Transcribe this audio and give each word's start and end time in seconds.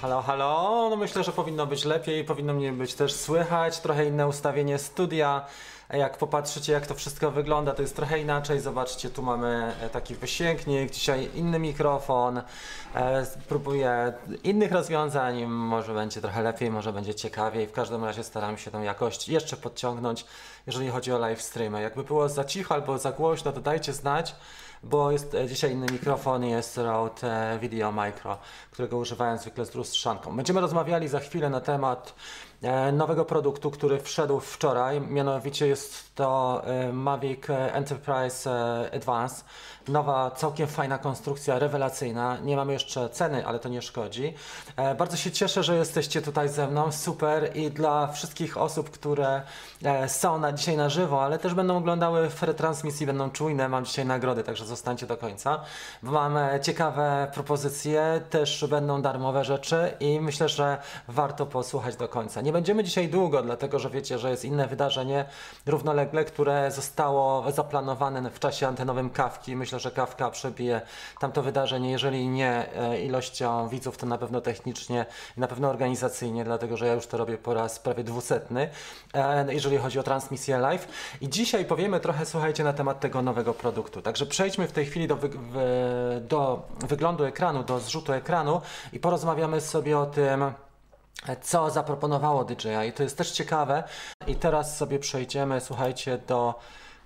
Halo, 0.00 0.22
halo. 0.22 0.86
No 0.90 0.96
myślę, 0.96 1.24
że 1.24 1.32
powinno 1.32 1.66
być 1.66 1.84
lepiej, 1.84 2.24
powinno 2.24 2.52
mnie 2.52 2.72
być 2.72 2.94
też 2.94 3.12
słychać, 3.12 3.80
trochę 3.80 4.06
inne 4.06 4.28
ustawienie 4.28 4.78
studia. 4.78 5.46
Jak 5.90 6.18
popatrzycie, 6.18 6.72
jak 6.72 6.86
to 6.86 6.94
wszystko 6.94 7.30
wygląda, 7.30 7.74
to 7.74 7.82
jest 7.82 7.96
trochę 7.96 8.18
inaczej. 8.18 8.60
Zobaczcie, 8.60 9.10
tu 9.10 9.22
mamy 9.22 9.72
e, 9.80 9.88
taki 9.88 10.14
wysięgnik, 10.14 10.90
dzisiaj 10.90 11.28
inny 11.34 11.58
mikrofon. 11.58 12.42
E, 12.94 13.26
Próbuję 13.48 14.12
innych 14.44 14.72
rozwiązań, 14.72 15.46
może 15.46 15.94
będzie 15.94 16.20
trochę 16.20 16.42
lepiej, 16.42 16.70
może 16.70 16.92
będzie 16.92 17.14
ciekawiej. 17.14 17.66
W 17.66 17.72
każdym 17.72 18.04
razie 18.04 18.24
staram 18.24 18.58
się 18.58 18.70
tą 18.70 18.82
jakość 18.82 19.28
jeszcze 19.28 19.56
podciągnąć, 19.56 20.24
jeżeli 20.66 20.88
chodzi 20.88 21.12
o 21.12 21.18
live 21.18 21.42
streamy. 21.42 21.82
Jakby 21.82 22.04
było 22.04 22.28
za 22.28 22.44
cicho 22.44 22.74
albo 22.74 22.98
za 22.98 23.12
głośno, 23.12 23.52
to 23.52 23.60
dajcie 23.60 23.92
znać 23.92 24.34
bo 24.82 25.10
jest 25.10 25.34
e, 25.34 25.48
dzisiaj 25.48 25.72
inny 25.72 25.86
mikrofon, 25.92 26.44
jest 26.44 26.78
Rode 26.78 27.52
e, 27.52 27.58
Video 27.58 27.92
Micro, 27.92 28.38
którego 28.70 28.96
używałem 28.98 29.38
zwykle 29.38 29.66
z 29.66 29.74
lustrzanką. 29.74 30.36
Będziemy 30.36 30.60
rozmawiali 30.60 31.08
za 31.08 31.20
chwilę 31.20 31.50
na 31.50 31.60
temat 31.60 32.14
e, 32.55 32.55
nowego 32.92 33.24
produktu, 33.24 33.70
który 33.70 34.00
wszedł 34.00 34.40
wczoraj, 34.40 35.00
mianowicie 35.00 35.66
jest 35.66 36.14
to 36.14 36.62
e, 36.64 36.92
Mavic 36.92 37.50
Enterprise 37.50 38.50
e, 38.50 38.94
Advance. 38.94 39.44
Nowa, 39.88 40.30
całkiem 40.30 40.66
fajna 40.66 40.98
konstrukcja, 40.98 41.58
rewelacyjna. 41.58 42.38
Nie 42.38 42.56
mamy 42.56 42.72
jeszcze 42.72 43.08
ceny, 43.08 43.46
ale 43.46 43.58
to 43.58 43.68
nie 43.68 43.82
szkodzi. 43.82 44.34
E, 44.76 44.94
Bardzo 44.94 45.16
się 45.16 45.30
cieszę, 45.30 45.62
że 45.62 45.76
jesteście 45.76 46.22
tutaj 46.22 46.48
ze 46.48 46.66
mną. 46.68 46.92
Super 46.92 47.56
i 47.56 47.70
dla 47.70 48.06
wszystkich 48.06 48.56
osób, 48.56 48.90
które 48.90 49.42
e, 49.84 50.08
są 50.08 50.38
na 50.38 50.52
dzisiaj 50.52 50.76
na 50.76 50.88
żywo, 50.88 51.24
ale 51.24 51.38
też 51.38 51.54
będą 51.54 51.76
oglądały 51.76 52.30
w 52.30 52.42
retransmisji, 52.42 53.06
będą 53.06 53.30
czujne. 53.30 53.68
Mam 53.68 53.84
dzisiaj 53.84 54.06
nagrody, 54.06 54.42
także 54.42 54.64
zostańcie 54.64 55.06
do 55.06 55.16
końca. 55.16 55.60
Mam 56.02 56.36
e, 56.36 56.60
ciekawe 56.60 57.30
propozycje, 57.34 58.20
też 58.30 58.64
będą 58.70 59.02
darmowe 59.02 59.44
rzeczy 59.44 59.92
i 60.00 60.20
myślę, 60.20 60.48
że 60.48 60.78
warto 61.08 61.46
posłuchać 61.46 61.96
do 61.96 62.08
końca. 62.08 62.40
Nie 62.46 62.52
będziemy 62.52 62.84
dzisiaj 62.84 63.08
długo, 63.08 63.42
dlatego 63.42 63.78
że 63.78 63.90
wiecie, 63.90 64.18
że 64.18 64.30
jest 64.30 64.44
inne 64.44 64.68
wydarzenie 64.68 65.24
równolegle, 65.66 66.24
które 66.24 66.70
zostało 66.70 67.52
zaplanowane 67.52 68.30
w 68.30 68.38
czasie 68.38 68.68
antenowym 68.68 69.10
kawki. 69.10 69.56
Myślę, 69.56 69.80
że 69.80 69.90
kawka 69.90 70.30
przebije 70.30 70.80
tamto 71.20 71.42
wydarzenie, 71.42 71.90
jeżeli 71.90 72.28
nie 72.28 72.74
e, 72.76 73.02
ilością 73.02 73.68
widzów, 73.68 73.96
to 73.96 74.06
na 74.06 74.18
pewno 74.18 74.40
technicznie 74.40 75.06
i 75.36 75.40
na 75.40 75.48
pewno 75.48 75.68
organizacyjnie, 75.68 76.44
dlatego 76.44 76.76
że 76.76 76.86
ja 76.86 76.92
już 76.92 77.06
to 77.06 77.16
robię 77.16 77.38
po 77.38 77.54
raz 77.54 77.78
prawie 77.78 78.04
dwusetny, 78.04 78.68
e, 79.14 79.54
jeżeli 79.54 79.78
chodzi 79.78 79.98
o 79.98 80.02
transmisję 80.02 80.58
live. 80.58 80.88
I 81.20 81.28
dzisiaj 81.28 81.64
powiemy 81.64 82.00
trochę, 82.00 82.26
słuchajcie, 82.26 82.64
na 82.64 82.72
temat 82.72 83.00
tego 83.00 83.22
nowego 83.22 83.54
produktu. 83.54 84.02
Także 84.02 84.26
przejdźmy 84.26 84.68
w 84.68 84.72
tej 84.72 84.86
chwili 84.86 85.08
do, 85.08 85.16
wy, 85.16 85.30
do 86.20 86.62
wyglądu 86.88 87.24
ekranu, 87.24 87.62
do 87.62 87.80
zrzutu 87.80 88.12
ekranu 88.12 88.60
i 88.92 88.98
porozmawiamy 88.98 89.60
sobie 89.60 89.98
o 89.98 90.06
tym, 90.06 90.44
co 91.42 91.70
zaproponowało 91.70 92.44
DJI. 92.44 92.92
To 92.94 93.02
jest 93.02 93.18
też 93.18 93.30
ciekawe. 93.30 93.84
I 94.26 94.34
teraz 94.34 94.76
sobie 94.76 94.98
przejdziemy, 94.98 95.60
słuchajcie, 95.60 96.18
do 96.18 96.54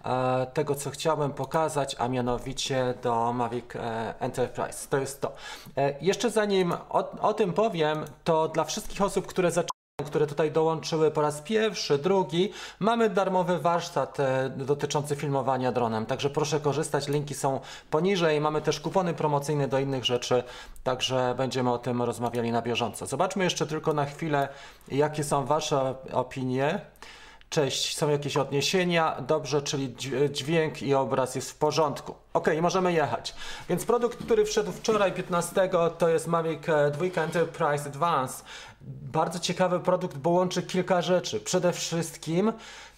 e, 0.04 0.46
tego, 0.54 0.74
co 0.74 0.90
chciałbym 0.90 1.32
pokazać, 1.32 1.96
a 1.98 2.08
mianowicie 2.08 2.94
do 3.02 3.32
Mavic 3.32 3.76
e, 3.76 4.14
Enterprise. 4.20 4.88
To 4.88 4.98
jest 4.98 5.20
to. 5.20 5.32
E, 5.76 5.94
jeszcze 6.00 6.30
zanim 6.30 6.72
o, 6.72 7.10
o 7.20 7.34
tym 7.34 7.52
powiem, 7.52 8.04
to 8.24 8.48
dla 8.48 8.64
wszystkich 8.64 9.02
osób, 9.02 9.26
które 9.26 9.50
zaczęły 9.50 9.79
które 10.04 10.26
tutaj 10.26 10.50
dołączyły 10.52 11.10
po 11.10 11.20
raz 11.22 11.40
pierwszy, 11.40 11.98
drugi, 11.98 12.52
mamy 12.78 13.10
darmowy 13.10 13.58
warsztat 13.58 14.20
e, 14.20 14.50
dotyczący 14.56 15.16
filmowania 15.16 15.72
dronem, 15.72 16.06
także 16.06 16.30
proszę 16.30 16.60
korzystać, 16.60 17.08
linki 17.08 17.34
są 17.34 17.60
poniżej, 17.90 18.40
mamy 18.40 18.62
też 18.62 18.80
kupony 18.80 19.14
promocyjne 19.14 19.68
do 19.68 19.78
innych 19.78 20.04
rzeczy, 20.04 20.42
także 20.84 21.34
będziemy 21.36 21.72
o 21.72 21.78
tym 21.78 22.02
rozmawiali 22.02 22.52
na 22.52 22.62
bieżąco. 22.62 23.06
Zobaczmy 23.06 23.44
jeszcze 23.44 23.66
tylko 23.66 23.92
na 23.92 24.04
chwilę, 24.06 24.48
jakie 24.88 25.24
są 25.24 25.44
Wasze 25.46 25.94
opinie. 26.12 26.80
Cześć, 27.50 27.98
są 27.98 28.08
jakieś 28.08 28.36
odniesienia? 28.36 29.16
Dobrze, 29.26 29.62
czyli 29.62 29.94
dź- 29.96 30.30
dźwięk 30.36 30.82
i 30.82 30.94
obraz 30.94 31.34
jest 31.34 31.50
w 31.50 31.54
porządku. 31.54 32.14
Ok, 32.34 32.48
możemy 32.60 32.92
jechać. 32.92 33.34
Więc 33.68 33.84
produkt, 33.84 34.24
który 34.24 34.44
wszedł 34.44 34.72
wczoraj 34.72 35.12
15, 35.12 35.70
to 35.98 36.08
jest 36.08 36.26
Mavic 36.26 36.68
e, 36.68 36.90
2 36.90 37.22
Enterprise 37.22 37.86
Advance. 37.86 38.44
Bardzo 39.12 39.38
ciekawy 39.38 39.80
produkt, 39.80 40.16
bo 40.16 40.30
łączy 40.30 40.62
kilka 40.62 41.02
rzeczy. 41.02 41.40
Przede 41.40 41.72
wszystkim 41.72 42.52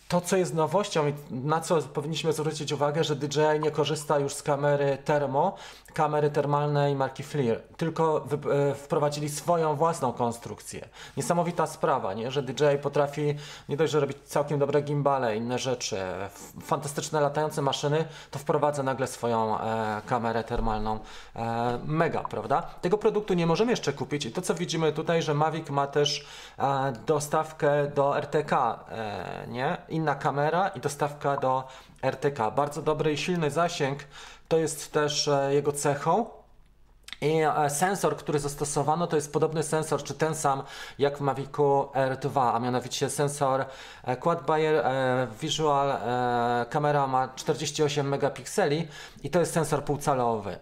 to, 0.09 0.21
co 0.21 0.37
jest 0.37 0.55
nowością 0.55 1.09
i 1.09 1.15
na 1.31 1.61
co 1.61 1.83
powinniśmy 1.83 2.33
zwrócić 2.33 2.73
uwagę, 2.73 3.05
że 3.05 3.17
DJI 3.17 3.61
nie 3.61 3.71
korzysta 3.71 4.19
już 4.19 4.35
z 4.35 4.43
kamery 4.43 4.99
termo, 5.05 5.57
kamery 5.93 6.31
termalnej 6.31 6.95
marki 6.95 7.23
FLIR, 7.23 7.61
tylko 7.77 8.27
e, 8.71 8.75
wprowadzili 8.75 9.29
swoją 9.29 9.77
własną 9.77 10.13
konstrukcję. 10.13 10.89
Niesamowita 11.17 11.67
sprawa, 11.67 12.15
nie? 12.15 12.31
że 12.31 12.43
DJI 12.43 12.79
potrafi 12.83 13.35
nie 13.69 13.77
dość, 13.77 13.93
że 13.93 14.01
robić 14.01 14.17
całkiem 14.25 14.59
dobre 14.59 14.83
gimbale, 14.83 15.37
inne 15.37 15.59
rzeczy, 15.59 15.97
fantastyczne 16.63 17.21
latające 17.21 17.63
maszyny, 17.63 18.05
to 18.31 18.39
wprowadza 18.39 18.83
nagle 18.83 19.07
swoją 19.07 19.61
e, 19.61 20.03
kamerę 20.07 20.45
termalną. 20.45 20.99
E, 21.37 21.79
mega, 21.85 22.21
prawda? 22.23 22.63
Tego 22.63 22.99
produktu 22.99 23.35
nie 23.35 23.47
możemy 23.47 23.71
jeszcze 23.73 23.93
kupić 23.93 24.27
i 24.27 24.33
to, 24.33 24.43
co 24.43 24.55
widzimy 24.55 24.93
tutaj, 24.93 25.23
że 25.23 25.35
Mavic 25.35 25.71
ma 25.71 25.87
też 25.87 26.27
e, 26.59 26.93
dostawkę 27.07 27.91
do 27.95 28.19
RTK, 28.19 28.53
e, 28.89 29.47
nie? 29.49 29.77
Inna 29.89 30.15
kamera 30.15 30.69
i 30.69 30.81
dostawka 30.81 31.37
do 31.37 31.69
RTK. 32.03 32.51
Bardzo 32.51 32.83
dobry 32.83 33.13
i 33.13 33.17
silny 33.17 33.51
zasięg 33.51 33.99
to 34.53 34.59
jest 34.59 34.93
też 34.93 35.29
e, 35.29 35.55
jego 35.55 35.73
cechą. 35.73 36.27
I 37.21 37.41
e, 37.41 37.71
sensor, 37.71 38.17
który 38.17 38.39
zastosowano, 38.39 39.07
to 39.07 39.17
jest 39.17 39.33
podobny 39.33 39.63
sensor, 39.63 40.03
czy 40.03 40.15
ten 40.15 40.35
sam 40.35 40.63
jak 40.99 41.19
w 41.19 41.21
Mavicu 41.21 41.89
R2, 41.95 42.55
a 42.55 42.59
mianowicie 42.59 43.11
sensor 43.11 43.65
e, 44.05 44.17
Quad 44.17 44.47
Bayer 44.47 44.75
e, 44.75 45.27
Visual 45.41 45.99
kamera 46.71 47.07
ma 47.07 47.29
48 47.29 48.09
megapikseli 48.09 48.89
i 49.23 49.31
to 49.31 49.41
jest 49.41 49.53
sensor 49.53 49.85
półcalowy. 49.85 50.59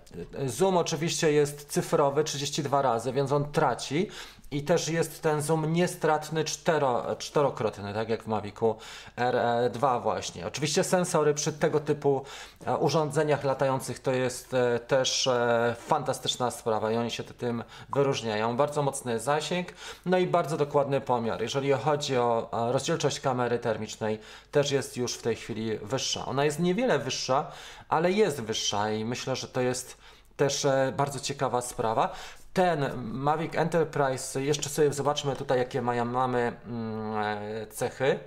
Zoom 0.47 0.77
oczywiście 0.77 1.33
jest 1.33 1.73
cyfrowy 1.73 2.25
32 2.25 2.83
razy, 2.83 3.13
więc 3.13 3.33
on 3.33 3.53
traci. 3.53 4.09
I 4.51 4.63
też 4.63 4.89
jest 4.89 5.23
ten 5.23 5.43
zoom 5.43 5.73
niestratny 5.73 6.45
cztero, 6.45 7.17
czterokrotny, 7.19 7.95
tak 7.95 8.09
jak 8.09 8.23
w 8.23 8.27
Mavicu 8.27 8.77
R2 9.17 10.03
właśnie. 10.03 10.47
Oczywiście 10.47 10.85
sensory 10.85 11.35
przy 11.35 11.53
tego 11.53 11.81
typu 11.81 12.25
e, 12.67 12.77
urządzeniach 12.77 13.45
latających 13.45 13.99
to 13.99 14.13
jest 14.13 14.55
e, 14.55 14.79
też 14.79 15.27
e, 15.27 15.77
fantastyczna 15.79 16.51
sprawa 16.51 16.93
i 16.93 16.97
oni 16.97 17.11
się 17.11 17.25
tym 17.25 17.65
wyróżniają. 17.95 18.57
Bardzo 18.57 18.83
mocny 18.83 19.21
zasięg, 19.21 19.69
no 20.07 20.19
i 20.19 20.27
bardzo 20.27 20.57
dokładny 20.57 21.01
pomiar. 21.01 21.43
Jeżeli 21.43 21.73
chodzi 21.73 22.17
o 22.17 22.49
e, 22.69 22.73
rozdzielczość 22.73 23.21
kamery 23.21 23.59
termicznej, 23.59 24.19
też 24.51 24.71
jest 24.71 24.97
już 24.97 25.15
w 25.15 25.23
tej 25.23 25.37
chwili 25.37 25.79
wyższa. 25.79 26.27
Ona 26.27 26.45
jest 26.45 26.59
niewiele 26.59 26.99
wyższa, 26.99 27.47
ale 27.89 28.13
jest 28.13 28.41
wyższa 28.41 28.91
i 28.91 29.05
myślę, 29.05 29.37
że 29.37 29.49
to 29.49 29.61
jest 29.61 29.97
też 30.37 30.65
e, 30.65 30.93
bardzo 30.97 31.21
ciekawa 31.21 31.61
sprawa. 31.61 32.13
Ten 32.53 32.91
Mavic 33.13 33.55
Enterprise, 33.55 34.43
jeszcze 34.43 34.69
sobie 34.69 34.93
zobaczmy 34.93 35.37
tutaj, 35.37 35.59
jakie 35.59 35.83
mają, 35.83 36.05
mamy 36.05 36.53
mm, 36.67 37.15
e, 37.63 37.67
cechy. 37.67 38.19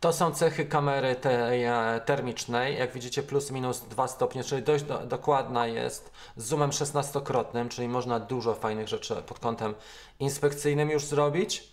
To 0.00 0.12
są 0.12 0.32
cechy 0.32 0.66
kamery 0.66 1.16
tej 1.16 1.64
e, 1.64 2.00
termicznej. 2.04 2.78
Jak 2.78 2.92
widzicie, 2.92 3.22
plus 3.22 3.50
minus 3.50 3.80
2 3.80 4.08
stopnie, 4.08 4.44
czyli 4.44 4.62
dość 4.62 4.84
do, 4.84 4.98
dokładna 4.98 5.66
jest 5.66 6.12
z 6.36 6.44
zoomem 6.44 6.70
16-krotnym, 6.70 7.68
czyli 7.68 7.88
można 7.88 8.20
dużo 8.20 8.54
fajnych 8.54 8.88
rzeczy 8.88 9.14
pod 9.14 9.38
kątem 9.38 9.74
inspekcyjnym 10.18 10.90
już 10.90 11.04
zrobić. 11.04 11.72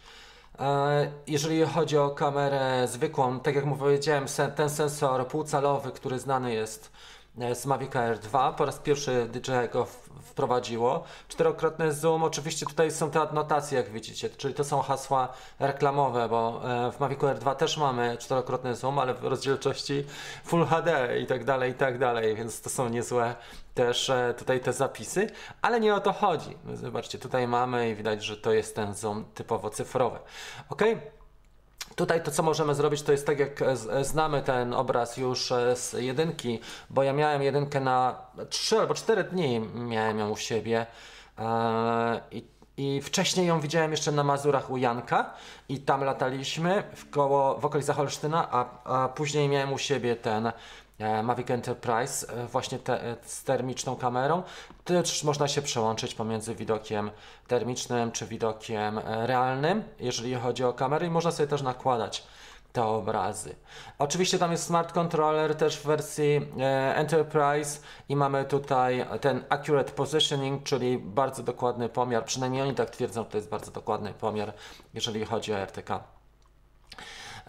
E, 0.60 1.12
Jeżeli 1.28 1.66
chodzi 1.66 1.98
o 1.98 2.10
kamerę 2.10 2.88
zwykłą, 2.88 3.40
tak 3.40 3.56
jak 3.56 3.66
mu 3.66 3.76
powiedziałem, 3.76 4.26
ten 4.56 4.70
sensor 4.70 5.28
półcalowy, 5.28 5.92
który 5.92 6.20
znany 6.20 6.54
jest 6.54 6.92
z 7.54 7.66
Mavic 7.66 7.96
Air 7.96 8.20
2, 8.20 8.54
po 8.54 8.66
raz 8.66 8.80
pierwszy 8.80 9.30
DJI 9.32 9.70
go 9.74 9.88
wprowadziło. 10.22 11.04
Czterokrotny 11.28 11.94
zoom, 11.94 12.24
oczywiście 12.24 12.66
tutaj 12.66 12.92
są 12.92 13.12
te 13.12 13.22
adnotacje, 13.22 13.78
jak 13.78 13.92
widzicie, 13.92 14.30
czyli 14.30 14.54
to 14.54 14.64
są 14.64 14.82
hasła 14.82 15.34
reklamowe, 15.60 16.30
bo 16.30 16.62
e, 16.88 16.92
w 16.92 17.00
Mavic 17.00 17.24
Air 17.24 17.40
2 17.40 17.56
też 17.56 17.78
mamy 17.78 18.18
czterokrotny 18.18 18.76
zoom, 18.76 19.00
ale 19.00 19.14
w 19.14 19.24
rozdzielczości 19.24 20.06
Full 20.46 20.66
HD 20.66 21.20
i 21.20 21.26
tak 21.26 21.46
dalej, 21.46 21.72
i 21.72 21.76
tak 21.76 22.00
dalej, 22.00 22.36
więc 22.36 22.62
to 22.62 22.70
są 22.70 22.90
niezłe 22.90 23.36
też 23.74 24.10
e, 24.10 24.34
tutaj 24.38 24.60
te 24.60 24.74
zapisy, 24.74 25.28
ale 25.62 25.80
nie 25.80 25.96
o 25.96 26.00
to 26.00 26.14
chodzi. 26.14 26.58
Zobaczcie, 26.74 27.18
tutaj 27.18 27.48
mamy 27.48 27.90
i 27.90 27.96
widać, 27.96 28.24
że 28.24 28.38
to 28.38 28.52
jest 28.52 28.76
ten 28.76 28.94
zoom 28.96 29.26
typowo 29.34 29.70
cyfrowy. 29.70 30.20
Ok? 30.70 30.82
Tutaj 31.98 32.24
to, 32.24 32.32
co 32.32 32.44
możemy 32.44 32.76
zrobić, 32.76 33.02
to 33.02 33.12
jest 33.12 33.26
tak 33.26 33.40
jak 33.40 33.62
e, 33.62 33.72
e, 33.72 34.04
znamy 34.04 34.42
ten 34.42 34.74
obraz 34.74 35.18
już 35.18 35.52
e, 35.52 35.76
z 35.76 35.94
jedynki, 35.94 36.60
bo 36.90 37.04
ja 37.04 37.14
miałem 37.14 37.42
jedynkę 37.42 37.80
na 37.80 38.22
3 38.50 38.80
albo 38.80 38.94
4 38.94 39.24
dni, 39.24 39.60
miałem 39.76 40.20
ją 40.20 40.30
u 40.30 40.38
siebie 40.38 40.86
i, 42.32 42.46
i 42.78 43.02
wcześniej 43.02 43.48
ją 43.48 43.60
widziałem 43.60 43.92
jeszcze 43.92 44.12
na 44.12 44.24
Mazurach 44.24 44.70
u 44.70 44.78
Janka 44.78 45.34
i 45.70 45.80
tam 45.80 46.04
lataliśmy 46.04 46.84
w, 46.96 47.10
koło, 47.10 47.60
w 47.60 47.66
okolicach 47.66 48.00
Olsztyna, 48.00 48.48
a, 48.52 48.66
a 48.84 49.10
później 49.10 49.50
miałem 49.50 49.74
u 49.74 49.78
siebie 49.78 50.16
ten 50.16 50.52
Mavic 51.00 51.52
Enterprise 51.52 52.34
e, 52.34 52.48
właśnie 52.48 52.80
te, 52.80 53.04
e, 53.04 53.16
z 53.22 53.44
termiczną 53.44 53.96
kamerą. 53.96 54.44
Też 54.84 55.24
można 55.24 55.48
się 55.48 55.62
przełączyć 55.62 56.16
pomiędzy 56.16 56.56
widokiem 56.56 57.12
termicznym 57.48 58.12
czy 58.12 58.26
widokiem 58.26 58.98
e, 58.98 59.28
realnym, 59.28 59.84
jeżeli 60.00 60.36
chodzi 60.36 60.64
o 60.64 60.74
kamerę 60.74 61.08
i 61.08 61.10
można 61.10 61.32
sobie 61.32 61.48
też 61.48 61.62
nakładać 61.62 62.24
te 62.74 62.84
obrazy. 62.84 63.56
Oczywiście 64.00 64.40
tam 64.40 64.52
jest 64.52 64.64
smart 64.64 64.92
controller 64.92 65.56
też 65.56 65.78
w 65.78 65.86
wersji 65.86 66.42
e, 66.60 66.96
Enterprise 66.96 67.80
i 68.10 68.16
mamy 68.16 68.46
tutaj 68.46 69.06
ten 69.22 69.44
accurate 69.50 69.92
positioning, 69.92 70.64
czyli 70.64 70.98
bardzo 70.98 71.44
dokładny 71.44 71.90
pomiar, 71.90 72.26
przynajmniej 72.26 72.62
oni 72.62 72.76
tak 72.76 72.90
twierdzą, 72.90 73.26
to 73.26 73.38
jest 73.38 73.50
bardzo 73.50 73.72
dokładny 73.72 74.14
pomiar, 74.14 74.54
jeżeli 74.94 75.26
chodzi 75.26 75.54
o 75.54 75.58
RTK. 75.58 76.04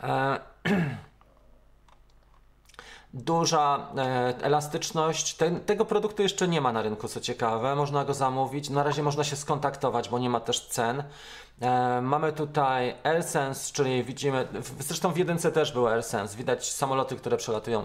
E, 0.03 0.41
duża 3.15 3.87
e, 3.97 4.35
elastyczność. 4.43 5.35
Ten, 5.35 5.61
tego 5.61 5.85
produktu 5.85 6.23
jeszcze 6.23 6.49
nie 6.49 6.61
ma 6.61 6.73
na 6.73 6.83
rynku, 6.83 7.09
co 7.09 7.21
ciekawe. 7.21 7.75
Można 7.77 8.05
go 8.05 8.15
zamówić. 8.15 8.71
Na 8.71 8.83
razie 8.83 9.03
można 9.03 9.25
się 9.25 9.37
skontaktować, 9.37 10.09
bo 10.09 10.19
nie 10.19 10.31
ma 10.31 10.41
też 10.41 10.67
cen. 10.67 11.05
E, 11.61 12.01
mamy 12.03 12.33
tutaj 12.33 12.95
AirSense, 13.05 13.73
czyli 13.73 14.05
widzimy, 14.05 14.47
w- 14.53 14.83
zresztą 14.83 15.13
w 15.13 15.17
jedynce 15.17 15.53
też 15.53 15.73
był 15.73 15.87
AirSense. 15.89 16.37
Widać 16.37 16.73
samoloty, 16.73 17.17
które 17.17 17.37
przelatują 17.37 17.85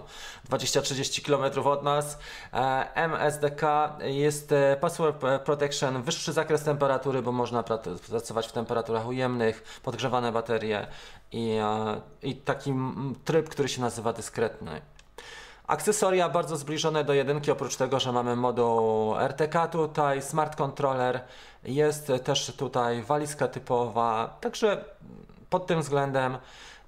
20-30 0.50 1.22
km 1.26 1.66
od 1.68 1.82
nas. 1.82 2.18
E, 2.52 2.94
MSDK 2.94 3.62
jest 4.00 4.52
e, 4.52 4.76
Password 4.80 5.24
Protection, 5.44 6.02
wyższy 6.02 6.32
zakres 6.32 6.62
temperatury, 6.64 7.22
bo 7.22 7.32
można 7.32 7.62
pra- 7.62 7.98
pracować 8.10 8.46
w 8.48 8.52
temperaturach 8.52 9.06
ujemnych, 9.06 9.80
podgrzewane 9.82 10.32
baterie 10.32 10.86
i, 11.32 11.50
e, 11.50 12.00
i 12.22 12.36
taki 12.36 12.74
tryb, 13.24 13.48
który 13.48 13.68
się 13.68 13.80
nazywa 13.80 14.12
dyskretny. 14.12 14.80
Akcesoria 15.66 16.28
bardzo 16.28 16.56
zbliżone 16.56 17.04
do 17.04 17.14
jedynki, 17.14 17.50
oprócz 17.50 17.76
tego, 17.76 18.00
że 18.00 18.12
mamy 18.12 18.36
moduł 18.36 19.14
RTK 19.18 19.68
tutaj, 19.68 20.22
smart 20.22 20.56
controller, 20.56 21.20
jest 21.64 22.12
też 22.24 22.52
tutaj 22.56 23.02
walizka 23.02 23.48
typowa, 23.48 24.36
także 24.40 24.84
pod 25.50 25.66
tym 25.66 25.80
względem 25.80 26.38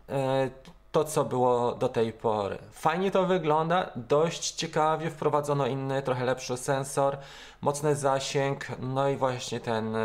e, 0.09 0.51
to, 0.93 1.05
co 1.05 1.25
było 1.25 1.73
do 1.73 1.89
tej 1.89 2.13
pory. 2.13 2.59
Fajnie 2.73 3.11
to 3.11 3.27
wygląda, 3.27 3.91
dość 3.97 4.51
ciekawie 4.51 5.11
wprowadzono 5.11 5.67
inny, 5.67 6.03
trochę 6.03 6.25
lepszy 6.25 6.57
sensor, 6.57 7.17
mocny 7.61 7.95
zasięg, 7.95 8.67
no 8.79 9.09
i 9.09 9.17
właśnie 9.17 9.61
ten, 9.61 9.97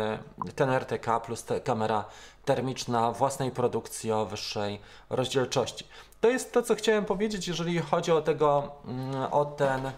ten 0.56 0.70
RTK 0.70 1.20
plus 1.20 1.44
te, 1.44 1.60
kamera 1.60 2.04
termiczna 2.44 3.12
własnej 3.12 3.50
produkcji 3.50 4.12
o 4.12 4.26
wyższej 4.26 4.80
rozdzielczości. 5.10 5.84
To 6.22 6.30
jest 6.30 6.52
to, 6.52 6.62
co 6.62 6.74
chciałem 6.74 7.04
powiedzieć, 7.04 7.48
jeżeli 7.48 7.78
chodzi 7.78 8.12
o 8.12 8.22
tego, 8.22 8.72
mm, 8.88 9.14
o 9.30 9.44
ten, 9.44 9.86
e, 9.86 9.92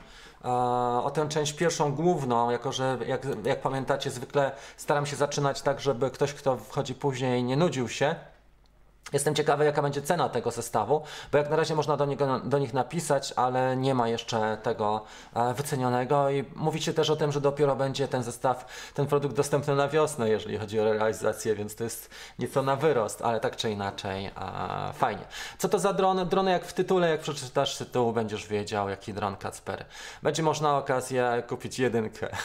o 1.05 1.11
tę 1.15 1.29
część 1.29 1.53
pierwszą 1.53 1.95
główną, 1.95 2.51
jako 2.51 2.73
że 2.73 2.99
jak, 3.07 3.27
jak 3.45 3.61
pamiętacie, 3.61 4.11
zwykle 4.11 4.53
staram 4.77 5.07
się 5.07 5.17
zaczynać 5.17 5.63
tak, 5.63 5.81
żeby 5.81 6.11
ktoś, 6.11 6.35
kto 6.35 6.57
wchodzi 6.57 6.95
później, 6.95 7.45
nie 7.45 7.57
nudził 7.57 7.89
się. 7.89 8.15
Jestem 9.13 9.35
ciekawy, 9.35 9.65
jaka 9.65 9.83
będzie 9.83 10.03
cena 10.03 10.29
tego 10.29 10.51
zestawu, 10.51 11.03
bo 11.33 11.39
jak 11.39 11.51
na 11.51 11.57
razie 11.57 11.75
można 11.75 11.97
do, 11.97 12.07
niego, 12.07 12.41
do 12.45 12.59
nich 12.59 12.75
napisać, 12.75 13.33
ale 13.37 13.77
nie 13.77 13.95
ma 13.95 14.09
jeszcze 14.09 14.59
tego 14.63 15.05
e, 15.35 15.55
wycenionego 15.55 16.31
i 16.31 16.45
mówicie 16.55 16.95
też 16.95 17.11
o 17.11 17.17
tym, 17.17 17.33
że 17.33 17.41
dopiero 17.41 17.77
będzie 17.77 18.09
ten 18.09 18.23
zestaw, 18.23 18.67
ten 18.95 19.07
produkt 19.07 19.37
dostępny 19.37 19.75
na 19.75 19.89
wiosnę, 19.89 20.29
jeżeli 20.29 20.59
chodzi 20.59 20.81
o 20.81 20.93
realizację, 20.93 21.55
więc 21.55 21.75
to 21.75 21.85
jest 21.85 22.11
nieco 22.39 22.63
na 22.63 22.77
wyrost, 22.77 23.23
ale 23.23 23.41
tak 23.41 23.57
czy 23.57 23.71
inaczej 23.71 24.27
e, 24.27 24.33
fajnie. 24.95 25.25
Co 25.59 25.69
to 25.69 25.79
za 25.79 25.93
dron? 25.93 26.29
Drony 26.29 26.51
jak 26.51 26.65
w 26.65 26.73
tytule, 26.73 27.11
jak 27.11 27.21
przeczytasz 27.21 27.77
tytuł, 27.77 28.13
będziesz 28.13 28.47
wiedział, 28.47 28.89
jaki 28.89 29.15
dron 29.15 29.37
Kacper. 29.37 29.85
Będzie 30.23 30.43
można 30.43 30.79
okazję 30.79 31.43
kupić 31.49 31.79
jedynkę. 31.79 32.29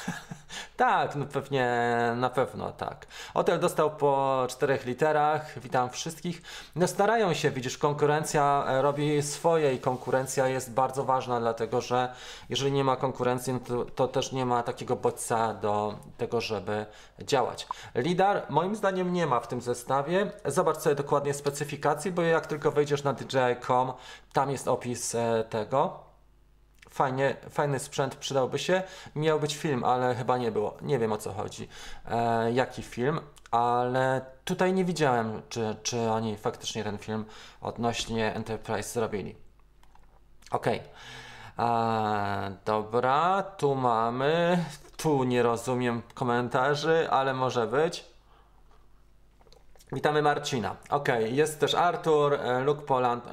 tak, 0.78 1.16
no 1.16 1.26
pewnie, 1.26 1.68
na 2.16 2.30
pewno 2.30 2.72
tak. 2.72 3.08
Hotel 3.34 3.60
dostał 3.60 3.92
po 3.92 4.46
czterech 4.50 4.86
literach, 4.86 5.60
witam 5.60 5.90
wszystkich. 5.90 6.42
No 6.76 6.88
starają 6.88 7.34
się, 7.34 7.52
widzisz, 7.52 7.78
konkurencja 7.78 8.66
e, 8.68 8.82
robi 8.82 9.22
swoje 9.22 9.74
i 9.74 9.80
konkurencja 9.80 10.48
jest 10.48 10.74
bardzo 10.74 11.04
ważna, 11.04 11.40
dlatego 11.40 11.82
że 11.82 12.14
jeżeli 12.50 12.72
nie 12.72 12.84
ma 12.84 12.96
konkurencji, 12.96 13.54
no 13.54 13.60
to, 13.60 13.86
to 13.86 14.08
też 14.08 14.32
nie 14.32 14.46
ma 14.46 14.64
takiego 14.64 14.96
bodźca 14.96 15.54
do 15.54 15.96
tego, 16.18 16.42
żeby 16.42 16.86
działać. 17.20 17.68
Lidar 17.96 18.46
moim 18.50 18.76
zdaniem 18.76 19.14
nie 19.14 19.28
ma 19.28 19.40
w 19.40 19.48
tym 19.48 19.62
zestawie. 19.62 20.32
Zobacz 20.46 20.78
sobie 20.78 20.96
dokładnie 20.96 21.34
specyfikacje, 21.34 22.12
bo 22.12 22.22
jak 22.22 22.48
tylko 22.48 22.72
wejdziesz 22.72 23.04
na 23.04 23.14
DJI.com, 23.14 23.94
tam 24.34 24.52
jest 24.52 24.68
opis 24.68 25.16
e, 25.16 25.44
tego. 25.50 26.09
Fajnie, 26.90 27.36
fajny 27.50 27.80
sprzęt 27.80 28.16
przydałby 28.16 28.60
się. 28.60 28.84
Miał 29.16 29.40
być 29.40 29.56
film, 29.56 29.84
ale 29.84 30.16
chyba 30.16 30.38
nie 30.38 30.52
było. 30.52 30.78
Nie 30.82 31.00
wiem 31.00 31.12
o 31.12 31.18
co 31.18 31.34
chodzi. 31.34 31.68
E, 32.12 32.52
jaki 32.52 32.84
film, 32.84 33.20
ale 33.52 34.22
tutaj 34.46 34.74
nie 34.74 34.86
widziałem, 34.86 35.42
czy, 35.50 35.76
czy 35.84 36.10
oni 36.12 36.38
faktycznie 36.38 36.84
ten 36.84 36.98
film 36.98 37.26
odnośnie 37.62 38.34
Enterprise 38.36 38.94
zrobili. 38.94 39.36
Okej. 40.52 40.82
E, 41.60 42.56
Dobra, 42.66 43.44
tu 43.44 43.76
mamy. 43.76 44.66
Tu 44.98 45.24
nie 45.24 45.44
rozumiem 45.44 46.02
komentarzy, 46.14 47.08
ale 47.10 47.34
może 47.34 47.68
być. 47.68 48.09
Witamy 49.92 50.22
Marcina. 50.22 50.76
Okej, 50.90 51.36
jest 51.36 51.60
też 51.60 51.76
Artur, 51.76 52.34
e, 52.34 52.64
Luke 52.64 52.82
Poland, 52.82 53.24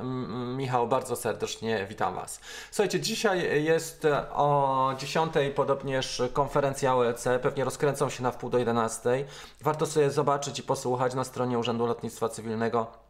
Michał, 0.56 0.88
bardzo 0.88 1.16
serdecznie 1.16 1.86
witam 1.88 2.14
Was. 2.14 2.40
Słuchajcie, 2.70 3.00
dzisiaj 3.00 3.64
jest 3.64 4.04
e, 4.04 4.30
o 4.30 4.94
10 4.98 5.32
podobnież 5.54 6.22
konferencja 6.32 6.94
OLC, 6.94 7.24
pewnie 7.42 7.64
rozkręcą 7.64 8.08
się 8.10 8.22
na 8.22 8.30
wpół 8.30 8.50
do 8.50 8.58
11. 8.58 9.24
Warto 9.60 9.86
sobie 9.86 10.10
zobaczyć 10.10 10.58
i 10.58 10.62
posłuchać 10.62 11.14
na 11.14 11.24
stronie 11.24 11.58
Urzędu 11.58 11.86
Lotnictwa 11.86 12.28
Cywilnego 12.28 13.05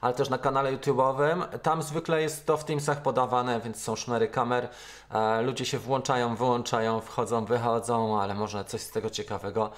ale 0.00 0.14
też 0.14 0.28
na 0.28 0.38
kanale 0.38 0.76
YouTube'owym. 0.76 1.58
Tam 1.58 1.82
zwykle 1.82 2.22
jest 2.22 2.46
to 2.46 2.56
w 2.56 2.64
Teamsach 2.64 3.02
podawane, 3.02 3.60
więc 3.60 3.82
są 3.82 3.96
szmery 3.96 4.28
kamer. 4.28 4.68
E, 5.10 5.42
ludzie 5.42 5.64
się 5.64 5.78
włączają, 5.78 6.36
wyłączają, 6.36 7.00
wchodzą, 7.00 7.44
wychodzą, 7.44 8.20
ale 8.20 8.34
może 8.34 8.64
coś 8.64 8.80
z 8.80 8.90
tego 8.90 9.10
ciekawego 9.10 9.70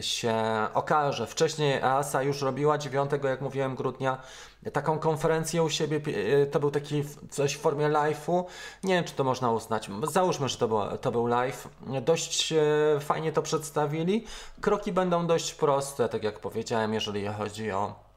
się 0.00 0.34
okaże. 0.74 1.26
Wcześniej 1.26 1.74
EASA 1.74 2.22
już 2.22 2.42
robiła 2.42 2.78
9, 2.78 3.10
jak 3.24 3.40
mówiłem, 3.40 3.74
grudnia 3.74 4.18
taką 4.72 4.98
konferencję 4.98 5.62
u 5.62 5.70
siebie. 5.70 6.00
e, 6.42 6.46
To 6.46 6.60
był 6.60 6.70
taki 6.70 7.04
coś 7.30 7.54
w 7.54 7.60
formie 7.60 7.88
live'u. 7.88 8.44
Nie 8.84 8.94
wiem, 8.94 9.04
czy 9.04 9.14
to 9.14 9.24
można 9.24 9.50
uznać. 9.52 9.90
Załóżmy, 10.02 10.48
że 10.48 10.58
to, 10.58 10.68
było, 10.68 10.98
to 10.98 11.12
był 11.12 11.26
live. 11.26 11.68
Dość 12.02 12.52
e, 12.52 13.00
fajnie 13.00 13.32
to 13.32 13.42
przedstawili. 13.42 14.26
Kroki 14.60 14.92
będą 14.92 15.26
dość 15.26 15.54
proste, 15.54 16.08
tak 16.08 16.22
jak 16.22 16.40
powiedziałem, 16.40 16.94
jeżeli 16.94 17.26
chodzi 17.26 17.70
o 17.72 18.11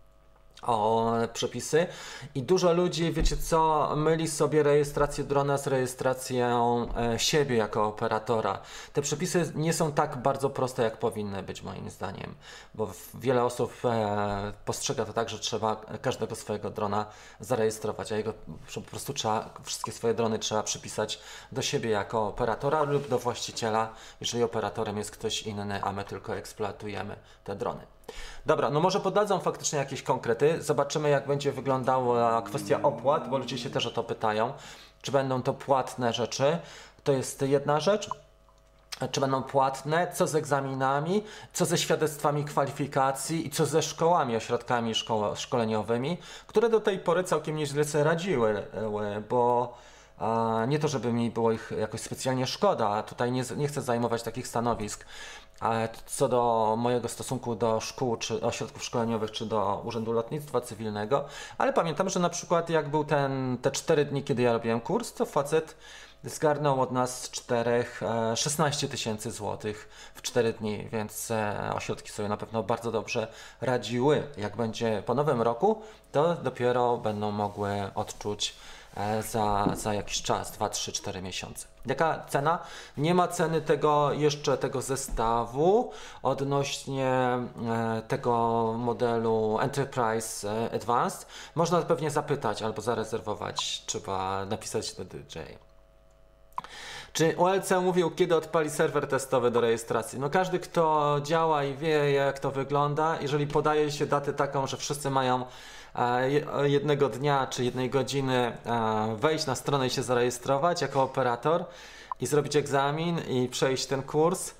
o 0.67 1.13
przepisy 1.34 1.88
i 2.36 2.43
dużo 2.43 2.74
ludzi, 2.74 3.13
wiecie 3.13 3.38
co, 3.38 3.91
myli 3.95 4.27
sobie 4.27 4.63
rejestrację 4.63 5.24
drona 5.24 5.57
z 5.57 5.67
rejestracją 5.67 6.88
e, 6.98 7.19
siebie 7.19 7.55
jako 7.55 7.88
operatora. 7.88 8.60
Te 8.93 9.01
przepisy 9.01 9.51
nie 9.55 9.74
są 9.74 9.91
tak 9.91 10.17
bardzo 10.17 10.50
proste, 10.50 10.84
jak 10.84 10.98
powinny 10.98 11.43
być 11.43 11.62
moim 11.62 11.89
zdaniem, 11.89 12.36
bo 12.75 12.91
wiele 13.13 13.43
osób 13.43 13.74
e, 13.86 14.53
postrzega 14.65 15.05
to 15.05 15.13
tak, 15.13 15.29
że 15.29 15.39
trzeba 15.39 15.75
każdego 16.01 16.36
swojego 16.36 16.69
drona 16.69 17.05
zarejestrować, 17.39 18.12
a 18.12 18.17
jego 18.17 18.34
po 18.75 18.81
prostu 18.81 19.13
trzeba, 19.13 19.53
wszystkie 19.63 19.91
swoje 19.91 20.13
drony 20.13 20.39
trzeba 20.39 20.63
przypisać 20.63 21.19
do 21.51 21.62
siebie 21.62 21.89
jako 21.89 22.27
operatora 22.27 22.84
lub 22.84 23.07
do 23.07 23.19
właściciela, 23.19 23.93
jeżeli 24.22 24.43
operatorem 24.43 24.98
jest 24.98 25.12
ktoś 25.12 25.41
inny, 25.43 25.84
a 25.84 25.91
my 25.91 26.03
tylko 26.03 26.36
eksploatujemy 26.36 27.15
te 27.43 27.55
drony. 27.55 27.94
Dobra, 28.45 28.69
no 28.69 28.79
może 28.79 29.00
podadzą 29.00 29.39
faktycznie 29.39 29.79
jakieś 29.79 30.03
konkrety. 30.03 30.62
Zobaczymy, 30.63 31.09
jak 31.09 31.27
będzie 31.27 31.51
wyglądała 31.51 32.41
kwestia 32.41 32.81
opłat, 32.81 33.29
bo 33.29 33.38
ludzie 33.38 33.57
się 33.57 33.69
też 33.69 33.85
o 33.85 33.91
to 33.91 34.03
pytają. 34.03 34.53
Czy 35.01 35.12
będą 35.12 35.41
to 35.41 35.53
płatne 35.53 36.13
rzeczy? 36.13 36.57
To 37.03 37.12
jest 37.12 37.41
jedna 37.41 37.79
rzecz. 37.79 38.09
Czy 39.12 39.21
będą 39.21 39.43
płatne? 39.43 40.12
Co 40.13 40.27
z 40.27 40.35
egzaminami? 40.35 41.24
Co 41.53 41.65
ze 41.65 41.77
świadectwami 41.77 42.43
kwalifikacji? 42.43 43.47
I 43.47 43.50
co 43.50 43.65
ze 43.65 43.81
szkołami, 43.81 44.35
ośrodkami 44.35 44.93
szkoleniowymi, 45.35 46.17
które 46.47 46.69
do 46.69 46.79
tej 46.79 47.00
pory 47.00 47.24
całkiem 47.24 47.55
nieźle 47.55 47.83
sobie 47.83 48.03
radziły, 48.03 48.63
bo 49.29 49.74
nie 50.67 50.79
to, 50.79 50.88
żeby 50.88 51.13
mi 51.13 51.31
było 51.31 51.51
ich 51.51 51.71
jakoś 51.79 52.01
specjalnie 52.01 52.47
szkoda, 52.47 53.03
tutaj 53.03 53.31
nie, 53.31 53.43
nie 53.57 53.67
chcę 53.67 53.81
zajmować 53.81 54.24
takich 54.24 54.47
stanowisk. 54.47 55.05
Co 56.05 56.27
do 56.27 56.75
mojego 56.77 57.07
stosunku 57.07 57.55
do 57.55 57.79
szkół, 57.79 58.17
czy 58.17 58.41
ośrodków 58.41 58.83
szkoleniowych, 58.83 59.31
czy 59.31 59.45
do 59.45 59.81
Urzędu 59.85 60.12
Lotnictwa 60.12 60.62
Cywilnego, 60.62 61.25
ale 61.57 61.74
pamiętam, 61.74 62.09
że 62.09 62.19
na 62.19 62.29
przykład 62.29 62.69
jak 62.69 62.89
był 62.89 63.03
ten, 63.03 63.57
te 63.62 63.71
4 63.71 64.05
dni, 64.05 64.24
kiedy 64.24 64.41
ja 64.41 64.53
robiłem 64.53 64.81
kurs, 64.81 65.13
to 65.13 65.25
facet 65.25 65.75
zgarnął 66.24 66.81
od 66.81 66.91
nas 66.91 67.29
czterech 67.29 68.03
e, 68.03 68.35
16 68.35 68.88
tysięcy 68.88 69.31
złotych 69.31 69.89
w 70.15 70.21
4 70.21 70.53
dni, 70.53 70.88
więc 70.91 71.31
e, 71.31 71.71
ośrodki 71.75 72.12
sobie 72.12 72.29
na 72.29 72.38
pewno 72.38 72.63
bardzo 72.63 72.91
dobrze 72.91 73.27
radziły. 73.62 74.24
Jak 74.38 74.57
będzie 74.57 75.03
po 75.05 75.13
nowym 75.13 75.41
roku, 75.41 75.81
to 76.12 76.35
dopiero 76.35 76.97
będą 76.97 77.31
mogły 77.31 77.69
odczuć 77.95 78.50
e, 78.50 78.75
za, 79.21 79.67
za 79.75 79.93
jakiś 79.93 80.21
czas, 80.21 80.51
2, 80.51 80.69
3, 80.69 80.91
4 80.91 81.21
miesiące. 81.21 81.67
Jaka 81.85 82.25
cena? 82.29 82.59
Nie 82.97 83.13
ma 83.13 83.27
ceny 83.27 83.61
tego 83.61 84.13
jeszcze 84.13 84.57
tego 84.57 84.81
zestawu 84.81 85.91
odnośnie 86.23 87.07
e, 87.07 88.01
tego 88.07 88.73
modelu 88.77 89.57
Enterprise 89.61 90.51
e, 90.51 90.75
Advanced. 90.75 91.27
Można 91.55 91.81
pewnie 91.81 92.11
zapytać 92.11 92.61
albo 92.61 92.81
zarezerwować, 92.81 93.83
trzeba 93.85 94.45
napisać 94.45 94.93
do 94.93 95.05
DJ. 95.05 95.39
Czy 97.13 97.35
ULC 97.37 97.71
mówił, 97.81 98.11
kiedy 98.11 98.35
odpali 98.35 98.69
serwer 98.69 99.07
testowy 99.07 99.51
do 99.51 99.61
rejestracji? 99.61 100.19
No 100.19 100.29
każdy, 100.29 100.59
kto 100.59 101.15
działa 101.23 101.63
i 101.63 101.75
wie, 101.75 102.11
jak 102.11 102.39
to 102.39 102.51
wygląda, 102.51 103.17
jeżeli 103.21 103.47
podaje 103.47 103.91
się 103.91 104.05
datę 104.05 104.33
taką, 104.33 104.67
że 104.67 104.77
wszyscy 104.77 105.09
mają 105.09 105.41
e, 105.41 105.45
jednego 106.63 107.09
dnia 107.09 107.47
czy 107.47 107.65
jednej 107.65 107.89
godziny 107.89 108.57
wejść 109.15 109.45
na 109.45 109.55
stronę 109.55 109.87
i 109.87 109.89
się 109.89 110.03
zarejestrować 110.03 110.81
jako 110.81 111.03
operator 111.03 111.65
i 112.21 112.25
zrobić 112.25 112.55
egzamin 112.55 113.19
i 113.29 113.47
przejść 113.47 113.85
ten 113.85 114.03
kurs, 114.03 114.53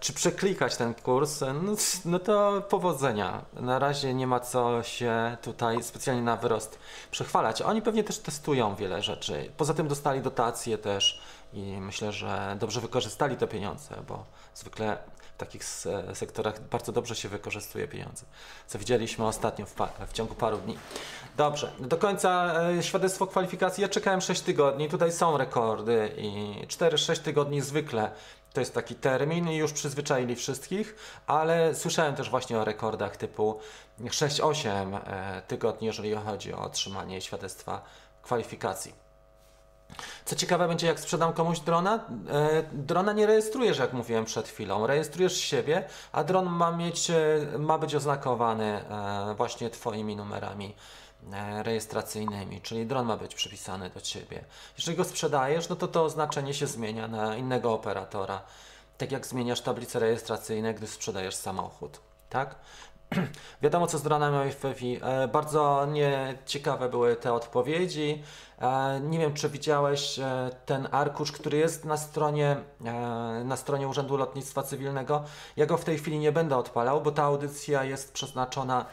czy 0.00 0.12
przeklikać 0.12 0.76
ten 0.76 0.94
kurs, 0.94 1.40
no, 1.40 1.72
no 2.04 2.18
to 2.18 2.62
powodzenia. 2.68 3.42
Na 3.52 3.78
razie 3.78 4.14
nie 4.14 4.26
ma 4.26 4.40
co 4.40 4.82
się 4.82 5.36
tutaj 5.42 5.82
specjalnie 5.82 6.22
na 6.22 6.36
wyrost 6.36 6.78
przechwalać. 7.10 7.62
Oni 7.62 7.82
pewnie 7.82 8.04
też 8.04 8.18
testują 8.18 8.74
wiele 8.74 9.02
rzeczy. 9.02 9.50
Poza 9.56 9.74
tym 9.74 9.88
dostali 9.88 10.20
dotacje 10.20 10.78
też 10.78 11.20
i 11.52 11.60
myślę, 11.80 12.12
że 12.12 12.56
dobrze 12.60 12.80
wykorzystali 12.80 13.36
te 13.36 13.46
pieniądze, 13.46 13.94
bo 14.08 14.24
zwykle 14.54 14.98
w 15.34 15.36
takich 15.36 15.64
sektorach 16.14 16.60
bardzo 16.60 16.92
dobrze 16.92 17.16
się 17.16 17.28
wykorzystuje 17.28 17.88
pieniądze, 17.88 18.24
co 18.66 18.78
widzieliśmy 18.78 19.26
ostatnio 19.26 19.66
w, 19.66 19.74
w 20.08 20.12
ciągu 20.12 20.34
paru 20.34 20.58
dni. 20.58 20.78
Dobrze, 21.36 21.72
do 21.80 21.96
końca 21.96 22.54
e, 22.78 22.82
świadectwo 22.82 23.26
kwalifikacji. 23.26 23.82
Ja 23.82 23.88
czekałem 23.88 24.20
6 24.20 24.40
tygodni, 24.40 24.88
tutaj 24.88 25.12
są 25.12 25.36
rekordy 25.36 26.10
i 26.16 26.54
4-6 26.66 27.18
tygodni 27.18 27.60
zwykle 27.60 28.10
to 28.54 28.60
jest 28.60 28.74
taki 28.74 28.94
termin 28.94 29.48
i 29.48 29.56
już 29.56 29.72
przyzwyczaili 29.72 30.36
wszystkich, 30.36 30.96
ale 31.26 31.74
słyszałem 31.74 32.14
też 32.14 32.30
właśnie 32.30 32.58
o 32.58 32.64
rekordach 32.64 33.16
typu 33.16 33.60
6-8 34.00 34.98
e, 35.06 35.42
tygodni, 35.42 35.86
jeżeli 35.86 36.14
chodzi 36.14 36.52
o 36.52 36.58
otrzymanie 36.58 37.20
świadectwa 37.20 37.82
kwalifikacji. 38.22 39.03
Co 40.24 40.36
ciekawe 40.36 40.68
będzie, 40.68 40.86
jak 40.86 41.00
sprzedam 41.00 41.32
komuś 41.32 41.60
drona. 41.60 42.04
E, 42.30 42.62
drona 42.72 43.12
nie 43.12 43.26
rejestrujesz, 43.26 43.78
jak 43.78 43.92
mówiłem 43.92 44.24
przed 44.24 44.48
chwilą. 44.48 44.86
Rejestrujesz 44.86 45.36
siebie, 45.36 45.84
a 46.12 46.24
dron 46.24 46.46
ma, 46.46 46.70
mieć, 46.70 47.10
e, 47.10 47.14
ma 47.58 47.78
być 47.78 47.94
oznakowany 47.94 48.64
e, 48.64 49.34
właśnie 49.36 49.70
Twoimi 49.70 50.16
numerami 50.16 50.74
rejestracyjnymi, 51.62 52.60
czyli 52.60 52.86
dron 52.86 53.06
ma 53.06 53.16
być 53.16 53.34
przypisany 53.34 53.90
do 53.90 54.00
Ciebie. 54.00 54.44
Jeżeli 54.78 54.96
go 54.96 55.04
sprzedajesz, 55.04 55.68
no 55.68 55.76
to 55.76 55.88
to 55.88 56.04
oznaczenie 56.04 56.54
się 56.54 56.66
zmienia 56.66 57.08
na 57.08 57.36
innego 57.36 57.72
operatora. 57.72 58.42
Tak 58.98 59.12
jak 59.12 59.26
zmieniasz 59.26 59.60
tablice 59.60 59.98
rejestracyjne, 59.98 60.74
gdy 60.74 60.86
sprzedajesz 60.86 61.34
samochód. 61.34 62.00
Tak? 62.30 62.54
Wiadomo, 63.62 63.86
co 63.86 63.98
z 63.98 64.02
dronami 64.02 64.50
FPV. 64.50 64.80
E, 65.02 65.28
bardzo 65.28 65.86
nieciekawe 65.86 66.88
były 66.88 67.16
te 67.16 67.32
odpowiedzi. 67.32 68.22
E, 68.60 69.00
nie 69.00 69.18
wiem, 69.18 69.34
czy 69.34 69.48
widziałeś 69.48 70.18
e, 70.18 70.50
ten 70.66 70.88
arkusz, 70.92 71.32
który 71.32 71.58
jest 71.58 71.84
na 71.84 71.96
stronie, 71.96 72.56
na 73.44 73.56
stronie 73.56 73.88
Urzędu 73.88 74.16
Lotnictwa 74.16 74.62
Cywilnego. 74.62 75.24
Ja 75.56 75.66
go 75.66 75.76
w 75.76 75.84
tej 75.84 75.98
chwili 75.98 76.18
nie 76.18 76.32
będę 76.32 76.56
odpalał, 76.56 77.00
bo 77.00 77.10
ta 77.10 77.22
audycja 77.22 77.84
jest 77.84 78.12
przeznaczona 78.12 78.86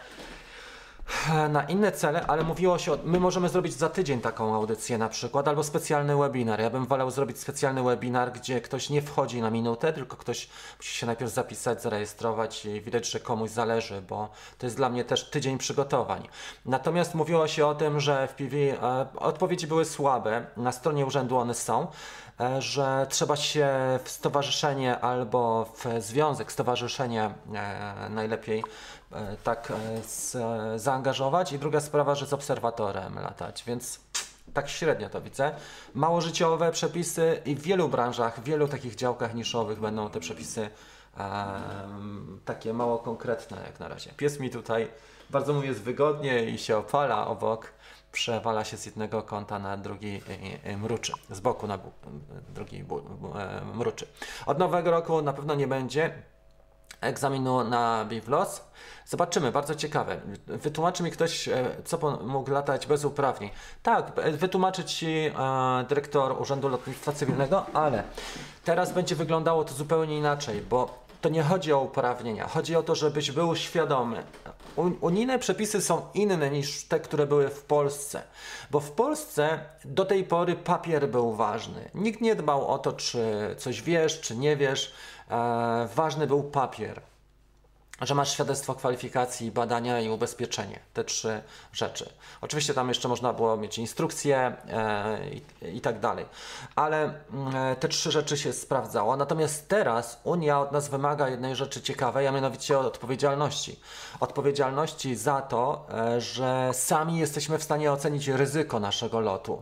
na 1.50 1.64
inne 1.64 1.92
cele, 1.92 2.28
ale 2.28 2.44
mówiło 2.44 2.78
się, 2.78 2.94
o, 2.94 2.98
my 3.04 3.20
możemy 3.20 3.50
zrobić 3.50 3.74
za 3.74 3.90
tydzień 3.90 4.22
taką 4.22 4.56
audycję 4.56 4.98
na 4.98 5.10
przykład, 5.10 5.48
albo 5.48 5.64
specjalny 5.64 6.16
webinar. 6.18 6.60
Ja 6.62 6.70
bym 6.70 6.86
wolał 6.86 7.12
zrobić 7.12 7.40
specjalny 7.40 7.84
webinar, 7.84 8.32
gdzie 8.32 8.62
ktoś 8.62 8.90
nie 8.90 9.02
wchodzi 9.02 9.42
na 9.42 9.50
minutę, 9.50 9.94
tylko 9.94 10.18
ktoś 10.18 10.50
musi 10.78 10.98
się 10.98 11.06
najpierw 11.06 11.32
zapisać, 11.32 11.82
zarejestrować 11.82 12.66
i 12.66 12.82
widać, 12.82 13.10
że 13.10 13.20
komuś 13.20 13.50
zależy, 13.50 14.02
bo 14.02 14.30
to 14.58 14.66
jest 14.66 14.76
dla 14.76 14.90
mnie 14.90 15.04
też 15.04 15.30
tydzień 15.30 15.58
przygotowań. 15.58 16.28
Natomiast 16.66 17.16
mówiło 17.16 17.48
się 17.48 17.68
o 17.68 17.76
tym, 17.76 18.00
że 18.00 18.28
w 18.28 18.34
PV 18.34 18.58
e, 18.58 19.06
odpowiedzi 19.20 19.68
były 19.68 19.86
słabe, 19.86 20.46
na 20.58 20.72
stronie 20.72 21.06
urzędu 21.06 21.38
one 21.38 21.54
są, 21.54 21.88
e, 22.40 22.62
że 22.62 23.08
trzeba 23.10 23.36
się 23.36 23.70
w 24.04 24.10
stowarzyszenie 24.10 25.00
albo 25.00 25.66
w 25.66 26.04
związek, 26.04 26.52
stowarzyszenie 26.52 27.34
e, 27.54 28.10
najlepiej 28.10 28.64
tak 29.44 29.72
e, 29.72 30.04
z, 30.04 30.38
zaangażować 30.82 31.54
i 31.54 31.60
druga 31.60 31.80
sprawa, 31.80 32.16
że 32.16 32.26
z 32.26 32.34
obserwatorem 32.34 33.16
latać, 33.16 33.64
więc 33.68 34.00
tak 34.54 34.70
średnio 34.70 35.10
to 35.10 35.22
widzę. 35.22 35.52
Mało 35.94 36.22
życiowe 36.22 36.72
przepisy 36.72 37.42
i 37.46 37.56
w 37.56 37.62
wielu 37.62 37.90
branżach, 37.90 38.40
w 38.40 38.44
wielu 38.44 38.68
takich 38.68 38.96
działkach 38.96 39.34
niszowych 39.34 39.80
będą 39.80 40.10
te 40.10 40.20
przepisy 40.20 40.70
takie 42.46 42.74
mało 42.74 42.98
konkretne 43.00 43.58
jak 43.66 43.80
na 43.80 43.88
razie. 43.88 44.12
Pies 44.18 44.40
mi 44.40 44.50
tutaj 44.50 44.88
bardzo 45.30 45.54
mu 45.54 45.64
jest 45.64 45.82
wygodnie 45.82 46.44
i 46.44 46.58
się 46.58 46.78
opala 46.78 47.28
obok, 47.28 47.74
przewala 48.12 48.66
się 48.66 48.78
z 48.78 48.86
jednego 48.86 49.24
kąta 49.24 49.60
na 49.60 49.78
drugi 49.78 50.22
mruczy, 50.78 51.14
z 51.30 51.40
boku 51.40 51.68
na 51.68 51.80
drugi 52.50 52.78
e, 52.80 53.66
mruczy. 53.76 54.08
Od 54.46 54.60
nowego 54.60 54.92
roku 54.92 55.22
na 55.22 55.34
pewno 55.34 55.56
nie 55.56 55.68
będzie 55.68 56.14
egzaminu 57.02 57.64
na 57.64 58.06
BIVLOS. 58.06 58.62
Zobaczymy, 59.06 59.52
bardzo 59.52 59.76
ciekawe. 59.76 60.22
Wytłumaczy 60.48 61.04
mi 61.04 61.12
ktoś, 61.12 61.48
e, 61.48 61.66
co 61.86 62.18
mógł 62.24 62.52
latać 62.52 62.88
bez 62.88 63.06
uprawnień. 63.06 63.50
Tak, 63.84 64.12
e, 64.16 64.32
wytłumaczy 64.32 64.84
Ci 64.84 65.08
e, 65.08 65.32
dyrektor 65.90 66.42
Urzędu 66.42 66.70
Lotnictwa 66.70 67.12
Cywilnego, 67.12 67.66
ale 67.74 68.04
teraz 68.66 68.94
będzie 68.94 69.16
wyglądało 69.16 69.64
to 69.64 69.74
zupełnie 69.74 70.18
inaczej, 70.18 70.62
bo 70.62 71.02
to 71.22 71.30
nie 71.30 71.44
chodzi 71.44 71.74
o 71.74 71.80
uprawnienia. 71.80 72.48
Chodzi 72.48 72.76
o 72.76 72.84
to, 72.84 72.96
żebyś 72.96 73.32
był 73.32 73.56
świadomy. 73.56 74.24
Unijne 75.02 75.40
przepisy 75.40 75.82
są 75.82 76.02
inne 76.14 76.50
niż 76.50 76.84
te, 76.84 77.00
które 77.00 77.28
były 77.28 77.50
w 77.50 77.62
Polsce, 77.62 78.24
bo 78.72 78.80
w 78.80 78.92
Polsce 78.92 79.60
do 79.86 80.06
tej 80.06 80.24
pory 80.24 80.56
papier 80.56 81.10
był 81.10 81.36
ważny. 81.36 81.90
Nikt 81.96 82.22
nie 82.22 82.36
dbał 82.36 82.68
o 82.68 82.80
to, 82.80 82.94
czy 82.94 83.56
coś 83.58 83.82
wiesz, 83.82 84.22
czy 84.22 84.36
nie 84.36 84.58
wiesz. 84.58 84.94
E, 85.32 85.88
ważny 85.96 86.28
był 86.28 86.44
papier 86.44 87.02
że 88.02 88.16
masz 88.16 88.34
świadectwo 88.34 88.76
kwalifikacji, 88.76 89.52
badania 89.52 90.00
i 90.00 90.10
ubezpieczenie. 90.10 90.80
Te 90.94 91.04
trzy 91.04 91.42
rzeczy. 91.74 92.10
Oczywiście 92.42 92.74
tam 92.74 92.90
jeszcze 92.90 93.08
można 93.08 93.34
było 93.34 93.58
mieć 93.58 93.78
instrukcje 93.78 94.38
e, 94.38 95.20
i, 95.62 95.78
i, 95.78 95.82
tak 95.82 96.00
dalej. 96.00 96.26
Ale 96.76 97.14
e, 97.54 97.76
te 97.80 97.88
trzy 97.88 98.12
rzeczy 98.12 98.38
się 98.38 98.54
sprawdzało. 98.54 99.16
Natomiast 99.16 99.68
teraz 99.68 100.20
Unia 100.24 100.60
od 100.60 100.72
nas 100.72 100.90
wymaga 100.90 101.30
jednej 101.30 101.56
rzeczy 101.56 101.82
ciekawej, 101.82 102.28
a 102.28 102.32
mianowicie 102.32 102.80
odpowiedzialności. 102.80 103.80
Odpowiedzialności 104.20 105.16
za 105.16 105.42
to, 105.42 105.88
e, 105.94 106.22
że 106.22 106.70
sami 106.74 107.20
jesteśmy 107.20 107.58
w 107.58 107.64
stanie 107.64 107.92
ocenić 107.92 108.28
ryzyko 108.28 108.80
naszego 108.80 109.20
lotu. 109.20 109.62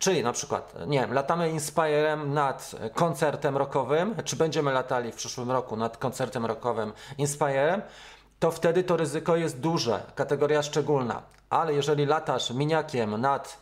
Czyli 0.00 0.22
na 0.22 0.32
przykład, 0.32 0.74
nie 0.86 1.00
wiem, 1.00 1.12
latamy 1.12 1.50
Inspirem 1.50 2.34
nad 2.34 2.72
koncertem 2.94 3.56
rockowym, 3.56 4.14
czy 4.24 4.36
będziemy 4.36 4.72
latali 4.72 5.12
w 5.12 5.14
przyszłym 5.14 5.50
roku 5.50 5.76
nad 5.76 5.96
koncertem 5.96 6.46
rockowym 6.46 6.92
Inspirem, 7.18 7.82
to 8.38 8.50
wtedy 8.50 8.84
to 8.84 8.96
ryzyko 8.96 9.36
jest 9.36 9.60
duże, 9.60 10.02
kategoria 10.14 10.62
szczególna. 10.62 11.22
Ale 11.50 11.74
jeżeli 11.74 12.06
latasz 12.06 12.50
miniakiem 12.50 13.20
nad 13.20 13.58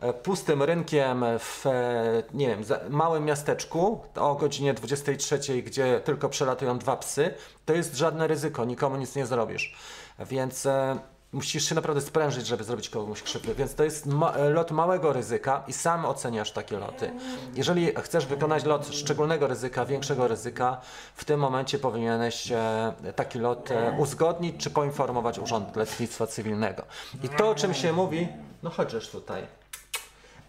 e, 0.00 0.12
pustym 0.12 0.62
rynkiem 0.62 1.24
w 1.38 1.66
e, 1.66 2.22
nie 2.34 2.46
wiem, 2.46 2.62
małym 2.90 3.24
miasteczku 3.24 4.00
o 4.16 4.34
godzinie 4.34 4.74
23, 4.74 5.62
gdzie 5.62 6.00
tylko 6.00 6.28
przelatują 6.28 6.78
dwa 6.78 6.96
psy, 6.96 7.34
to 7.64 7.72
jest 7.72 7.96
żadne 7.96 8.26
ryzyko, 8.26 8.64
nikomu 8.64 8.96
nic 8.96 9.16
nie 9.16 9.26
zrobisz. 9.26 9.76
Więc 10.18 10.66
e, 10.66 10.98
musisz 11.32 11.68
się 11.68 11.74
naprawdę 11.74 12.00
sprężyć, 12.00 12.46
żeby 12.46 12.64
zrobić 12.64 12.90
komuś 12.90 13.22
krzywdę, 13.22 13.54
więc 13.54 13.74
to 13.74 13.84
jest 13.84 14.06
ma 14.06 14.36
lot 14.36 14.70
małego 14.70 15.12
ryzyka 15.12 15.64
i 15.66 15.72
sam 15.72 16.04
oceniasz 16.04 16.52
takie 16.52 16.78
loty. 16.78 17.10
Jeżeli 17.54 17.92
chcesz 18.02 18.26
wykonać 18.26 18.64
lot 18.64 18.88
szczególnego 18.94 19.46
ryzyka, 19.46 19.84
większego 19.84 20.28
ryzyka, 20.28 20.80
w 21.14 21.24
tym 21.24 21.40
momencie 21.40 21.78
powinieneś 21.78 22.52
e, 22.52 22.92
taki 23.16 23.38
lot 23.38 23.70
e, 23.70 23.96
uzgodnić 23.98 24.56
czy 24.56 24.70
poinformować 24.70 25.38
Urząd 25.38 25.76
Lotnictwa 25.76 26.26
Cywilnego. 26.26 26.82
I 27.22 27.28
to, 27.28 27.50
o 27.50 27.54
czym 27.54 27.74
się 27.74 27.92
mówi, 27.92 28.28
no 28.62 28.70
chociaż 28.70 29.08
tutaj, 29.08 29.46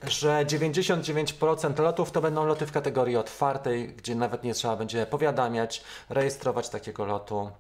że 0.04 0.46
99% 0.46 1.80
lotów 1.80 2.12
to 2.12 2.22
będą 2.22 2.46
loty 2.46 2.66
w 2.66 2.72
kategorii 2.72 3.18
otwartej, 3.18 3.88
gdzie 3.88 4.16
nawet 4.16 4.44
nie 4.44 4.54
trzeba 4.54 4.76
będzie 4.76 5.06
powiadamiać, 5.06 5.84
rejestrować 6.10 6.70
takiego 6.70 7.06
lotu 7.06 7.52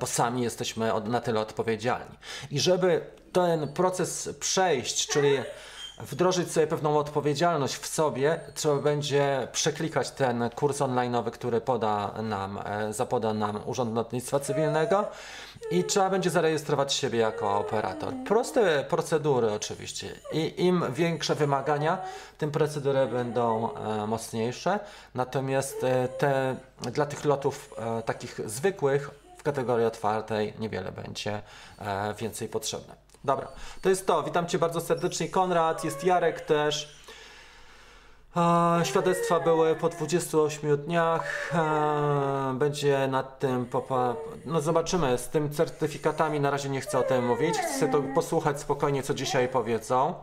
bo 0.00 0.06
sami 0.06 0.42
jesteśmy 0.42 0.92
na 1.04 1.20
tyle 1.20 1.40
odpowiedzialni. 1.40 2.16
I 2.50 2.60
żeby 2.60 3.00
ten 3.32 3.68
proces 3.68 4.28
przejść, 4.40 5.06
czyli 5.06 5.38
wdrożyć 6.02 6.52
sobie 6.52 6.66
pewną 6.66 6.98
odpowiedzialność 6.98 7.74
w 7.76 7.86
sobie, 7.86 8.40
trzeba 8.54 8.76
będzie 8.76 9.48
przeklikać 9.52 10.10
ten 10.10 10.50
kurs 10.50 10.78
online'owy, 10.78 11.30
który 11.30 11.60
poda 11.60 12.14
nam, 12.22 12.58
e, 12.64 12.92
zapoda 12.92 13.34
nam 13.34 13.60
Urząd 13.66 13.94
Lotnictwa 13.94 14.40
Cywilnego 14.40 15.04
i 15.70 15.84
trzeba 15.84 16.10
będzie 16.10 16.30
zarejestrować 16.30 16.94
siebie 16.94 17.18
jako 17.18 17.58
operator. 17.58 18.14
Proste 18.26 18.84
procedury 18.84 19.52
oczywiście 19.52 20.08
i 20.32 20.64
im 20.64 20.84
większe 20.92 21.34
wymagania, 21.34 21.98
tym 22.38 22.50
procedury 22.50 23.06
będą 23.06 23.74
e, 23.74 24.06
mocniejsze, 24.06 24.80
natomiast 25.14 25.84
e, 25.84 26.08
te, 26.08 26.56
dla 26.92 27.06
tych 27.06 27.24
lotów 27.24 27.74
takich 28.04 28.40
zwykłych 28.50 29.19
w 29.40 29.42
kategorii 29.42 29.86
otwartej 29.86 30.54
niewiele 30.58 30.92
będzie 30.92 31.42
e, 31.78 32.14
więcej 32.14 32.48
potrzebne. 32.48 32.94
Dobra, 33.24 33.48
to 33.82 33.88
jest 33.88 34.06
to. 34.06 34.22
Witam 34.22 34.46
Cię 34.46 34.58
bardzo 34.58 34.80
serdecznie, 34.80 35.28
Konrad, 35.28 35.84
jest 35.84 36.04
Jarek 36.04 36.40
też. 36.40 37.00
E, 38.36 38.80
świadectwa 38.84 39.40
były 39.40 39.74
po 39.74 39.88
28 39.88 40.76
dniach. 40.76 41.54
E, 41.54 42.54
będzie 42.54 43.08
nad 43.08 43.38
tym. 43.38 43.66
No 44.44 44.60
zobaczymy. 44.60 45.18
Z 45.18 45.28
tym 45.28 45.50
certyfikatami 45.50 46.40
na 46.40 46.50
razie 46.50 46.68
nie 46.68 46.80
chcę 46.80 46.98
o 46.98 47.02
tym 47.02 47.26
mówić. 47.26 47.58
Chcę 47.58 47.88
to 47.88 48.02
posłuchać 48.14 48.60
spokojnie, 48.60 49.02
co 49.02 49.14
dzisiaj 49.14 49.48
powiedzą. 49.48 50.14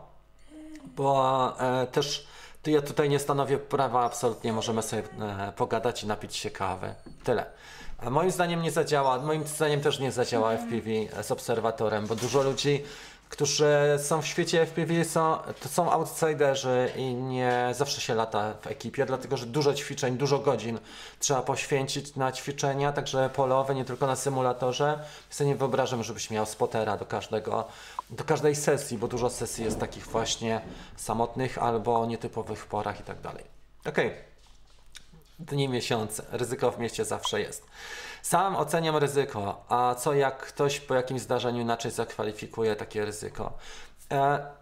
Bo 0.96 1.52
też 1.92 2.26
ja 2.66 2.82
tutaj 2.82 3.08
nie 3.08 3.18
stanowię 3.18 3.58
prawa, 3.58 4.04
absolutnie 4.04 4.52
możemy 4.52 4.82
sobie 4.82 5.02
pogadać 5.56 6.02
i 6.02 6.06
napić 6.06 6.36
się 6.36 6.50
kawy. 6.50 6.94
Tyle. 7.24 7.46
A 7.98 8.10
moim 8.10 8.30
zdaniem 8.30 8.62
nie 8.62 8.70
zadziała, 8.70 9.18
moim 9.18 9.46
zdaniem 9.46 9.80
też 9.80 9.98
nie 9.98 10.12
zadziała 10.12 10.52
FPV 10.52 10.90
z 11.22 11.30
obserwatorem, 11.30 12.06
bo 12.06 12.16
dużo 12.16 12.42
ludzi, 12.42 12.84
którzy 13.28 13.98
są 13.98 14.22
w 14.22 14.26
świecie 14.26 14.66
FPV, 14.66 15.04
są, 15.04 15.38
to 15.60 15.68
są 15.68 15.92
outsiderzy 15.92 16.92
i 16.96 17.14
nie 17.14 17.68
zawsze 17.72 18.00
się 18.00 18.14
lata 18.14 18.54
w 18.62 18.66
ekipie, 18.66 19.06
dlatego 19.06 19.36
że 19.36 19.46
dużo 19.46 19.74
ćwiczeń, 19.74 20.16
dużo 20.16 20.38
godzin 20.38 20.78
trzeba 21.18 21.42
poświęcić 21.42 22.16
na 22.16 22.32
ćwiczenia, 22.32 22.92
także 22.92 23.30
polowe, 23.30 23.74
nie 23.74 23.84
tylko 23.84 24.06
na 24.06 24.16
symulatorze. 24.16 24.98
Sobie 25.30 25.50
nie 25.50 25.56
wyobrażam, 25.56 26.04
żebyś 26.04 26.30
miał 26.30 26.46
spotera 26.46 26.96
do 26.96 27.06
każdego, 27.06 27.64
do 28.10 28.24
każdej 28.24 28.54
sesji, 28.54 28.98
bo 28.98 29.08
dużo 29.08 29.30
sesji 29.30 29.64
jest 29.64 29.80
takich 29.80 30.06
właśnie 30.06 30.60
samotnych 30.96 31.58
albo 31.58 32.06
nietypowych 32.06 32.66
porach 32.66 33.00
i 33.00 33.02
tak 33.02 33.20
dalej. 33.20 33.44
Okej 33.86 34.27
dni, 35.38 35.68
miesiące. 35.68 36.24
Ryzyko 36.30 36.70
w 36.70 36.78
mieście 36.78 37.04
zawsze 37.04 37.40
jest. 37.40 37.66
Sam 38.22 38.56
oceniam 38.56 38.96
ryzyko, 38.96 39.64
a 39.68 39.94
co 39.94 40.14
jak 40.14 40.38
ktoś 40.38 40.80
po 40.80 40.94
jakimś 40.94 41.20
zdarzeniu 41.20 41.60
inaczej 41.60 41.90
zakwalifikuje 41.90 42.76
takie 42.76 43.04
ryzyko? 43.04 43.52
E, 44.12 44.58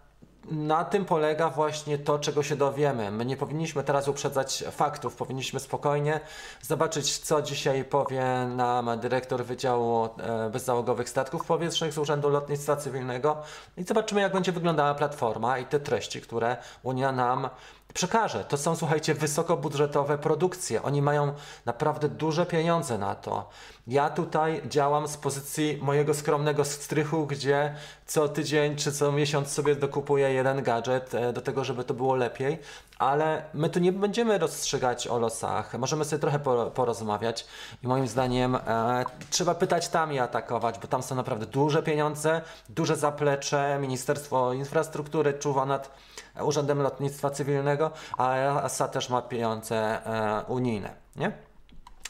na 0.51 0.85
tym 0.85 1.05
polega 1.05 1.49
właśnie 1.49 1.97
to, 1.97 2.19
czego 2.19 2.43
się 2.43 2.55
dowiemy. 2.55 3.11
My 3.11 3.25
nie 3.25 3.37
powinniśmy 3.37 3.83
teraz 3.83 4.07
uprzedzać 4.07 4.63
faktów, 4.71 5.15
powinniśmy 5.15 5.59
spokojnie 5.59 6.19
zobaczyć, 6.61 7.17
co 7.17 7.41
dzisiaj 7.41 7.83
powie 7.83 8.23
nam 8.55 8.99
dyrektor 8.99 9.45
Wydziału 9.45 10.05
e, 10.05 10.49
Bezzałogowych 10.49 11.09
Statków 11.09 11.45
Powietrznych 11.45 11.93
z 11.93 11.97
Urzędu 11.97 12.29
Lotnictwa 12.29 12.75
Cywilnego 12.75 13.37
i 13.77 13.83
zobaczymy, 13.83 14.21
jak 14.21 14.33
będzie 14.33 14.51
wyglądała 14.51 14.93
platforma 14.93 15.57
i 15.57 15.65
te 15.65 15.79
treści, 15.79 16.21
które 16.21 16.57
Unia 16.83 17.11
nam 17.11 17.49
przekaże. 17.93 18.43
To 18.43 18.57
są, 18.57 18.75
słuchajcie, 18.75 19.13
wysokobudżetowe 19.13 20.17
produkcje. 20.17 20.83
Oni 20.83 21.01
mają 21.01 21.33
naprawdę 21.65 22.09
duże 22.09 22.45
pieniądze 22.45 22.97
na 22.97 23.15
to. 23.15 23.49
Ja 23.87 24.09
tutaj 24.09 24.61
działam 24.69 25.07
z 25.07 25.17
pozycji 25.17 25.79
mojego 25.81 26.13
skromnego 26.13 26.65
strychu, 26.65 27.27
gdzie 27.27 27.75
co 28.05 28.29
tydzień 28.29 28.75
czy 28.75 28.91
co 28.91 29.11
miesiąc 29.11 29.51
sobie 29.51 29.75
dokupuję 29.75 30.33
jeden 30.33 30.63
gadżet 30.63 31.13
e, 31.13 31.33
do 31.33 31.41
tego, 31.41 31.63
żeby 31.63 31.83
to 31.83 31.93
było 31.93 32.15
lepiej, 32.15 32.57
ale 32.99 33.43
my 33.53 33.69
tu 33.69 33.79
nie 33.79 33.91
będziemy 33.91 34.37
rozstrzygać 34.37 35.07
o 35.07 35.19
losach. 35.19 35.77
Możemy 35.79 36.05
sobie 36.05 36.19
trochę 36.19 36.39
porozmawiać 36.73 37.45
i 37.83 37.87
moim 37.87 38.07
zdaniem 38.07 38.55
e, 38.55 39.05
trzeba 39.29 39.55
pytać 39.55 39.87
tam 39.87 40.13
i 40.13 40.19
atakować, 40.19 40.79
bo 40.79 40.87
tam 40.87 41.03
są 41.03 41.15
naprawdę 41.15 41.45
duże 41.45 41.83
pieniądze, 41.83 42.41
duże 42.69 42.95
zaplecze. 42.95 43.77
Ministerstwo 43.81 44.53
Infrastruktury 44.53 45.33
czuwa 45.33 45.65
nad 45.65 45.91
Urzędem 46.41 46.81
Lotnictwa 46.81 47.29
Cywilnego, 47.29 47.91
a 48.17 48.35
EASA 48.35 48.87
też 48.87 49.09
ma 49.09 49.21
pieniądze 49.21 50.05
e, 50.05 50.43
unijne, 50.47 50.93
nie? 51.15 51.31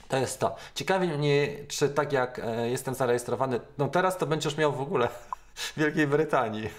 To 0.08 0.18
jest 0.18 0.40
to. 0.40 0.56
Ciekawi 0.76 1.08
mnie, 1.08 1.48
czy 1.68 1.90
tak 1.90 2.14
jak 2.14 2.40
e, 2.40 2.70
jestem 2.70 2.96
zarejestrowany, 2.96 3.60
no 3.78 3.88
teraz 3.88 4.18
to 4.18 4.26
będziesz 4.26 4.58
miał 4.58 4.72
w 4.72 4.82
ogóle 4.82 5.10
Wielkiej 5.78 6.08
Brytanii, 6.08 6.70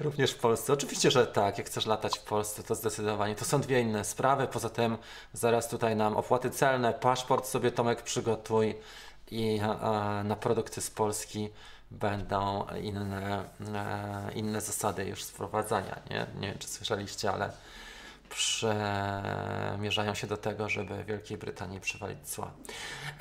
również 0.00 0.32
w 0.32 0.38
Polsce. 0.38 0.72
Oczywiście, 0.72 1.10
że 1.10 1.26
tak, 1.26 1.58
jak 1.58 1.66
chcesz 1.66 1.86
latać 1.86 2.18
w 2.18 2.22
Polsce, 2.22 2.62
to 2.62 2.74
zdecydowanie. 2.74 3.34
To 3.34 3.44
są 3.44 3.60
dwie 3.60 3.80
inne 3.80 4.04
sprawy. 4.04 4.46
Poza 4.46 4.68
tym 4.68 4.98
zaraz 5.32 5.68
tutaj 5.68 5.96
nam 5.96 6.16
opłaty 6.16 6.50
celne, 6.50 6.94
paszport 6.94 7.46
sobie 7.46 7.70
Tomek 7.70 8.02
przygotuj 8.02 8.74
i 9.30 9.60
na 10.24 10.36
produkty 10.36 10.80
z 10.80 10.90
Polski 10.90 11.50
będą 11.90 12.66
inne, 12.82 13.44
e, 13.74 14.32
inne 14.34 14.60
zasady 14.60 15.04
już 15.04 15.24
sprowadzania. 15.24 16.00
Nie? 16.10 16.26
nie 16.40 16.48
wiem, 16.48 16.58
czy 16.58 16.68
słyszeliście, 16.68 17.32
ale 17.32 17.50
przemierzają 18.28 20.14
się 20.14 20.26
do 20.26 20.36
tego, 20.36 20.68
żeby 20.68 21.04
Wielkiej 21.04 21.38
Brytanii 21.38 21.80
przywalić 21.80 22.28
cła. 22.28 22.50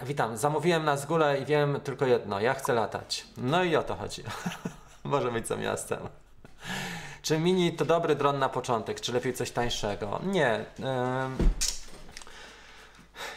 Witam, 0.04 0.38
zamówiłem 0.38 0.86
na 0.86 0.98
zgulę 0.98 1.40
i 1.40 1.46
wiem 1.46 1.80
tylko 1.84 2.06
jedno, 2.06 2.40
ja 2.40 2.54
chcę 2.54 2.74
latać. 2.74 3.26
No 3.38 3.64
i 3.64 3.76
o 3.76 3.84
to 3.84 3.96
chodzi. 3.96 4.24
Może 5.14 5.32
być 5.32 5.48
za 5.48 5.56
miastem. 5.56 6.00
Czy 7.22 7.40
mini 7.40 7.74
to 7.74 7.86
dobry 7.86 8.16
dron 8.16 8.40
na 8.40 8.50
początek, 8.50 9.02
czy 9.02 9.14
lepiej 9.14 9.34
coś 9.34 9.52
tańszego? 9.52 10.20
Nie. 10.24 10.66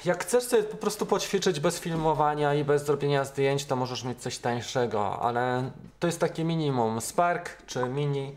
Jak 0.04 0.24
chcesz 0.24 0.44
sobie 0.44 0.62
po 0.62 0.76
prostu 0.76 1.06
poćwiczyć 1.06 1.60
bez 1.60 1.80
filmowania 1.80 2.54
i 2.54 2.64
bez 2.64 2.86
zrobienia 2.86 3.24
zdjęć, 3.24 3.64
to 3.64 3.76
możesz 3.76 4.04
mieć 4.04 4.22
coś 4.22 4.38
tańszego, 4.38 5.20
ale 5.20 5.70
to 5.98 6.06
jest 6.06 6.20
takie 6.20 6.44
minimum. 6.44 7.00
Spark 7.00 7.66
czy 7.66 7.84
mini 7.84 8.36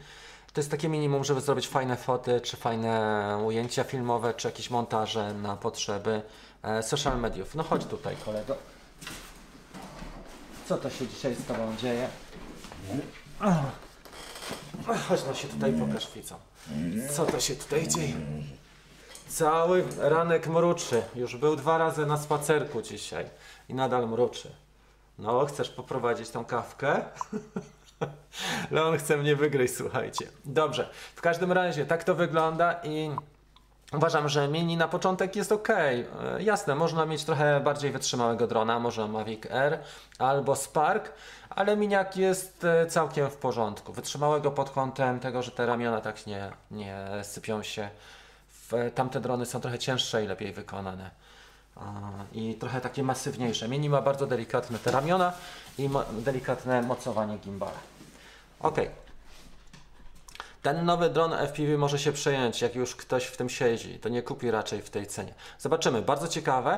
to 0.54 0.62
jest 0.62 0.72
takie 0.72 0.90
minimum, 0.90 1.24
żeby 1.24 1.42
zrobić 1.42 1.68
fajne 1.68 1.98
foty, 1.98 2.42
czy 2.42 2.58
fajne 2.58 3.44
ujęcia 3.46 3.84
filmowe, 3.84 4.34
czy 4.34 4.48
jakieś 4.48 4.70
montaże 4.70 5.34
na 5.34 5.58
potrzeby 5.58 6.22
e, 6.64 6.84
social 6.84 7.20
mediów. 7.20 7.56
No 7.56 7.64
chodź 7.64 7.86
tutaj, 7.86 8.16
kolego. 8.26 8.56
Co 10.68 10.78
to 10.78 10.90
się 10.90 11.08
dzisiaj 11.08 11.36
z 11.36 11.46
Tobą 11.46 11.76
dzieje? 11.78 12.10
Chodź 15.08 15.22
no 15.28 15.34
się 15.34 15.48
tutaj 15.48 15.74
pokaż 15.74 16.12
widzą. 16.16 16.36
Co 17.12 17.26
to 17.26 17.40
się 17.40 17.56
tutaj 17.56 17.88
dzieje? 17.88 18.16
Cały 19.28 19.84
ranek 19.98 20.48
mruczy. 20.48 21.02
Już 21.16 21.36
był 21.36 21.56
dwa 21.56 21.78
razy 21.78 22.06
na 22.06 22.18
spacerku 22.18 22.82
dzisiaj 22.82 23.26
i 23.70 23.74
nadal 23.74 24.10
mruczy. 24.10 24.52
No, 25.20 25.46
chcesz 25.46 25.70
poprowadzić 25.70 26.30
tą 26.30 26.46
kawkę? 26.46 27.02
Leon 28.72 28.98
chce 28.98 29.18
mnie 29.18 29.36
wygryźć, 29.36 29.76
słuchajcie. 29.76 30.28
Dobrze, 30.46 30.90
w 31.16 31.22
każdym 31.22 31.52
razie 31.52 31.86
tak 31.86 32.04
to 32.04 32.16
wygląda 32.16 32.74
i 32.84 33.10
Uważam, 33.94 34.30
że 34.30 34.48
mini 34.48 34.78
na 34.78 34.88
początek 34.88 35.36
jest 35.36 35.52
ok. 35.52 35.70
E, 35.70 36.04
jasne, 36.40 36.76
można 36.76 37.06
mieć 37.06 37.24
trochę 37.24 37.60
bardziej 37.60 37.92
wytrzymałego 37.92 38.48
drona, 38.48 38.80
może 38.80 39.08
Mavic 39.08 39.52
Air 39.52 39.80
albo 40.20 40.56
Spark, 40.56 41.12
ale 41.50 41.78
miniak 41.78 42.18
jest 42.18 42.64
e, 42.64 42.86
całkiem 42.86 43.30
w 43.30 43.36
porządku. 43.36 43.94
Wytrzymałego 43.94 44.52
pod 44.52 44.70
kątem 44.70 45.20
tego, 45.20 45.44
że 45.44 45.52
te 45.52 45.66
ramiona 45.66 46.02
tak 46.02 46.28
nie, 46.28 46.52
nie 46.72 47.06
sypią 47.24 47.64
się. 47.64 47.90
Tamte 48.96 49.22
drony 49.22 49.46
są 49.46 49.62
trochę 49.62 49.80
cięższe 49.80 50.24
i 50.24 50.28
lepiej 50.28 50.54
wykonane. 50.54 51.10
I 52.34 52.56
trochę 52.56 52.82
takie 52.82 53.04
masywniejsze. 53.04 53.68
Mini 53.68 53.90
ma 53.90 54.02
bardzo 54.02 54.28
delikatne 54.28 54.80
te 54.80 54.92
ramiona 54.92 55.34
i 55.78 55.90
delikatne 56.12 56.82
mocowanie 56.82 57.38
gimbala. 57.38 57.80
Ok. 58.60 58.78
Ten 60.64 60.86
nowy 60.86 61.10
dron 61.10 61.34
FPV 61.34 61.78
może 61.78 62.00
się 62.00 62.12
przejąć, 62.12 62.62
jak 62.62 62.76
już 62.76 62.96
ktoś 62.96 63.26
w 63.26 63.38
tym 63.38 63.50
siedzi. 63.50 64.00
To 64.00 64.10
nie 64.10 64.22
kupi 64.22 64.52
raczej 64.52 64.82
w 64.82 64.90
tej 64.90 65.08
cenie. 65.08 65.34
Zobaczymy. 65.60 66.02
Bardzo 66.02 66.28
ciekawe. 66.28 66.78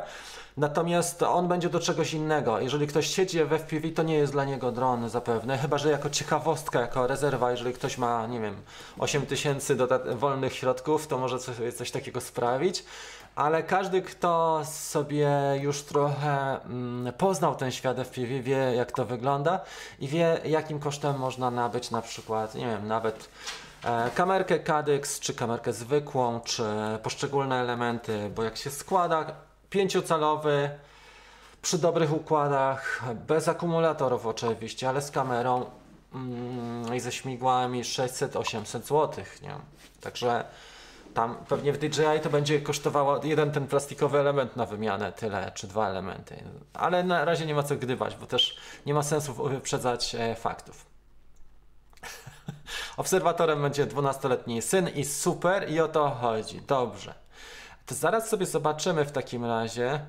Natomiast 0.57 1.23
on 1.23 1.47
będzie 1.47 1.69
do 1.69 1.79
czegoś 1.79 2.13
innego. 2.13 2.59
Jeżeli 2.59 2.87
ktoś 2.87 3.07
siedzi 3.07 3.43
w 3.43 3.53
FPV, 3.53 3.89
to 3.89 4.03
nie 4.03 4.15
jest 4.15 4.31
dla 4.31 4.45
niego 4.45 4.71
dron 4.71 5.09
zapewne. 5.09 5.57
Chyba, 5.57 5.77
że 5.77 5.91
jako 5.91 6.09
ciekawostka, 6.09 6.81
jako 6.81 7.07
rezerwa, 7.07 7.51
jeżeli 7.51 7.73
ktoś 7.73 7.97
ma, 7.97 8.27
nie 8.27 8.39
wiem, 8.39 8.55
8000 8.99 9.75
wolnych 10.15 10.53
środków, 10.53 11.07
to 11.07 11.17
może 11.17 11.39
coś, 11.39 11.55
coś 11.75 11.91
takiego 11.91 12.21
sprawić 12.21 12.83
ale 13.35 13.63
każdy, 13.63 14.01
kto 14.01 14.61
sobie 14.65 15.29
już 15.61 15.81
trochę 15.81 16.61
mm, 16.61 17.13
poznał 17.13 17.55
ten 17.55 17.71
świat 17.71 17.97
FPV, 17.97 18.41
wie 18.41 18.57
jak 18.75 18.91
to 18.91 19.05
wygląda 19.05 19.59
i 19.99 20.07
wie 20.07 20.39
jakim 20.45 20.79
kosztem 20.79 21.19
można 21.19 21.51
nabyć 21.51 21.91
na 21.91 22.01
przykład, 22.01 22.55
nie 22.55 22.65
wiem, 22.65 22.87
nawet 22.87 23.29
kamerkę 24.15 24.59
Cadyx, 24.59 25.19
czy 25.19 25.33
kamerkę 25.33 25.73
zwykłą, 25.73 26.39
czy 26.39 26.63
poszczególne 27.03 27.61
elementy, 27.61 28.31
bo 28.35 28.43
jak 28.43 28.57
się 28.57 28.69
składa 28.69 29.31
pięciocalowy, 29.69 30.69
przy 31.61 31.77
dobrych 31.77 32.13
układach, 32.13 33.03
bez 33.27 33.47
akumulatorów 33.47 34.25
oczywiście, 34.25 34.89
ale 34.89 35.01
z 35.01 35.11
kamerą, 35.11 35.65
mm, 36.13 36.95
i 36.95 36.99
ze 36.99 37.11
śmigłami 37.11 37.83
600-800 37.83 38.81
zł, 38.81 39.25
nie? 39.41 39.55
Także 40.01 40.45
tam 41.13 41.35
pewnie 41.49 41.73
w 41.73 41.77
DJI 41.77 42.19
to 42.23 42.29
będzie 42.29 42.61
kosztowało 42.61 43.19
jeden 43.23 43.51
ten 43.51 43.67
plastikowy 43.67 44.19
element 44.19 44.55
na 44.55 44.65
wymianę 44.65 45.11
tyle, 45.11 45.51
czy 45.55 45.67
dwa 45.67 45.89
elementy. 45.89 46.43
Ale 46.73 47.03
na 47.03 47.25
razie 47.25 47.45
nie 47.45 47.55
ma 47.55 47.63
co 47.63 47.75
gdybać, 47.75 48.15
bo 48.15 48.25
też 48.25 48.57
nie 48.85 48.93
ma 48.93 49.03
sensu 49.03 49.33
wyprzedzać 49.33 50.15
e, 50.15 50.35
faktów. 50.35 50.94
Obserwatorem 52.97 53.61
będzie 53.61 53.87
12-letni 53.87 54.61
syn 54.61 54.89
i 54.89 55.05
super 55.05 55.71
i 55.71 55.79
o 55.79 55.87
to 55.87 56.09
chodzi. 56.09 56.61
Dobrze. 56.61 57.13
To 57.85 57.95
zaraz 57.95 58.29
sobie 58.29 58.45
zobaczymy 58.45 59.05
w 59.05 59.11
takim 59.11 59.45
razie, 59.45 59.99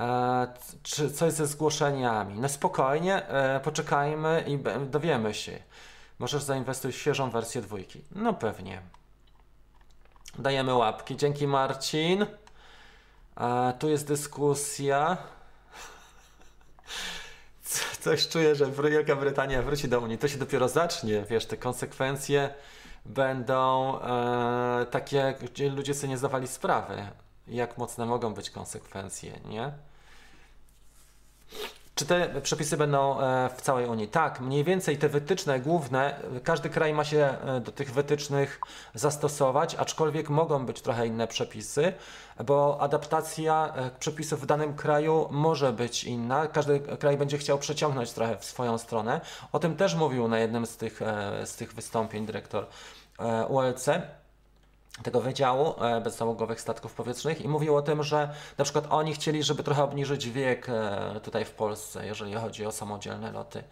e, 0.00 0.46
czy 0.82 1.10
coś 1.10 1.32
ze 1.32 1.46
zgłoszeniami. 1.46 2.40
No 2.40 2.48
spokojnie, 2.48 3.26
e, 3.26 3.60
poczekajmy 3.60 4.44
i 4.46 4.58
dowiemy 4.86 5.34
się. 5.34 5.58
Możesz 6.18 6.42
zainwestować 6.42 6.96
w 6.96 6.98
świeżą 6.98 7.30
wersję 7.30 7.62
dwójki. 7.62 8.04
No 8.14 8.34
pewnie. 8.34 8.82
Dajemy 10.38 10.74
łapki. 10.74 11.16
Dzięki 11.16 11.46
Marcin. 11.46 12.26
A, 13.36 13.72
tu 13.78 13.88
jest 13.88 14.06
dyskusja. 14.06 15.16
Coś 18.04 18.28
czuję, 18.28 18.54
że 18.54 18.70
Wielka 18.70 19.16
Brytania 19.16 19.62
wróci 19.62 19.88
do 19.88 20.00
Unii. 20.00 20.18
To 20.18 20.28
się 20.28 20.38
dopiero 20.38 20.68
zacznie. 20.68 21.24
Wiesz, 21.30 21.46
te 21.46 21.56
konsekwencje 21.56 22.54
będą 23.06 23.98
e, 24.00 24.86
takie, 24.90 25.34
gdzie 25.42 25.70
ludzie 25.70 25.94
sobie 25.94 26.08
nie 26.08 26.18
zdawali 26.18 26.48
sprawy, 26.48 27.06
jak 27.48 27.78
mocne 27.78 28.06
mogą 28.06 28.34
być 28.34 28.50
konsekwencje, 28.50 29.40
nie? 29.44 29.72
Czy 31.94 32.06
te 32.06 32.40
przepisy 32.40 32.76
będą 32.76 33.20
e, 33.20 33.50
w 33.56 33.62
całej 33.62 33.86
Unii? 33.86 34.08
Tak, 34.08 34.40
mniej 34.40 34.64
więcej 34.64 34.98
te 34.98 35.08
wytyczne 35.08 35.60
główne, 35.60 36.20
każdy 36.44 36.70
kraj 36.70 36.94
ma 36.94 37.04
się 37.04 37.18
e, 37.18 37.60
do 37.60 37.72
tych 37.72 37.92
wytycznych 37.92 38.60
zastosować, 38.94 39.74
aczkolwiek 39.74 40.30
mogą 40.30 40.66
być 40.66 40.80
trochę 40.80 41.06
inne 41.06 41.26
przepisy, 41.28 41.92
bo 42.44 42.80
adaptacja 42.80 43.72
e, 43.76 43.90
przepisów 43.98 44.40
w 44.40 44.46
danym 44.46 44.74
kraju 44.74 45.28
może 45.30 45.72
być 45.72 46.04
inna. 46.04 46.46
Każdy 46.46 46.80
kraj 46.80 47.16
będzie 47.16 47.38
chciał 47.38 47.58
przeciągnąć 47.58 48.12
trochę 48.12 48.36
w 48.36 48.44
swoją 48.44 48.78
stronę. 48.78 49.20
O 49.52 49.58
tym 49.58 49.76
też 49.76 49.94
mówił 49.94 50.28
na 50.28 50.38
jednym 50.38 50.66
z 50.66 50.76
tych, 50.76 51.00
z 51.44 51.56
tych 51.56 51.74
wystąpień 51.74 52.26
dyrektor 52.26 52.66
ULC 53.48 53.88
tego 55.02 55.20
Wydziału 55.20 55.74
e, 55.80 56.00
Bezzałogowych 56.00 56.60
Statków 56.60 56.94
Powietrznych 56.94 57.40
i 57.40 57.48
mówił 57.48 57.76
o 57.76 57.82
tym, 57.82 58.02
że 58.02 58.34
na 58.58 58.64
przykład 58.64 58.86
oni 58.90 59.14
chcieli, 59.14 59.42
żeby 59.42 59.62
trochę 59.62 59.84
obniżyć 59.84 60.30
wiek 60.30 60.68
e, 60.68 61.20
tutaj 61.22 61.44
w 61.44 61.50
Polsce, 61.50 62.06
jeżeli 62.06 62.34
chodzi 62.34 62.66
o 62.66 62.72
samodzielne 62.72 63.32
loty 63.32 63.64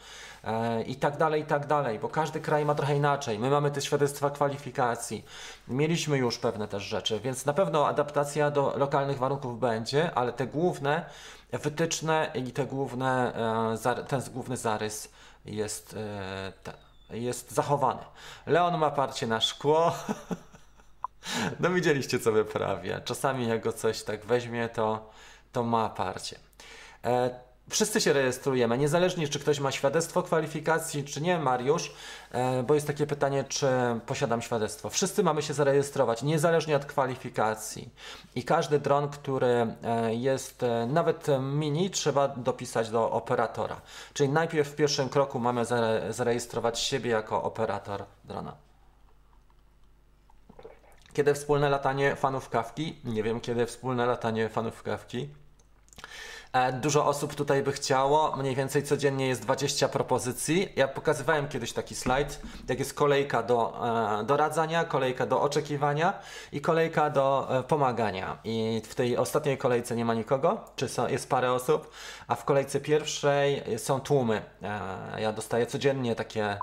e, 0.45 0.83
i 0.83 0.97
tak 0.97 1.17
dalej, 1.17 1.43
i 1.43 1.45
tak 1.45 1.67
dalej, 1.67 1.99
bo 1.99 2.09
każdy 2.09 2.41
kraj 2.41 2.65
ma 2.65 2.75
trochę 2.75 2.97
inaczej. 2.97 3.39
My 3.39 3.51
mamy 3.51 3.71
te 3.71 3.81
świadectwa 3.81 4.31
kwalifikacji, 4.31 5.25
mieliśmy 5.69 6.19
już 6.19 6.39
pewne 6.39 6.69
też 6.69 6.83
rzeczy, 6.83 7.21
więc 7.21 7.47
na 7.47 7.53
pewno 7.53 7.89
adaptacja 7.89 8.51
do 8.51 8.75
lokalnych 8.77 9.19
warunków 9.19 9.61
będzie, 9.61 10.15
ale 10.15 10.33
te 10.33 10.47
główne 10.47 11.05
wytyczne 11.53 12.31
i 12.35 12.53
te 12.53 12.67
główne, 12.67 13.33
ten 14.09 14.23
główny 14.33 14.57
zarys 14.57 15.09
jest, 15.45 15.97
jest 17.11 17.51
zachowany. 17.51 18.01
Leon 18.47 18.79
ma 18.79 18.91
parcie 18.91 19.27
na 19.27 19.41
szkło. 19.41 19.93
No 21.61 21.71
widzieliście, 21.71 22.19
co 22.19 22.33
wyprawia. 22.33 23.01
Czasami 23.01 23.49
jak 23.49 23.63
go 23.63 23.73
coś 23.73 24.03
tak 24.03 24.25
weźmie, 24.25 24.69
to, 24.69 25.11
to 25.53 25.63
ma 25.63 25.89
parcie. 25.89 26.39
E, 27.05 27.41
wszyscy 27.71 28.01
się 28.01 28.13
rejestrujemy, 28.13 28.79
niezależnie 28.79 29.29
czy 29.29 29.41
ktoś 29.41 29.61
ma 29.61 29.71
świadectwo 29.71 30.23
kwalifikacji, 30.23 31.05
czy 31.05 31.21
nie, 31.21 31.39
Mariusz, 31.39 31.93
e, 32.33 32.63
bo 32.63 32.75
jest 32.75 32.87
takie 32.87 33.07
pytanie, 33.07 33.45
czy 33.49 33.67
posiadam 34.07 34.43
świadectwo. 34.43 34.91
Wszyscy 34.91 35.23
mamy 35.23 35.43
się 35.43 35.55
zarejestrować, 35.55 36.23
niezależnie 36.23 36.77
od 36.77 36.85
kwalifikacji. 36.85 37.89
I 38.35 38.45
każdy 38.45 38.79
dron, 38.79 39.09
który 39.09 39.75
e, 39.83 40.15
jest 40.15 40.63
e, 40.63 40.87
nawet 40.87 41.27
mini, 41.41 41.91
trzeba 41.91 42.29
dopisać 42.29 42.91
do 42.91 43.11
operatora. 43.11 43.81
Czyli 44.13 44.29
najpierw 44.29 44.69
w 44.69 44.75
pierwszym 44.75 45.09
kroku 45.09 45.39
mamy 45.39 45.65
zare 45.65 46.13
zarejestrować 46.13 46.79
siebie 46.81 47.11
jako 47.11 47.43
operator 47.43 48.05
drona. 48.25 48.70
Kiedy 51.13 51.35
wspólne 51.35 51.69
latanie 51.69 52.17
fanów 52.17 52.49
kawki? 52.49 53.01
Nie 53.05 53.23
wiem, 53.23 53.41
kiedy 53.41 53.67
wspólne 53.67 54.07
latanie 54.07 54.49
fanów 54.49 54.83
kawki. 54.83 55.29
E, 56.53 56.73
dużo 56.73 57.07
osób 57.07 57.35
tutaj 57.35 57.63
by 57.63 57.73
chciało, 57.73 58.37
mniej 58.37 58.55
więcej 58.55 58.83
codziennie 58.83 59.29
jest 59.29 59.43
20 59.43 59.89
propozycji. 59.89 60.73
Ja 60.77 60.89
pokazywałem 60.89 61.49
kiedyś 61.49 61.73
taki 61.73 61.95
slajd, 61.95 62.41
jak 62.69 62.79
jest 62.79 62.95
kolejka 62.95 63.43
do 63.43 63.87
e, 64.21 64.25
doradzania, 64.25 64.85
kolejka 64.85 65.27
do 65.27 65.43
oczekiwania 65.43 66.13
i 66.53 66.61
kolejka 66.61 67.11
do 67.11 67.59
e, 67.59 67.63
pomagania. 67.63 68.39
I 68.45 68.83
w 68.85 68.95
tej 68.95 69.17
ostatniej 69.17 69.59
kolejce 69.59 69.97
nie 69.97 70.05
ma 70.05 70.15
nikogo, 70.15 70.65
czy 70.77 70.89
jest 71.09 71.29
parę 71.29 71.53
osób, 71.53 71.91
a 72.29 72.35
w 72.35 72.45
kolejce 72.45 72.81
pierwszej 72.81 73.63
są 73.79 74.01
tłumy. 74.01 74.43
Ja 75.19 75.33
dostaję 75.33 75.67
codziennie 75.67 76.15
takie 76.15 76.59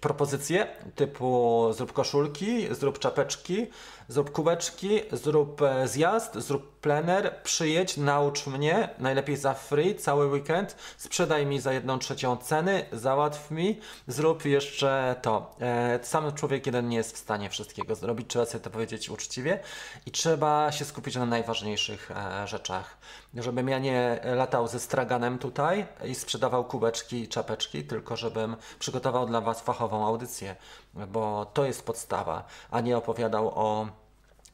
propozycje 0.00 0.66
typu 0.94 1.68
zrób 1.72 1.92
koszulki, 1.92 2.74
zrób 2.74 2.98
czapeczki, 2.98 3.66
zrób 4.08 4.30
kubeczki, 4.30 5.00
zrób 5.12 5.62
e, 5.62 5.88
zjazd, 5.88 6.34
zrób 6.34 6.71
plener, 6.82 7.42
przyjedź, 7.42 7.96
naucz 7.96 8.46
mnie, 8.46 8.88
najlepiej 8.98 9.36
za 9.36 9.54
free, 9.54 9.94
cały 9.94 10.26
weekend, 10.26 10.76
sprzedaj 10.98 11.46
mi 11.46 11.60
za 11.60 11.72
jedną 11.72 11.98
trzecią 11.98 12.36
ceny, 12.36 12.86
załatw 12.92 13.50
mi, 13.50 13.80
zrób 14.06 14.44
jeszcze 14.44 15.16
to. 15.22 15.54
E, 15.60 15.98
sam 16.02 16.32
człowiek 16.32 16.66
jeden 16.66 16.88
nie 16.88 16.96
jest 16.96 17.14
w 17.14 17.18
stanie 17.18 17.50
wszystkiego 17.50 17.94
zrobić, 17.94 18.28
trzeba 18.28 18.46
sobie 18.46 18.64
to 18.64 18.70
powiedzieć 18.70 19.10
uczciwie 19.10 19.60
i 20.06 20.10
trzeba 20.10 20.72
się 20.72 20.84
skupić 20.84 21.16
na 21.16 21.26
najważniejszych 21.26 22.10
e, 22.10 22.46
rzeczach. 22.48 22.96
Żebym 23.34 23.68
ja 23.68 23.78
nie 23.78 24.20
latał 24.24 24.68
ze 24.68 24.80
straganem 24.80 25.38
tutaj 25.38 25.86
i 26.04 26.14
sprzedawał 26.14 26.64
kubeczki 26.64 27.22
i 27.22 27.28
czapeczki, 27.28 27.84
tylko 27.84 28.16
żebym 28.16 28.56
przygotował 28.78 29.26
dla 29.26 29.40
Was 29.40 29.60
fachową 29.60 30.06
audycję, 30.06 30.56
bo 30.94 31.46
to 31.54 31.64
jest 31.64 31.86
podstawa, 31.86 32.44
a 32.70 32.80
nie 32.80 32.96
opowiadał 32.96 33.48
o 33.54 34.01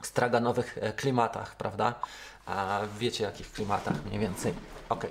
straganowych 0.02 0.78
e, 0.80 0.92
klimatach, 0.92 1.56
prawda? 1.56 1.94
A 2.46 2.80
wiecie 2.98 3.24
jakich 3.24 3.52
klimatach 3.52 4.04
mniej 4.06 4.18
więcej. 4.18 4.54
Ok, 4.88 5.06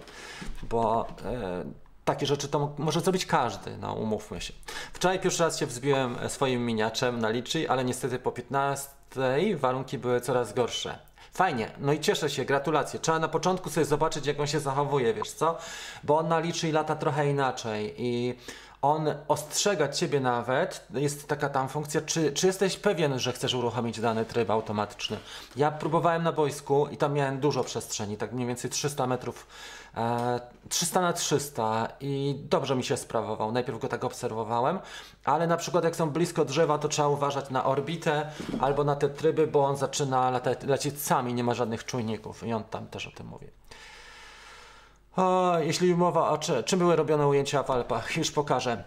bo 0.63 1.08
e, 1.26 1.63
takie 2.06 2.26
rzeczy 2.26 2.47
to 2.47 2.73
może 2.78 3.02
zrobić 3.02 3.26
każdy, 3.26 3.78
no 3.78 3.93
umówmy 3.93 4.41
się. 4.41 4.54
Wczoraj 4.93 5.19
pierwszy 5.19 5.43
raz 5.43 5.60
się 5.60 5.65
wzbiłem 5.65 6.17
e, 6.21 6.30
swoim 6.30 6.65
miniaczem 6.65 7.19
na 7.19 7.30
liczy, 7.30 7.69
ale 7.69 7.84
niestety 7.84 8.19
po 8.19 8.32
15 8.32 8.89
warunki 9.56 9.97
były 9.97 10.21
coraz 10.21 10.54
gorsze. 10.54 11.00
Fajnie, 11.34 11.71
no 11.80 11.93
i 11.93 12.00
cieszę 12.00 12.30
się, 12.30 12.45
gratulacje. 12.45 13.00
Trzeba 13.00 13.19
na 13.19 13.28
początku 13.28 13.69
sobie 13.69 13.86
zobaczyć, 13.86 14.26
jak 14.26 14.39
on 14.39 14.47
się 14.47 14.60
zachowuje, 14.60 15.13
wiesz 15.13 15.32
co? 15.32 15.58
Bo 16.04 16.17
on 16.17 16.28
na 16.28 16.39
liczy 16.39 16.71
lata 16.71 16.95
trochę 16.95 17.30
inaczej 17.30 17.93
i 17.97 18.36
on 18.88 19.08
ostrzega 19.28 19.88
ciebie 19.88 20.19
nawet, 20.19 20.88
jest 20.93 21.28
taka 21.28 21.50
tam 21.50 21.69
funkcja, 21.69 22.02
czy, 22.02 22.32
czy 22.32 22.47
jesteś 22.47 22.78
pewien, 22.78 23.19
że 23.19 23.32
chcesz 23.32 23.54
uruchomić 23.54 24.00
dany 24.00 24.26
tryb 24.26 24.50
automatyczny. 24.50 25.17
Ja 25.56 25.71
próbowałem 25.71 26.23
na 26.23 26.32
boisku 26.32 26.88
i 26.91 26.97
tam 26.97 27.13
miałem 27.13 27.39
dużo 27.39 27.63
przestrzeni, 27.63 28.17
tak 28.17 28.34
mniej 28.34 28.47
więcej 28.47 28.71
300 28.71 29.08
metrów, 29.08 29.47
e, 29.97 30.39
300 30.69 31.02
na 31.02 31.13
300 31.13 31.88
i 32.02 32.36
dobrze 32.50 32.76
mi 32.76 32.84
się 32.84 32.97
sprawował. 32.97 33.52
Najpierw 33.52 33.80
go 33.80 33.88
tak 33.88 34.04
obserwowałem, 34.04 34.80
ale 35.26 35.47
na 35.47 35.58
przykład 35.58 35.84
jak 35.84 35.95
są 35.95 36.10
blisko 36.10 36.45
drzewa, 36.45 36.78
to 36.78 36.88
trzeba 36.88 37.08
uważać 37.08 37.50
na 37.50 37.65
orbitę 37.65 38.32
albo 38.60 38.84
na 38.84 38.95
te 38.95 39.10
tryby, 39.10 39.47
bo 39.47 39.65
on 39.65 39.78
zaczyna 39.78 40.30
latać, 40.30 40.63
lecieć 40.63 40.95
nie 41.34 41.43
ma 41.43 41.54
żadnych 41.54 41.86
czujników 41.86 42.43
i 42.43 42.54
on 42.54 42.63
tam 42.63 42.88
też 42.88 43.08
o 43.08 43.12
tym 43.12 43.28
mówi. 43.28 43.47
O, 45.17 45.60
jeśli 45.60 45.95
mowa 45.95 46.30
o 46.30 46.38
czy, 46.38 46.63
czym 46.63 46.80
były 46.80 46.95
robione 46.95 47.27
ujęcia 47.27 47.63
w 47.63 47.71
Alpach, 47.71 48.17
już 48.17 48.32
pokażę. 48.32 48.84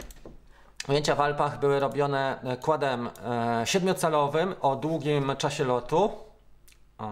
Ujęcia 0.88 1.14
w 1.14 1.20
Alpach 1.20 1.60
były 1.60 1.80
robione 1.80 2.42
e, 2.42 2.56
kładem 2.56 3.10
e, 3.24 3.62
siedmiocalowym 3.66 4.54
o 4.60 4.76
długim 4.76 5.36
czasie 5.38 5.64
lotu 5.64 6.10
e, 7.00 7.04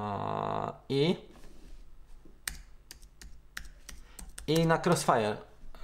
i 0.89 1.17
i 4.47 4.67
na 4.67 4.79
Crossfire 4.87 5.37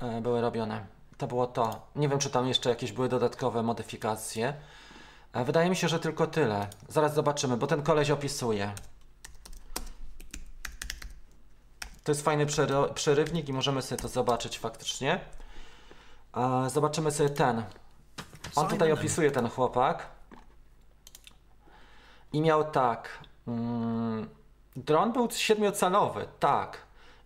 e, 0.02 0.20
były 0.20 0.40
robione. 0.40 0.86
To 1.18 1.26
było 1.26 1.46
to. 1.46 1.86
Nie 1.96 2.08
wiem, 2.08 2.18
czy 2.18 2.30
tam 2.30 2.48
jeszcze 2.48 2.70
jakieś 2.70 2.92
były 2.92 3.08
dodatkowe 3.08 3.62
modyfikacje. 3.62 4.54
E, 5.32 5.44
wydaje 5.44 5.70
mi 5.70 5.76
się, 5.76 5.88
że 5.88 6.00
tylko 6.00 6.26
tyle. 6.26 6.66
Zaraz 6.88 7.14
zobaczymy, 7.14 7.56
bo 7.56 7.66
ten 7.66 7.82
koleś 7.82 8.10
opisuje. 8.10 8.72
To 12.04 12.12
jest 12.12 12.22
fajny 12.22 12.46
przerywnik 12.94 13.48
i 13.48 13.52
możemy 13.52 13.82
sobie 13.82 14.02
to 14.02 14.08
zobaczyć 14.08 14.58
faktycznie. 14.58 15.20
Zobaczymy 16.68 17.10
sobie 17.10 17.30
ten. 17.30 17.64
On 18.56 18.68
tutaj 18.68 18.92
opisuje 18.92 19.30
ten 19.30 19.48
chłopak. 19.48 20.06
I 22.32 22.40
miał 22.40 22.70
tak. 22.70 23.08
Mm, 23.48 24.28
dron 24.76 25.12
był 25.12 25.30
siedmiocalowy, 25.30 26.26
tak. 26.40 26.78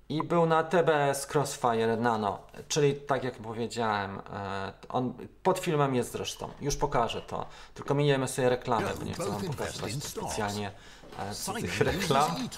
I 0.08 0.22
był 0.22 0.46
na 0.46 0.62
TBS 0.62 1.34
Crossfire 1.34 1.96
Nano, 1.96 2.38
czyli 2.68 2.94
tak 2.94 3.24
jak 3.24 3.34
powiedziałem, 3.34 4.18
e, 4.18 4.72
on 4.88 5.14
pod 5.42 5.58
filmem 5.58 5.94
jest 5.94 6.12
zresztą. 6.12 6.50
Już 6.60 6.76
pokażę 6.76 7.22
to. 7.22 7.46
Tylko 7.74 7.94
miniemy 7.94 8.28
sobie 8.28 8.48
reklamę, 8.48 8.90
bo 8.98 9.04
nie 9.04 9.14
chcę 9.14 9.30
wam 9.30 9.42
pokazywać 9.42 9.92
specjalnie 10.04 10.72
e, 11.18 11.34
z 11.34 11.44
tych 11.44 11.80
reklam. 11.80 12.48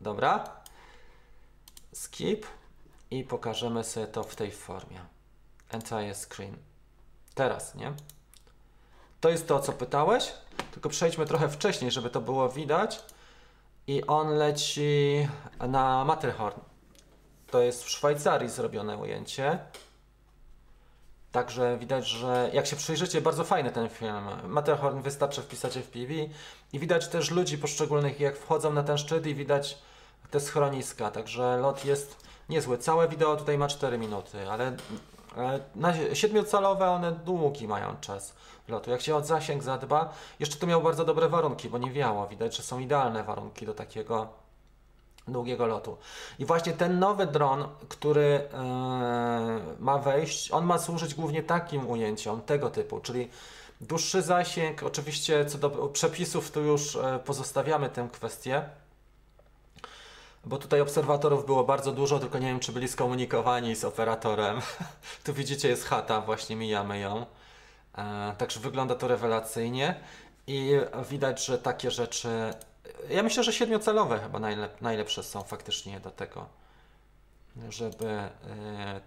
Dobra. 0.00 0.63
Skip 1.94 2.46
i 3.10 3.24
pokażemy 3.24 3.84
sobie 3.84 4.06
to 4.06 4.22
w 4.22 4.36
tej 4.36 4.50
formie. 4.50 5.00
Entire 5.70 6.14
screen. 6.14 6.56
Teraz, 7.34 7.74
nie? 7.74 7.92
To 9.20 9.28
jest 9.28 9.48
to, 9.48 9.60
co 9.60 9.72
pytałeś, 9.72 10.32
tylko 10.72 10.88
przejdźmy 10.88 11.26
trochę 11.26 11.48
wcześniej, 11.48 11.90
żeby 11.90 12.10
to 12.10 12.20
było 12.20 12.48
widać. 12.48 13.02
I 13.86 14.06
on 14.06 14.28
leci 14.28 15.28
na 15.68 16.04
Matterhorn. 16.04 16.60
To 17.50 17.60
jest 17.60 17.84
w 17.84 17.90
Szwajcarii 17.90 18.48
zrobione 18.48 18.96
ujęcie. 18.96 19.58
Także 21.32 21.78
widać, 21.78 22.06
że 22.06 22.50
jak 22.52 22.66
się 22.66 22.76
przyjrzycie, 22.76 23.20
bardzo 23.20 23.44
fajny 23.44 23.70
ten 23.70 23.88
film. 23.88 24.28
Matterhorn 24.44 25.00
wystarczy 25.00 25.42
wpisać 25.42 25.76
FPV 25.76 26.14
i 26.72 26.78
widać 26.78 27.08
też 27.08 27.30
ludzi 27.30 27.58
poszczególnych, 27.58 28.20
jak 28.20 28.36
wchodzą 28.36 28.72
na 28.72 28.82
ten 28.82 28.98
szczyt 28.98 29.26
i 29.26 29.34
widać 29.34 29.78
te 30.34 30.40
schroniska. 30.40 31.10
Także 31.10 31.56
lot 31.56 31.84
jest 31.84 32.16
niezły. 32.48 32.78
Całe 32.78 33.08
wideo 33.08 33.36
tutaj 33.36 33.58
ma 33.58 33.68
4 33.68 33.98
minuty, 33.98 34.50
ale 34.50 34.76
na 35.74 35.92
7-calowe 35.92 36.88
one 36.96 37.12
długi 37.12 37.68
mają 37.68 37.96
czas 38.00 38.34
lotu. 38.68 38.90
Jak 38.90 39.00
się 39.00 39.16
o 39.16 39.24
zasięg 39.24 39.62
zadba, 39.62 40.12
jeszcze 40.40 40.56
tu 40.56 40.66
miał 40.66 40.82
bardzo 40.82 41.04
dobre 41.04 41.28
warunki, 41.28 41.68
bo 41.68 41.78
nie 41.78 41.92
wiało. 41.92 42.26
Widać, 42.26 42.56
że 42.56 42.62
są 42.62 42.78
idealne 42.78 43.24
warunki 43.24 43.66
do 43.66 43.74
takiego 43.74 44.28
długiego 45.28 45.66
lotu. 45.66 45.96
I 46.38 46.44
właśnie 46.44 46.72
ten 46.72 46.98
nowy 46.98 47.26
dron, 47.26 47.68
który 47.88 48.48
yy, 48.52 49.76
ma 49.78 49.98
wejść, 49.98 50.50
on 50.52 50.64
ma 50.64 50.78
służyć 50.78 51.14
głównie 51.14 51.42
takim 51.42 51.90
ujęciom, 51.90 52.42
tego 52.42 52.70
typu, 52.70 53.00
czyli 53.00 53.28
dłuższy 53.80 54.22
zasięg. 54.22 54.82
Oczywiście 54.82 55.46
co 55.46 55.58
do 55.58 55.70
przepisów, 55.70 56.50
tu 56.50 56.60
już 56.60 56.94
yy, 56.94 57.18
pozostawiamy 57.24 57.90
tę 57.90 58.08
kwestię. 58.12 58.64
Bo 60.46 60.58
tutaj 60.58 60.80
obserwatorów 60.80 61.46
było 61.46 61.64
bardzo 61.64 61.92
dużo, 61.92 62.18
tylko 62.18 62.38
nie 62.38 62.46
wiem, 62.46 62.60
czy 62.60 62.72
byli 62.72 62.88
skomunikowani 62.88 63.76
z 63.76 63.84
operatorem. 63.84 64.60
tu 65.24 65.34
widzicie, 65.34 65.68
jest 65.68 65.84
chata, 65.84 66.20
właśnie 66.20 66.56
mijamy 66.56 66.98
ją. 66.98 67.26
E, 67.98 68.34
także 68.38 68.60
wygląda 68.60 68.94
to 68.94 69.08
rewelacyjnie 69.08 70.00
i 70.46 70.72
widać, 71.10 71.44
że 71.44 71.58
takie 71.58 71.90
rzeczy. 71.90 72.28
Ja 73.08 73.22
myślę, 73.22 73.44
że 73.44 73.52
siedmiocelowe 73.52 74.18
chyba 74.18 74.38
najlep 74.38 74.80
najlepsze 74.80 75.22
są 75.22 75.42
faktycznie 75.42 76.00
do 76.00 76.10
tego, 76.10 76.46
żeby 77.68 78.08
e, 78.08 78.30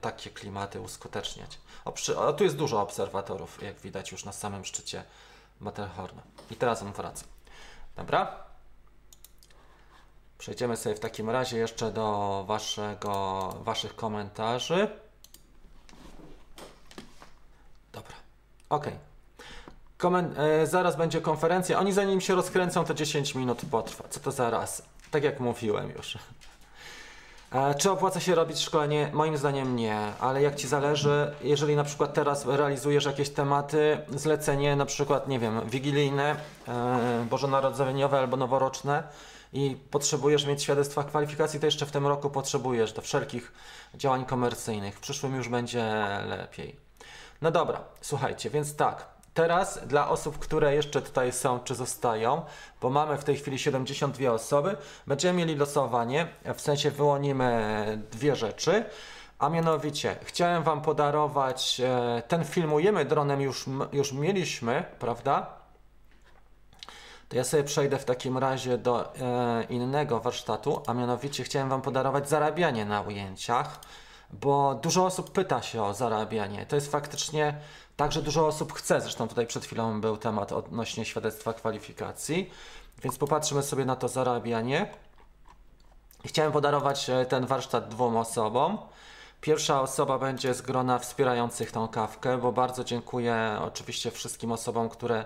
takie 0.01 0.29
klimaty 0.29 0.81
uskuteczniać. 0.81 1.57
O, 1.85 1.91
przy, 1.91 2.17
o, 2.19 2.33
tu 2.33 2.43
jest 2.43 2.55
dużo 2.55 2.81
obserwatorów, 2.81 3.63
jak 3.63 3.79
widać 3.79 4.11
już 4.11 4.25
na 4.25 4.31
samym 4.31 4.65
szczycie 4.65 5.03
Matterhorna. 5.59 6.21
I 6.51 6.55
teraz 6.55 6.81
on 6.81 6.93
wraca. 6.93 7.25
Dobra? 7.95 8.46
Przejdziemy 10.37 10.77
sobie 10.77 10.95
w 10.95 10.99
takim 10.99 11.29
razie 11.29 11.57
jeszcze 11.57 11.91
do 11.91 12.43
waszego, 12.47 13.53
waszych 13.61 13.95
komentarzy. 13.95 14.87
Dobra, 17.93 18.15
ok. 18.69 18.87
Komen 19.97 20.33
e, 20.37 20.67
zaraz 20.67 20.95
będzie 20.95 21.21
konferencja. 21.21 21.79
Oni 21.79 21.93
zanim 21.93 22.21
się 22.21 22.35
rozkręcą, 22.35 22.85
to 22.85 22.93
10 22.93 23.35
minut 23.35 23.61
potrwa. 23.71 24.03
Co 24.09 24.19
to 24.19 24.31
zaraz? 24.31 24.83
Tak 25.11 25.23
jak 25.23 25.39
mówiłem 25.39 25.91
już. 25.91 26.17
E, 27.51 27.75
czy 27.75 27.91
opłaca 27.91 28.19
się 28.19 28.35
robić 28.35 28.59
szkolenie? 28.59 29.09
Moim 29.13 29.37
zdaniem 29.37 29.75
nie, 29.75 29.97
ale 30.19 30.41
jak 30.41 30.55
Ci 30.55 30.67
zależy, 30.67 31.33
jeżeli 31.41 31.75
na 31.75 31.83
przykład 31.83 32.13
teraz 32.13 32.45
realizujesz 32.45 33.05
jakieś 33.05 33.29
tematy, 33.29 33.97
zlecenie 34.15 34.75
na 34.75 34.85
przykład, 34.85 35.27
nie 35.27 35.39
wiem, 35.39 35.69
wigilijne, 35.69 36.35
e, 36.67 37.25
bożonarodzeniowe 37.29 38.19
albo 38.19 38.37
noworoczne, 38.37 39.03
i 39.53 39.77
potrzebujesz 39.91 40.45
mieć 40.45 40.63
świadectwa 40.63 41.03
kwalifikacji, 41.03 41.59
to 41.59 41.65
jeszcze 41.65 41.85
w 41.85 41.91
tym 41.91 42.07
roku 42.07 42.29
potrzebujesz 42.29 42.93
do 42.93 43.01
wszelkich 43.01 43.51
działań 43.95 44.25
komercyjnych. 44.25 44.95
W 44.95 44.99
przyszłym 44.99 45.35
już 45.35 45.49
będzie 45.49 45.83
lepiej. 46.27 46.75
No 47.41 47.51
dobra, 47.51 47.81
słuchajcie, 48.01 48.49
więc 48.49 48.75
tak. 48.75 49.17
Teraz 49.33 49.87
dla 49.87 50.09
osób, 50.09 50.39
które 50.39 50.75
jeszcze 50.75 51.01
tutaj 51.01 51.31
są 51.31 51.59
czy 51.59 51.75
zostają, 51.75 52.41
bo 52.81 52.89
mamy 52.89 53.17
w 53.17 53.23
tej 53.23 53.35
chwili 53.35 53.59
72 53.59 54.31
osoby, 54.31 54.77
będziemy 55.07 55.39
mieli 55.39 55.55
losowanie, 55.55 56.27
w 56.55 56.61
sensie 56.61 56.91
wyłonimy 56.91 58.03
dwie 58.11 58.35
rzeczy. 58.35 58.85
A 59.39 59.49
mianowicie, 59.49 60.15
chciałem 60.23 60.63
Wam 60.63 60.81
podarować, 60.81 61.81
e, 61.85 62.23
ten 62.27 62.45
filmujemy 62.45 63.05
dronem 63.05 63.41
już, 63.41 63.65
już 63.93 64.11
mieliśmy, 64.11 64.83
prawda? 64.99 65.56
To 67.29 67.35
ja 67.35 67.43
sobie 67.43 67.63
przejdę 67.63 67.99
w 67.99 68.05
takim 68.05 68.37
razie 68.37 68.77
do 68.77 69.15
e, 69.15 69.63
innego 69.63 70.19
warsztatu, 70.19 70.81
a 70.87 70.93
mianowicie 70.93 71.43
chciałem 71.43 71.69
Wam 71.69 71.81
podarować 71.81 72.29
zarabianie 72.29 72.85
na 72.85 73.01
ujęciach, 73.01 73.79
bo 74.31 74.75
dużo 74.75 75.05
osób 75.05 75.31
pyta 75.31 75.61
się 75.61 75.83
o 75.83 75.93
zarabianie. 75.93 76.65
To 76.65 76.75
jest 76.75 76.91
faktycznie 76.91 77.59
tak, 77.95 78.11
że 78.11 78.21
dużo 78.21 78.47
osób 78.47 78.73
chce. 78.73 79.01
Zresztą 79.01 79.27
tutaj 79.27 79.47
przed 79.47 79.65
chwilą 79.65 80.01
był 80.01 80.17
temat 80.17 80.51
odnośnie 80.51 81.05
świadectwa 81.05 81.53
kwalifikacji, 81.53 82.51
więc 83.03 83.17
popatrzymy 83.17 83.63
sobie 83.63 83.85
na 83.85 83.95
to 83.95 84.07
zarabianie. 84.07 84.91
Chciałem 86.25 86.51
podarować 86.51 87.09
e, 87.09 87.25
ten 87.25 87.45
warsztat 87.45 87.89
dwóm 87.89 88.17
osobom. 88.17 88.77
Pierwsza 89.41 89.81
osoba 89.81 90.19
będzie 90.19 90.53
z 90.53 90.61
grona 90.61 90.99
wspierających 90.99 91.71
tą 91.71 91.87
kawkę, 91.87 92.37
bo 92.37 92.51
bardzo 92.51 92.83
dziękuję 92.83 93.59
oczywiście 93.61 94.11
wszystkim 94.11 94.51
osobom, 94.51 94.89
które 94.89 95.25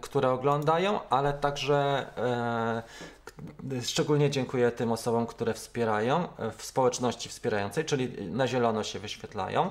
które 0.00 0.30
oglądają, 0.30 1.00
ale 1.10 1.32
także 1.32 2.06
e, 2.16 3.82
szczególnie 3.82 4.30
dziękuję 4.30 4.70
tym 4.70 4.92
osobom, 4.92 5.26
które 5.26 5.54
wspierają 5.54 6.36
e, 6.38 6.50
w 6.50 6.64
społeczności 6.64 7.28
wspierającej, 7.28 7.84
czyli 7.84 8.30
na 8.30 8.48
zielono 8.48 8.84
się 8.84 8.98
wyświetlają. 8.98 9.70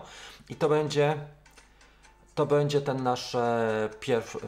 I 0.49 0.55
to 0.55 0.69
będzie 0.69 1.15
to 2.35 2.45
będzie 2.45 2.81
ten 2.81 3.03
nasz 3.03 3.35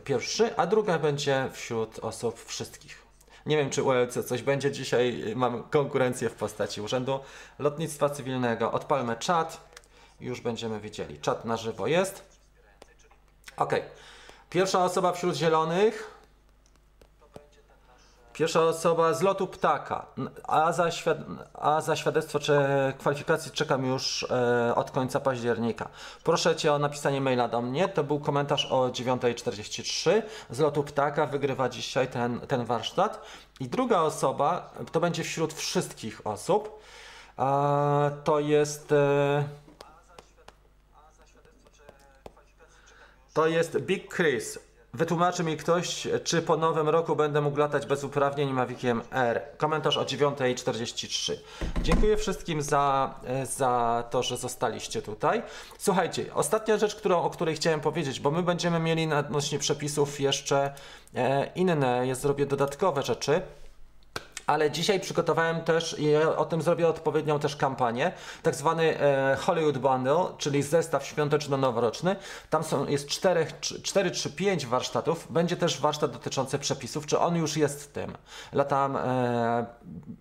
pierwszy, 0.04 0.58
a 0.58 0.68
druga 0.68 1.00
będzie 1.00 1.50
wśród 1.54 2.00
osób 2.00 2.44
wszystkich. 2.46 3.02
Nie 3.46 3.58
wiem, 3.58 3.70
czy 3.70 3.84
ULC 3.84 4.26
coś 4.28 4.42
będzie 4.42 4.72
dzisiaj. 4.72 5.34
Mam 5.36 5.64
konkurencję 5.64 6.30
w 6.30 6.34
postaci 6.34 6.82
Urzędu 6.82 7.20
Lotnictwa 7.60 8.10
Cywilnego. 8.10 8.72
Odpalmy 8.72 9.16
czat. 9.16 9.72
Już 10.20 10.42
będziemy 10.42 10.80
widzieli. 10.80 11.20
Czat 11.20 11.46
na 11.46 11.58
żywo 11.58 11.88
jest. 11.88 12.24
Ok. 13.58 13.74
Pierwsza 14.52 14.84
osoba 14.84 15.12
wśród 15.12 15.36
zielonych. 15.36 16.12
Pierwsza 18.34 18.62
osoba 18.62 19.14
z 19.14 19.22
lotu 19.22 19.48
ptaka. 19.48 20.06
A 20.44 20.72
za, 20.72 20.92
świad 20.92 21.18
a 21.54 21.82
za 21.82 21.96
świadectwo 21.96 22.40
czy 22.40 22.54
kwalifikacji 22.98 23.52
czekam 23.52 23.86
już 23.86 24.24
e, 24.24 24.76
od 24.76 24.92
końca 24.92 25.20
października. 25.20 25.90
Proszę 26.24 26.56
Cię 26.56 26.74
o 26.74 26.80
napisanie 26.80 27.22
maila 27.22 27.48
do 27.48 27.62
mnie. 27.62 27.88
To 27.88 28.04
był 28.04 28.20
komentarz 28.20 28.66
o 28.66 28.90
9.43. 28.90 30.22
Z 30.50 30.60
lotu 30.60 30.84
ptaka 30.84 31.26
wygrywa 31.26 31.70
dzisiaj 31.70 32.08
ten, 32.08 32.40
ten 32.40 32.66
warsztat. 32.66 33.22
I 33.60 33.68
druga 33.70 34.02
osoba, 34.02 34.74
to 34.92 35.00
będzie 35.00 35.24
wśród 35.24 35.54
wszystkich 35.54 36.28
osób. 36.28 36.80
E, 37.40 38.12
to 38.24 38.40
jest. 38.40 38.92
E, 38.92 39.44
To 43.34 43.48
jest 43.48 43.80
Big 43.80 44.16
Chris. 44.16 44.60
Wytłumaczy 44.94 45.44
mi 45.44 45.58
ktoś, 45.58 46.08
czy 46.24 46.42
po 46.42 46.58
nowym 46.58 46.90
roku 46.90 47.16
będę 47.16 47.42
mógł 47.42 47.58
latać 47.58 47.86
bez 47.86 48.04
uprawnień 48.04 48.54
Maviciem 48.54 49.02
R. 49.12 49.42
Komentarz 49.58 49.98
o 49.98 50.04
9.43. 50.04 51.34
Dziękuję 51.82 52.18
wszystkim 52.18 52.62
za, 52.62 53.16
za 53.44 54.04
to, 54.10 54.24
że 54.24 54.38
zostaliście 54.38 55.02
tutaj. 55.02 55.44
Słuchajcie, 55.78 56.34
ostatnia 56.34 56.78
rzecz, 56.78 56.96
którą, 56.96 57.22
o 57.22 57.30
której 57.30 57.56
chciałem 57.56 57.82
powiedzieć, 57.82 58.20
bo 58.20 58.32
my 58.32 58.44
będziemy 58.44 58.80
mieli 58.80 59.14
odnośnie 59.14 59.60
przepisów 59.60 60.20
jeszcze 60.20 60.74
e, 61.16 61.52
inne, 61.56 62.08
ja 62.08 62.16
zrobię 62.16 62.46
dodatkowe 62.46 63.04
rzeczy. 63.04 63.42
Ale 64.52 64.72
dzisiaj 64.72 65.00
przygotowałem 65.00 65.62
też 65.62 65.96
i 66.00 66.16
o 66.16 66.46
tym 66.46 66.62
zrobię 66.62 66.88
odpowiednią 66.88 67.40
też 67.40 67.56
kampanię, 67.56 68.12
tak 68.44 68.56
zwany 68.56 69.00
e, 69.00 69.36
Hollywood 69.40 69.78
Bundle, 69.78 70.26
czyli 70.38 70.64
zestaw 70.64 71.06
świąteczno-noworoczny. 71.06 72.16
Tam 72.50 72.64
są, 72.64 72.88
jest 72.88 73.08
4, 73.08 73.48
4 73.84 74.12
czy 74.12 74.30
5 74.30 74.66
warsztatów. 74.66 75.28
Będzie 75.30 75.58
też 75.58 75.82
warsztat 75.82 76.12
dotyczący 76.12 76.60
przepisów, 76.60 77.06
czy 77.06 77.20
on 77.20 77.36
już 77.36 77.58
jest 77.58 77.84
w 77.84 77.88
tym. 77.88 78.18
Latam 78.54 78.96
e, 78.96 79.66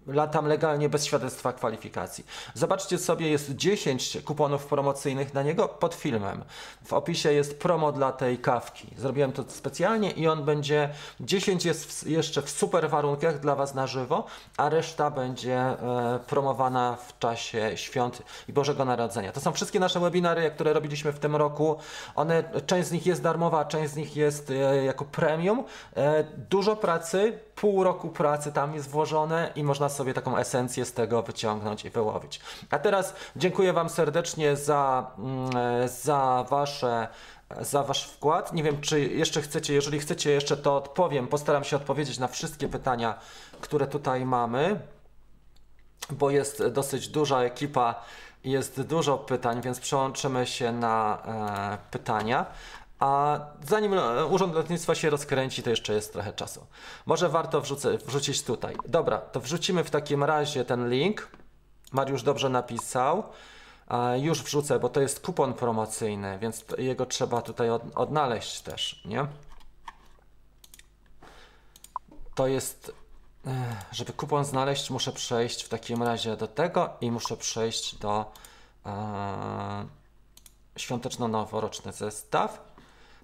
latam 0.07 0.47
legalnie 0.47 0.89
bez 0.89 1.05
świadectwa 1.05 1.53
kwalifikacji. 1.53 2.27
Zobaczcie 2.55 2.99
sobie, 2.99 3.31
jest 3.31 3.51
10 3.51 4.19
kuponów 4.25 4.67
promocyjnych 4.67 5.35
na 5.35 5.43
niego 5.43 5.69
pod 5.69 5.95
filmem. 5.95 6.45
W 6.85 6.93
opisie 6.93 7.33
jest 7.33 7.59
promo 7.59 7.93
dla 7.93 8.13
tej 8.13 8.39
kawki. 8.39 8.89
Zrobiłem 8.97 9.33
to 9.33 9.45
specjalnie 9.49 10.11
i 10.11 10.29
on 10.29 10.45
będzie, 10.45 10.91
10 11.21 11.65
jest 11.65 11.85
w, 11.85 12.07
jeszcze 12.07 12.43
w 12.43 12.51
super 12.51 12.91
warunkach 12.91 13.41
dla 13.41 13.55
Was 13.55 13.75
na 13.75 13.87
żywo, 13.87 14.20
a 14.57 14.69
reszta 14.69 15.11
będzie 15.11 15.57
e, 15.59 15.77
promowana 16.27 16.97
w 17.09 17.19
czasie 17.19 17.73
świąt 17.75 18.23
i 18.49 18.53
Bożego 18.53 18.85
Narodzenia. 18.85 19.33
To 19.33 19.41
są 19.41 19.53
wszystkie 19.53 19.81
nasze 19.81 20.01
webinary, 20.01 20.51
które 20.51 20.73
robiliśmy 20.73 21.13
w 21.13 21.19
tym 21.19 21.37
roku. 21.37 21.77
One, 22.15 22.45
część 22.67 22.89
z 22.89 22.93
nich 22.93 23.07
jest 23.07 23.23
darmowa, 23.23 23.65
część 23.65 23.93
z 23.93 23.97
nich 23.97 24.17
jest 24.17 24.51
e, 24.51 24.85
jako 24.85 25.05
premium. 25.05 25.65
E, 25.97 26.25
dużo 26.25 26.77
pracy, 26.77 27.39
pół 27.55 27.85
roku 27.85 28.09
pracy 28.09 28.53
tam 28.53 28.75
jest 28.75 28.91
włożone 28.91 29.53
i 29.55 29.65
można 29.65 29.89
sobie 29.89 30.15
taką 30.15 30.37
esencję 30.37 30.85
z 30.85 30.93
tego 30.93 31.23
wyciągnąć 31.23 31.85
i 31.85 31.91
wyłowić. 31.91 32.41
A 32.71 32.79
teraz 32.79 33.15
dziękuję 33.37 33.73
Wam 33.73 33.89
serdecznie 33.89 34.57
za, 34.57 35.11
mm, 35.19 35.51
za 35.89 36.45
Wasze 36.51 37.09
za 37.61 37.83
Wasz 37.83 38.05
wkład. 38.05 38.53
Nie 38.53 38.63
wiem, 38.63 38.81
czy 38.81 39.01
jeszcze 39.01 39.43
chcecie, 39.43 39.75
jeżeli 39.75 39.99
chcecie 39.99 40.31
jeszcze 40.31 40.57
to 40.57 40.77
odpowiem, 40.77 41.29
postaram 41.29 41.65
się 41.65 41.77
odpowiedzieć 41.77 42.19
na 42.19 42.29
wszystkie 42.29 42.69
pytania, 42.69 43.19
które 43.61 43.87
tutaj 43.87 44.25
mamy, 44.25 44.81
bo 46.11 46.31
jest 46.31 46.67
dosyć 46.67 47.09
duża 47.09 47.43
ekipa 47.43 48.03
jest 48.45 48.83
dużo 48.83 49.19
pytań, 49.19 49.63
więc 49.63 49.81
przełączymy 49.81 50.47
się 50.47 50.73
na 50.73 51.23
e, 51.25 51.91
pytania. 51.91 52.47
A 52.99 53.41
zanim 53.69 53.95
e, 53.95 54.27
Urząd 54.27 54.55
Lotnictwa 54.55 54.95
się 54.95 55.11
rozkręci, 55.11 55.63
to 55.63 55.71
jeszcze 55.71 55.93
jest 55.93 56.13
trochę 56.13 56.33
czasu. 56.33 56.67
Może 57.07 57.29
warto 57.29 57.61
wrzucę, 57.61 57.99
wrzucić 57.99 58.43
tutaj. 58.43 58.77
Dobra, 58.89 59.19
to 59.19 59.41
wrzucimy 59.41 59.85
w 59.85 59.91
takim 59.91 60.25
razie 60.25 60.65
ten 60.65 60.91
link. 60.91 61.29
Mariusz 61.93 62.23
dobrze 62.23 62.49
napisał. 62.49 63.23
Już 64.21 64.43
wrzucę, 64.43 64.79
bo 64.79 64.89
to 64.89 65.01
jest 65.01 65.21
kupon 65.21 65.55
promocyjny, 65.55 66.39
więc 66.39 66.65
jego 66.79 67.07
trzeba 67.07 67.43
tutaj 67.43 67.71
od, 67.71 67.83
odnaleźć 67.95 68.61
też, 68.61 69.03
nie? 69.05 69.27
To 72.35 72.47
jest, 72.47 72.93
e, 73.47 73.77
żeby 73.93 74.13
kupon 74.13 74.45
znaleźć, 74.45 74.91
muszę 74.91 75.13
przejść 75.13 75.63
w 75.63 75.69
takim 75.69 76.03
razie 76.03 76.37
do 76.37 76.49
tego 76.49 76.91
i 77.01 77.11
muszę 77.11 77.37
przejść 77.37 77.95
do 77.95 78.33
e, 78.87 79.87
świąteczno-noworoczny 80.77 81.93
zestaw. 81.93 82.70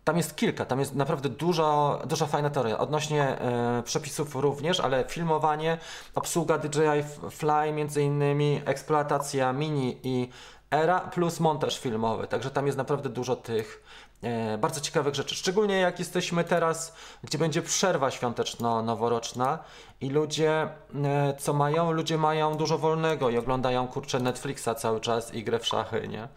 Tam 0.06 0.16
jest 0.16 0.36
kilka, 0.36 0.64
tam 0.64 0.80
jest 0.80 0.94
naprawdę 0.94 1.28
dużo, 1.28 2.00
duża 2.06 2.26
fajna 2.26 2.50
teoria. 2.50 2.78
Odnośnie 2.78 3.22
e, 3.22 3.82
przepisów 3.82 4.34
również, 4.34 4.80
ale 4.80 5.04
filmowanie, 5.08 5.78
obsługa 6.14 6.58
DJI 6.58 7.30
Fly 7.30 7.72
między 7.72 8.02
innymi, 8.02 8.60
eksploatacja 8.64 9.52
mini 9.52 10.00
i 10.02 10.28
era 10.70 11.00
plus 11.00 11.40
montaż 11.40 11.78
filmowy. 11.78 12.26
Także 12.26 12.50
tam 12.50 12.66
jest 12.66 12.78
naprawdę 12.78 13.08
dużo 13.08 13.36
tych 13.36 13.82
e, 14.22 14.58
bardzo 14.58 14.80
ciekawych 14.80 15.14
rzeczy. 15.14 15.34
Szczególnie 15.34 15.78
jak 15.78 15.98
jesteśmy 15.98 16.44
teraz, 16.44 16.94
gdzie 17.24 17.38
będzie 17.38 17.62
przerwa 17.62 18.10
świąteczno-noworoczna 18.10 19.58
i 20.00 20.10
ludzie, 20.10 20.68
e, 21.04 21.34
co 21.38 21.52
mają? 21.52 21.92
Ludzie 21.92 22.18
mają 22.18 22.54
dużo 22.56 22.78
wolnego 22.78 23.30
i 23.30 23.38
oglądają 23.38 23.88
kurczę 23.88 24.20
Netflixa 24.20 24.68
cały 24.76 25.00
czas 25.00 25.34
i 25.34 25.44
grę 25.44 25.58
w 25.58 25.66
szachy, 25.66 26.08
nie? 26.08 26.28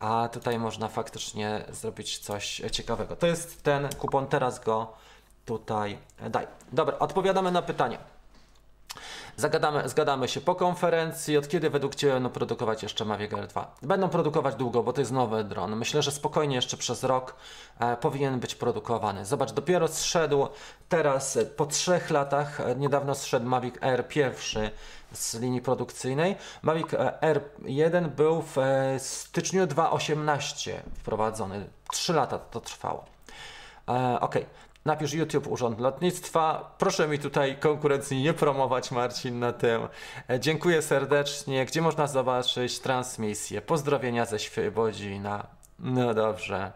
A 0.00 0.28
tutaj 0.32 0.58
można 0.58 0.88
faktycznie 0.88 1.64
zrobić 1.68 2.18
coś 2.18 2.62
ciekawego. 2.72 3.16
To 3.16 3.26
jest 3.26 3.62
ten 3.62 3.88
kupon, 3.98 4.26
teraz 4.26 4.64
go 4.64 4.92
tutaj 5.44 5.98
daj. 6.30 6.46
Dobra, 6.72 6.98
odpowiadamy 6.98 7.52
na 7.52 7.62
pytanie. 7.62 7.98
Zagadamy, 9.36 9.88
zgadamy 9.88 10.28
się 10.28 10.40
po 10.40 10.54
konferencji, 10.54 11.36
od 11.36 11.48
kiedy 11.48 11.70
według 11.70 11.94
Ciebie 11.94 12.12
będą 12.12 12.30
produkować 12.30 12.82
jeszcze 12.82 13.04
Mavic 13.04 13.32
Air 13.32 13.46
2? 13.46 13.74
Będą 13.82 14.08
produkować 14.08 14.54
długo, 14.54 14.82
bo 14.82 14.92
to 14.92 15.00
jest 15.00 15.12
nowy 15.12 15.44
dron. 15.44 15.76
Myślę, 15.76 16.02
że 16.02 16.10
spokojnie 16.10 16.56
jeszcze 16.56 16.76
przez 16.76 17.04
rok 17.04 17.34
e, 17.78 17.96
powinien 17.96 18.40
być 18.40 18.54
produkowany. 18.54 19.24
Zobacz, 19.24 19.52
dopiero 19.52 19.88
zszedł 19.88 20.48
teraz 20.88 21.36
e, 21.36 21.46
po 21.46 21.66
trzech 21.66 22.10
latach, 22.10 22.60
e, 22.60 22.76
niedawno 22.76 23.14
zszedł 23.14 23.46
Mavic 23.46 23.82
Air 23.82 24.08
pierwszy 24.08 24.70
z 25.12 25.34
linii 25.34 25.60
produkcyjnej. 25.60 26.36
Mavic 26.62 26.88
Air 27.20 27.40
1 27.64 28.10
był 28.10 28.42
w 28.42 28.58
e, 28.58 28.98
styczniu 28.98 29.66
2018 29.66 30.82
wprowadzony. 30.94 31.66
3 31.90 32.12
lata 32.12 32.38
to 32.38 32.60
trwało. 32.60 33.04
E, 33.88 34.20
ok, 34.20 34.34
napisz 34.86 35.12
YouTube 35.12 35.46
Urząd 35.46 35.80
Lotnictwa. 35.80 36.74
Proszę 36.78 37.08
mi 37.08 37.18
tutaj 37.18 37.56
konkurencji 37.60 38.22
nie 38.22 38.32
promować, 38.34 38.90
Marcin, 38.90 39.38
na 39.38 39.52
tym. 39.52 39.88
E, 40.30 40.40
dziękuję 40.40 40.82
serdecznie. 40.82 41.66
Gdzie 41.66 41.82
można 41.82 42.06
zobaczyć 42.06 42.78
transmisję? 42.78 43.62
Pozdrowienia 43.62 44.24
ze 44.24 44.38
Świebodzina. 44.38 45.46
No 45.78 46.14
dobrze. 46.14 46.72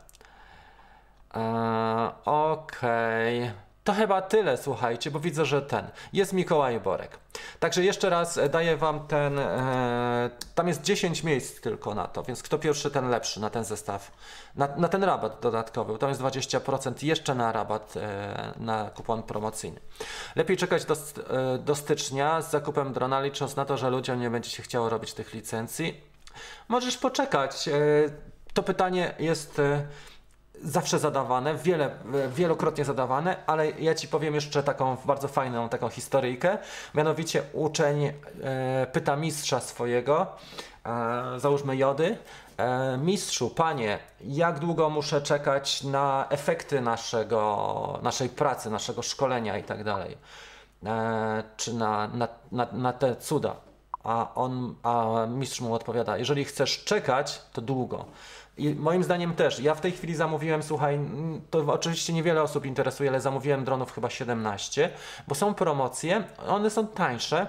E, 1.35 2.11
Okej. 2.25 3.39
Okay. 3.43 3.70
To 3.85 3.93
chyba 3.93 4.23
tyle, 4.23 4.57
słuchajcie, 4.57 5.11
bo 5.11 5.21
widzę, 5.21 5.45
że 5.45 5.63
ten. 5.63 5.87
Jest 6.13 6.33
Mikołaj 6.33 6.81
Borek. 6.81 7.19
Także 7.61 7.85
jeszcze 7.85 8.11
raz 8.11 8.39
e, 8.39 8.49
daję 8.49 8.77
Wam 8.77 9.07
ten. 9.07 9.39
E, 9.39 10.31
tam 10.55 10.69
jest 10.69 10.83
10 10.83 11.23
miejsc 11.25 11.61
tylko 11.61 11.95
na 11.95 12.07
to, 12.07 12.23
więc 12.23 12.43
kto 12.43 12.59
pierwszy, 12.59 12.91
ten 12.91 13.11
lepszy 13.11 13.41
na 13.41 13.51
ten 13.51 13.65
zestaw. 13.65 14.13
Na, 14.57 14.69
na 14.77 14.89
ten 14.89 15.05
rabat 15.05 15.41
dodatkowy. 15.41 15.99
Tam 15.99 16.09
jest 16.09 16.21
20% 16.21 17.05
jeszcze 17.05 17.35
na 17.35 17.53
rabat 17.53 17.95
e, 17.97 18.53
na 18.57 18.91
kupon 18.91 19.23
promocyjny. 19.23 19.81
Lepiej 20.37 20.57
czekać 20.57 20.85
do, 20.85 20.95
e, 20.95 21.59
do 21.59 21.75
stycznia 21.75 22.43
z 22.43 22.51
zakupem 22.51 22.93
drona, 22.93 23.21
licząc 23.21 23.57
na 23.57 23.65
to, 23.65 23.77
że 23.77 23.91
ludziom 23.91 24.21
nie 24.21 24.31
będzie 24.31 24.51
się 24.51 24.63
chciało 24.63 24.89
robić 24.89 25.15
tych 25.15 25.35
licencji. 25.35 26.01
Możesz 26.69 26.99
poczekać. 26.99 27.69
E, 27.69 27.73
to 28.55 28.63
pytanie 28.63 29.15
jest 29.19 29.59
e, 29.59 29.87
zawsze 30.63 30.99
zadawane, 30.99 31.55
wiele, 31.55 31.91
wielokrotnie 32.29 32.85
zadawane, 32.85 33.37
ale 33.47 33.71
ja 33.71 33.95
Ci 33.95 34.09
powiem 34.09 34.35
jeszcze 34.35 34.63
taką 34.63 34.97
bardzo 35.05 35.29
fajną 35.29 35.69
taką 35.69 35.89
historyjkę. 35.89 36.59
Mianowicie 36.95 37.43
uczeń 37.53 38.05
e, 38.05 38.13
pyta 38.93 39.17
mistrza 39.17 39.61
swojego, 39.61 40.27
e, 40.87 41.41
załóżmy 41.41 41.77
Jody, 41.77 42.19
e, 42.57 42.99
mistrzu, 42.99 43.51
panie, 43.51 43.99
jak 44.21 44.59
długo 44.59 44.91
muszę 44.91 45.23
czekać 45.23 45.83
na 45.83 46.27
efekty 46.31 46.81
naszego, 46.81 47.99
naszej 48.03 48.29
pracy, 48.29 48.71
naszego 48.71 49.03
szkolenia 49.03 49.59
i 49.59 49.63
tak 49.63 49.85
dalej, 49.85 50.19
e, 50.87 51.43
czy 51.57 51.75
na, 51.75 52.09
na, 52.09 52.29
na, 52.53 52.67
na 52.73 52.93
te 52.93 53.17
cuda. 53.17 53.57
A 54.05 54.35
on, 54.35 54.75
a 54.83 55.27
mistrz 55.27 55.61
mu 55.61 55.75
odpowiada, 55.75 56.19
jeżeli 56.19 56.45
chcesz 56.45 56.85
czekać, 56.85 57.43
to 57.53 57.63
długo. 57.63 58.05
I 58.61 58.75
moim 58.75 59.05
zdaniem 59.05 59.35
też. 59.35 59.61
Ja 59.61 59.75
w 59.75 59.81
tej 59.81 59.93
chwili 59.93 60.15
zamówiłem, 60.15 60.63
słuchaj, 60.63 61.01
to 61.51 61.59
oczywiście 61.59 62.13
niewiele 62.13 62.43
osób 62.43 62.67
interesuje, 62.67 63.11
ale 63.11 63.21
zamówiłem 63.21 63.65
dronów 63.65 63.93
chyba 63.93 64.11
17, 64.11 64.91
bo 65.29 65.35
są 65.35 65.55
promocje, 65.55 66.25
one 66.47 66.71
są 66.71 66.87
tańsze, 66.87 67.47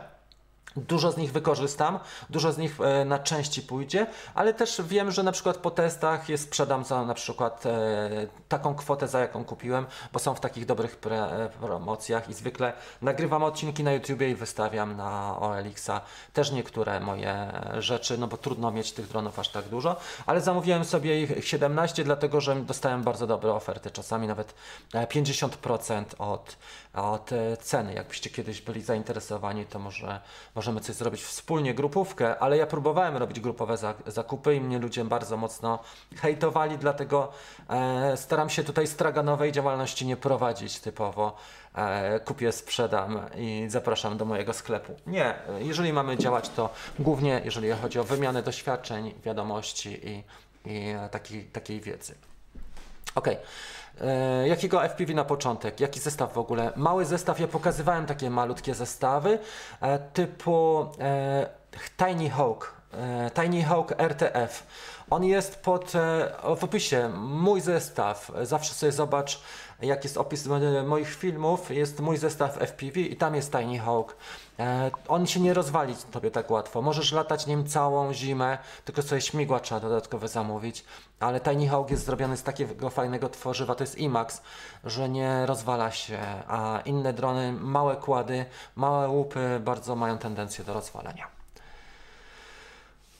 Dużo 0.75 1.12
z 1.12 1.17
nich 1.17 1.31
wykorzystam, 1.31 1.99
dużo 2.29 2.51
z 2.51 2.57
nich 2.57 2.81
e, 2.81 3.05
na 3.05 3.19
części 3.19 3.62
pójdzie, 3.62 4.07
ale 4.36 4.53
też 4.53 4.81
wiem, 4.81 5.12
że 5.12 5.23
na 5.23 5.31
przykład 5.31 5.57
po 5.57 5.71
testach 5.71 6.29
je 6.29 6.38
sprzedam 6.38 6.86
za 6.86 7.05
na 7.05 7.13
przykład 7.13 7.65
e, 7.65 7.71
taką 8.49 8.75
kwotę, 8.75 9.07
za 9.07 9.19
jaką 9.19 9.43
kupiłem, 9.43 9.86
bo 10.13 10.19
są 10.19 10.36
w 10.36 10.39
takich 10.39 10.65
dobrych 10.65 10.95
pre, 10.95 11.23
e, 11.23 11.49
promocjach 11.49 12.29
i 12.29 12.34
zwykle 12.34 12.73
nagrywam 13.01 13.43
odcinki 13.43 13.84
na 13.84 13.93
YouTubie 13.93 14.29
i 14.29 14.36
wystawiam 14.36 14.97
na 14.97 15.39
OLX-a 15.39 16.01
też 16.34 16.51
niektóre 16.51 16.99
moje 16.99 17.51
rzeczy, 17.79 18.17
no 18.17 18.27
bo 18.27 18.38
trudno 18.38 18.71
mieć 18.71 18.91
tych 18.91 19.07
dronów 19.07 19.39
aż 19.39 19.49
tak 19.49 19.65
dużo, 19.65 19.95
ale 20.25 20.41
zamówiłem 20.41 20.86
sobie 20.86 21.21
ich 21.21 21.47
17, 21.47 22.03
dlatego 22.03 22.41
że 22.41 22.55
dostałem 22.55 23.03
bardzo 23.03 23.27
dobre 23.27 23.53
oferty, 23.53 23.91
czasami 23.91 24.27
nawet 24.27 24.53
50% 24.93 26.03
od, 26.17 26.57
od 26.93 27.30
ceny. 27.62 27.93
Jakbyście 27.93 28.30
kiedyś 28.30 28.62
byli 28.62 28.82
zainteresowani, 28.82 29.65
to 29.65 29.80
może 29.80 30.21
możemy 30.56 30.82
coś 30.82 30.95
zrobić 30.95 31.23
wspólnie, 31.23 31.73
grupówkę, 31.73 32.39
ale 32.39 32.58
ja 32.58 32.67
próbowałem 32.67 33.17
robić 33.17 33.39
grupowe 33.39 33.77
zakupy 34.08 34.56
i 34.56 34.62
mnie 34.62 34.80
ludzie 34.80 35.06
bardzo 35.06 35.38
mocno 35.38 35.80
hejtowali, 36.15 36.77
dlatego 36.77 37.32
e, 37.69 38.17
staram 38.17 38.49
się 38.49 38.63
tutaj 38.63 38.88
straganowej 38.88 39.51
działalności 39.51 40.06
nie 40.06 40.17
prowadzić 40.17 40.80
typowo. 40.80 41.36
E, 41.75 42.19
kupię, 42.19 42.51
sprzedam 42.51 43.19
i 43.38 43.65
zapraszam 43.67 44.17
do 44.17 44.25
mojego 44.25 44.54
sklepu. 44.54 44.95
Nie, 45.08 45.36
jeżeli 45.60 45.93
mamy 45.93 46.17
działać, 46.17 46.49
to 46.49 46.69
głównie 46.99 47.41
jeżeli 47.45 47.71
chodzi 47.71 47.99
o 47.99 48.04
wymianę 48.04 48.43
doświadczeń, 48.43 49.13
wiadomości 49.23 50.08
i, 50.10 50.23
i 50.65 50.95
taki, 51.12 51.43
takiej 51.43 51.82
wiedzy. 51.82 52.15
Okej. 53.15 53.34
Okay. 53.34 53.47
E, 54.01 54.47
jakiego 54.47 54.89
FPV 54.89 55.13
na 55.13 55.25
początek? 55.25 55.80
Jaki 55.80 55.99
zestaw 55.99 56.34
w 56.34 56.38
ogóle? 56.38 56.71
Mały 56.75 57.06
zestaw, 57.06 57.39
ja 57.39 57.47
pokazywałem 57.47 58.06
takie 58.06 58.30
malutkie 58.30 58.73
zestawy 58.73 59.39
e, 59.82 59.99
typu 59.99 60.86
e, 60.99 61.49
Tiny 61.97 62.30
Hawk 62.30 62.82
Tiny 63.34 63.63
Hawk 63.63 63.93
RTF. 63.97 64.67
On 65.10 65.23
jest 65.23 65.63
pod, 65.63 65.91
w 66.58 66.63
opisie, 66.63 67.10
mój 67.17 67.62
zestaw. 67.62 68.32
Zawsze 68.41 68.73
sobie 68.73 68.91
zobacz, 68.91 69.41
jak 69.82 70.03
jest 70.03 70.17
opis 70.17 70.47
moich 70.86 71.15
filmów. 71.15 71.71
Jest 71.71 71.99
mój 71.99 72.17
zestaw 72.17 72.57
FPV 72.57 72.99
i 72.99 73.15
tam 73.15 73.36
jest 73.36 73.51
Tiny 73.51 73.79
Hawk. 73.79 74.15
E, 74.59 74.91
on 75.07 75.27
się 75.27 75.39
nie 75.39 75.53
rozwali 75.53 75.95
tobie 76.11 76.32
tak 76.32 76.51
łatwo. 76.51 76.82
Możesz 76.82 77.11
latać 77.11 77.47
nim 77.47 77.67
całą 77.67 78.13
zimę, 78.13 78.57
tylko 78.86 79.01
sobie 79.01 79.21
śmigła 79.21 79.59
trzeba 79.59 79.82
dodatkowe 79.82 80.27
zamówić. 80.27 80.86
Ale 81.19 81.39
Tiny 81.39 81.67
Hawk 81.67 81.91
jest 81.91 82.05
zrobiony 82.05 82.38
z 82.38 82.43
takiego 82.43 82.89
fajnego 82.89 83.29
tworzywa, 83.29 83.75
to 83.75 83.84
jest 83.84 83.97
IMAX, 83.97 84.41
że 84.84 85.09
nie 85.09 85.45
rozwala 85.45 85.91
się, 85.91 86.19
a 86.47 86.79
inne 86.86 87.13
drony, 87.13 87.53
małe 87.53 87.95
kłady, 87.95 88.45
małe 88.75 89.09
łupy 89.09 89.59
bardzo 89.63 89.95
mają 89.95 90.17
tendencję 90.17 90.65
do 90.65 90.73
rozwalenia. 90.73 91.41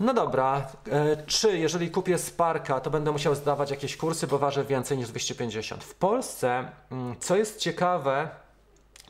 No 0.02 0.14
dobra, 0.14 0.68
e, 0.92 1.18
czy 1.26 1.58
jeżeli 1.58 1.92
kupię 1.92 2.18
Sparka, 2.18 2.80
to 2.80 2.90
będę 2.90 3.12
musiał 3.12 3.36
zdawać 3.36 3.72
jakieś 3.72 3.98
kursy, 3.98 4.28
bo 4.28 4.40
waży 4.40 4.66
więcej 4.66 4.98
niż 4.98 5.08
250. 5.10 5.84
W 5.84 5.96
Polsce, 5.96 6.72
mm, 6.92 7.16
co 7.20 7.36
jest 7.36 7.60
ciekawe, 7.60 8.30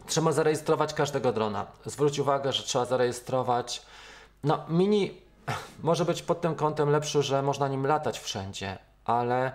trzeba 0.07 0.31
zarejestrować 0.31 0.93
każdego 0.93 1.33
drona. 1.33 1.65
Zwróć 1.85 2.19
uwagę, 2.19 2.53
że 2.53 2.63
trzeba 2.63 2.85
zarejestrować. 2.85 3.81
No, 4.43 4.65
mini 4.69 5.21
może 5.83 6.05
być 6.05 6.21
pod 6.21 6.41
tym 6.41 6.55
kątem 6.55 6.89
lepszy, 6.89 7.23
że 7.23 7.41
można 7.41 7.67
nim 7.67 7.87
latać 7.87 8.19
wszędzie, 8.19 8.77
ale 9.05 9.51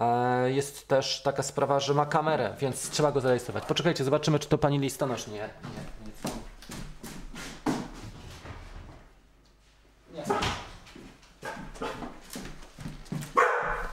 e, 0.00 0.50
jest 0.50 0.88
też 0.88 1.22
taka 1.22 1.42
sprawa, 1.42 1.80
że 1.80 1.94
ma 1.94 2.06
kamerę, 2.06 2.54
więc 2.58 2.90
trzeba 2.90 3.12
go 3.12 3.20
zarejestrować. 3.20 3.64
Poczekajcie, 3.64 4.04
zobaczymy, 4.04 4.38
czy 4.38 4.48
to 4.48 4.58
pani 4.58 4.78
listonosz 4.78 5.26
nie. 5.26 5.32
Nie, 5.32 5.40
nie. 5.40 5.97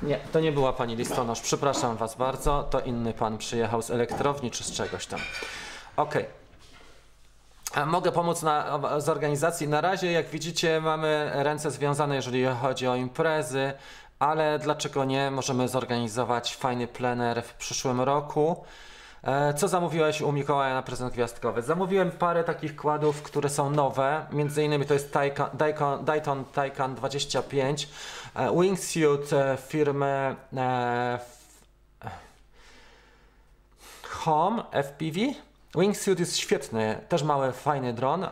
Nie, 0.06 0.20
to 0.32 0.40
nie 0.40 0.52
była 0.52 0.74
pani 0.74 0.96
listonosz. 0.96 1.42
Przepraszam 1.42 1.98
was 1.98 2.16
bardzo. 2.16 2.64
To 2.64 2.80
inny 2.80 3.14
pan 3.14 3.38
przyjechał 3.38 3.82
z 3.82 3.92
elektrowni 3.92 4.52
czy 4.52 4.64
z 4.64 4.72
czegoś 4.72 5.06
tam. 5.06 5.20
Okej. 5.98 6.26
Okay. 7.72 7.86
Mogę 7.86 8.12
pomóc 8.12 8.42
na, 8.42 8.80
z 9.00 9.10
organizacji. 9.10 9.68
Na 9.68 9.82
razie, 9.82 10.12
jak 10.12 10.30
widzicie, 10.30 10.82
mamy 10.82 11.32
ręce 11.34 11.72
związane, 11.72 12.16
jeżeli 12.16 12.46
chodzi 12.62 12.88
o 12.88 12.96
imprezy, 12.96 13.74
ale 14.20 14.60
dlaczego 14.60 15.06
nie? 15.06 15.32
Możemy 15.32 15.68
zorganizować 15.68 16.56
fajny 16.56 16.88
plener 16.88 17.44
w 17.44 17.54
przyszłym 17.54 18.02
roku. 18.02 18.66
E, 19.26 19.54
co 19.54 19.68
zamówiłeś 19.68 20.22
u 20.22 20.32
Mikołaja 20.32 20.74
na 20.74 20.82
prezent 20.82 21.14
gwiazdkowy? 21.14 21.62
Zamówiłem 21.62 22.12
parę 22.12 22.44
takich 22.44 22.76
kładów, 22.76 23.22
które 23.22 23.50
są 23.50 23.70
nowe. 23.70 24.26
Między 24.32 24.64
innymi 24.64 24.86
to 24.86 24.94
jest 24.94 25.14
Dayton, 26.04 26.46
Taycan 26.46 26.96
25, 26.96 27.84
e, 27.84 27.88
Wingsuit 28.36 29.34
e, 29.34 29.58
firmy 29.68 30.36
Home 34.10 34.64
FPV. 34.72 35.20
Wingsuit 35.76 36.20
jest 36.20 36.38
świetny, 36.38 37.02
też 37.10 37.24
mały, 37.24 37.52
fajny 37.52 37.94
dron, 37.94 38.28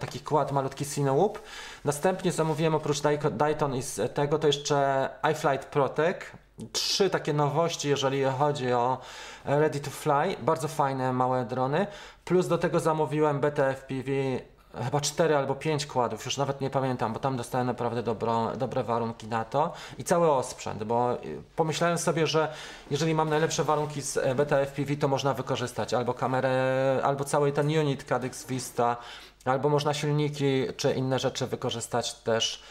taki 0.00 0.20
kład, 0.20 0.52
malutki 0.52 0.86
Cineloop. 0.86 1.38
Następnie 1.84 2.32
zamówiłem 2.32 2.74
oprócz 2.74 3.00
Dayton 3.32 3.74
i 3.74 3.82
z 3.82 4.14
tego 4.14 4.38
to 4.38 4.46
jeszcze 4.46 5.08
iFlight 5.32 5.64
Protec, 5.64 6.16
trzy 6.72 7.10
takie 7.10 7.32
nowości, 7.32 7.88
jeżeli 7.88 8.24
chodzi 8.24 8.72
o 8.72 8.98
Ready 9.44 9.80
to 9.80 9.90
Fly. 9.90 10.36
Bardzo 10.42 10.68
fajne, 10.68 11.12
małe 11.12 11.44
drony. 11.44 11.86
Plus 12.24 12.48
do 12.48 12.58
tego 12.58 12.80
zamówiłem 12.80 13.40
BTFPV 13.40 14.12
chyba 14.84 15.00
4 15.00 15.36
albo 15.36 15.54
5 15.54 15.86
kładów, 15.86 16.24
już 16.24 16.36
nawet 16.36 16.60
nie 16.60 16.70
pamiętam, 16.70 17.12
bo 17.12 17.18
tam 17.18 17.36
dostałem 17.36 17.66
naprawdę 17.66 18.02
dobro, 18.02 18.56
dobre 18.56 18.84
warunki 18.84 19.26
na 19.26 19.44
to 19.44 19.72
i 19.98 20.04
cały 20.04 20.30
osprzęt, 20.30 20.84
bo 20.84 21.14
y, 21.24 21.42
pomyślałem 21.56 21.98
sobie, 21.98 22.26
że 22.26 22.52
jeżeli 22.90 23.14
mam 23.14 23.30
najlepsze 23.30 23.64
warunki 23.64 24.02
z 24.02 24.16
e, 24.16 24.34
BTFPV, 24.34 24.96
to 24.96 25.08
można 25.08 25.34
wykorzystać 25.34 25.94
albo 25.94 26.14
kamerę, 26.14 27.00
albo 27.02 27.24
cały 27.24 27.52
ten 27.52 27.78
unit 27.78 28.04
Caddx 28.04 28.46
Vista, 28.46 28.96
albo 29.44 29.68
można 29.68 29.94
silniki 29.94 30.66
czy 30.76 30.92
inne 30.92 31.18
rzeczy 31.18 31.46
wykorzystać 31.46 32.14
też 32.14 32.62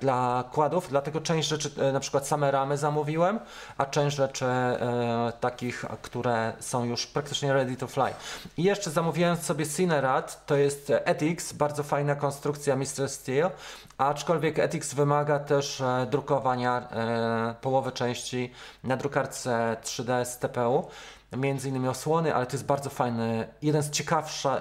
dla 0.00 0.44
kładów, 0.52 0.88
dlatego 0.88 1.20
część 1.20 1.48
rzeczy, 1.48 1.70
e, 1.78 1.92
na 1.92 2.00
przykład 2.00 2.26
same 2.26 2.50
ramy 2.50 2.78
zamówiłem, 2.78 3.40
a 3.78 3.86
część 3.86 4.16
rzeczy 4.16 4.46
e, 4.46 5.32
takich, 5.40 5.84
które 6.02 6.52
są 6.60 6.84
już 6.84 7.06
praktycznie 7.06 7.52
ready 7.52 7.76
to 7.76 7.86
fly. 7.86 8.14
I 8.56 8.62
jeszcze 8.62 8.90
zamówiłem 8.90 9.36
sobie 9.36 9.66
Cinerat, 9.66 10.46
to 10.46 10.56
jest 10.56 10.92
Etix, 11.04 11.52
bardzo 11.52 11.82
fajna 11.82 12.14
konstrukcja 12.14 12.76
Mr. 12.76 13.08
Steel, 13.08 13.50
aczkolwiek 13.98 14.58
Etix 14.58 14.94
wymaga 14.94 15.38
też 15.38 15.80
e, 15.80 16.06
drukowania 16.10 16.88
e, 16.90 17.54
połowy 17.60 17.92
części 17.92 18.52
na 18.84 18.96
drukarce 18.96 19.76
3D 19.82 20.24
z 20.24 20.38
TPU, 20.38 20.88
między 21.36 21.68
innymi 21.68 21.88
osłony, 21.88 22.34
ale 22.34 22.46
to 22.46 22.52
jest 22.52 22.66
bardzo 22.66 22.90
fajny, 22.90 23.48
jeden 23.62 23.82
z, 23.82 23.90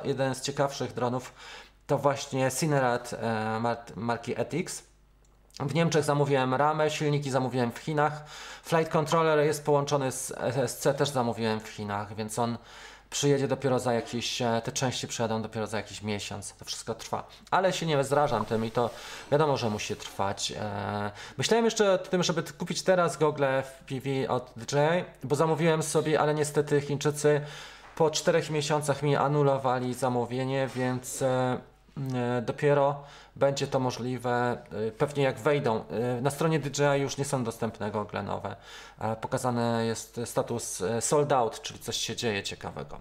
jeden 0.04 0.36
z 0.36 0.42
ciekawszych 0.42 0.94
dronów 0.94 1.34
to 1.88 1.98
właśnie 1.98 2.52
Cinerat 2.52 3.14
e, 3.14 3.76
marki 3.96 4.40
Etix. 4.40 4.84
W 5.60 5.76
Niemczech 5.76 6.04
zamówiłem 6.04 6.54
ramę, 6.54 6.92
silniki 6.92 7.32
zamówiłem 7.32 7.72
w 7.72 7.78
Chinach. 7.78 8.24
Flight 8.64 8.92
controller 8.92 9.46
jest 9.46 9.66
połączony 9.66 10.12
z 10.12 10.34
SC, 10.68 10.88
też 10.98 11.10
zamówiłem 11.10 11.60
w 11.60 11.68
Chinach, 11.68 12.16
więc 12.16 12.40
on 12.40 12.58
przyjedzie 13.10 13.48
dopiero 13.48 13.80
za 13.80 13.94
jakiś, 13.94 14.42
e, 14.42 14.62
te 14.64 14.72
części 14.72 15.08
przyjadą 15.08 15.42
dopiero 15.42 15.68
za 15.68 15.78
jakiś 15.78 16.02
miesiąc. 16.02 16.54
To 16.54 16.66
wszystko 16.66 16.96
trwa. 16.96 17.28
Ale 17.52 17.74
się 17.74 17.86
nie 17.86 18.04
zrażam 18.04 18.46
tym 18.46 18.66
i 18.66 18.72
to 18.72 18.90
wiadomo, 19.32 19.58
że 19.58 19.70
musi 19.70 19.96
trwać. 19.96 20.52
E, 20.52 21.12
myślałem 21.38 21.66
jeszcze 21.66 21.92
o 21.92 21.98
tym, 21.98 22.24
żeby 22.24 22.44
kupić 22.44 22.84
teraz 22.84 23.18
gogle 23.18 23.64
w 23.64 23.86
PV 23.86 24.30
od 24.30 24.52
DJI, 24.58 25.04
bo 25.24 25.36
zamówiłem 25.36 25.84
sobie, 25.84 26.20
ale 26.20 26.34
niestety 26.34 26.82
Chińczycy 26.82 27.42
po 27.96 28.10
czterech 28.10 28.50
miesiącach 28.50 29.04
mi 29.04 29.16
anulowali 29.16 29.94
zamówienie, 29.94 30.70
więc 30.76 31.22
e, 31.22 31.58
dopiero 32.42 33.04
będzie 33.36 33.68
to 33.68 33.80
możliwe 33.80 34.58
y, 34.88 34.92
pewnie 34.92 35.24
jak 35.24 35.40
wejdą. 35.40 35.84
Y, 36.18 36.22
na 36.22 36.30
stronie 36.30 36.60
DJI 36.60 37.02
już 37.02 37.18
nie 37.18 37.26
są 37.26 37.44
dostępne 37.44 37.92
gogle 37.92 38.24
nowe. 38.24 38.56
Pokazany 39.22 39.86
jest 39.86 40.20
status 40.26 40.84
sold 41.00 41.32
out, 41.32 41.62
czyli 41.62 41.80
coś 41.80 41.98
się 41.98 42.16
dzieje 42.16 42.44
ciekawego. 42.44 43.00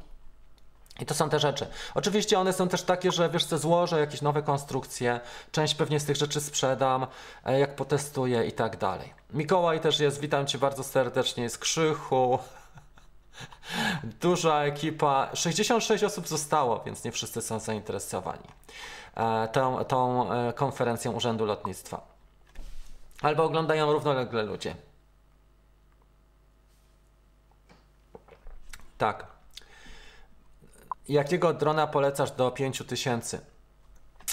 I 1.00 1.06
to 1.06 1.14
są 1.14 1.28
te 1.28 1.38
rzeczy. 1.38 1.66
Oczywiście 1.94 2.38
one 2.38 2.52
są 2.52 2.68
też 2.68 2.82
takie, 2.82 3.12
że 3.12 3.30
wiesz 3.30 3.44
co, 3.44 3.58
złożę 3.58 4.00
jakieś 4.00 4.22
nowe 4.22 4.42
konstrukcje, 4.42 5.20
część 5.52 5.74
pewnie 5.74 6.00
z 6.00 6.04
tych 6.04 6.16
rzeczy 6.16 6.40
sprzedam, 6.40 7.06
e, 7.44 7.58
jak 7.58 7.76
potestuję 7.76 8.46
i 8.46 8.52
tak 8.52 8.76
dalej. 8.76 9.14
Mikołaj 9.32 9.80
też 9.80 10.00
jest, 10.00 10.20
witam 10.20 10.46
Cię 10.46 10.58
bardzo 10.58 10.84
serdecznie, 10.84 11.42
jest 11.42 11.58
Krzychu, 11.58 12.38
duża 14.20 14.64
ekipa, 14.64 15.30
66 15.34 16.04
osób 16.04 16.28
zostało, 16.28 16.82
więc 16.86 17.04
nie 17.04 17.12
wszyscy 17.12 17.42
są 17.42 17.58
zainteresowani. 17.58 18.48
E, 19.16 19.48
tą, 19.48 19.84
tą 19.84 20.32
e, 20.32 20.52
konferencją 20.52 21.12
Urzędu 21.12 21.46
Lotnictwa. 21.46 22.14
Albo 23.22 23.44
oglądają 23.44 23.92
równolegle 23.92 24.42
ludzie. 24.42 24.76
Tak. 28.98 29.26
Jakiego 31.08 31.54
drona 31.54 31.86
polecasz 31.86 32.30
do 32.30 32.50
5000? 32.50 33.40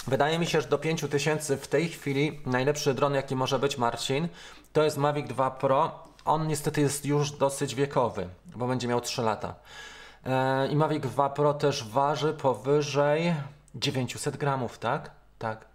Wydaje 0.08 0.39
mi 0.39 0.47
się, 0.47 0.62
że 0.62 0.68
do 0.68 0.78
5000 0.78 1.58
w 1.58 1.68
tej 1.68 1.89
chwili 1.89 2.41
najlepszy 2.45 2.93
dron, 2.93 3.14
jaki 3.14 3.36
może 3.36 3.60
być 3.60 3.78
Marcin, 3.78 4.28
to 4.74 4.84
jest 4.84 4.97
Mavic 4.97 5.28
2 5.28 5.52
Pro. 5.52 6.04
On 6.26 6.47
niestety 6.47 6.82
jest 6.82 7.05
już 7.05 7.32
dosyć 7.32 7.76
wiekowy, 7.76 8.30
bo 8.55 8.67
będzie 8.67 8.88
miał 8.88 9.01
3 9.01 9.22
lata. 9.22 9.55
E, 10.26 10.67
I 10.67 10.76
Mavic 10.76 11.03
2 11.03 11.30
Pro 11.30 11.53
też 11.53 11.84
waży 11.84 12.34
powyżej 12.34 13.36
900 13.76 14.38
gramów, 14.38 14.80
tak? 14.80 15.11
Tak. 15.39 15.65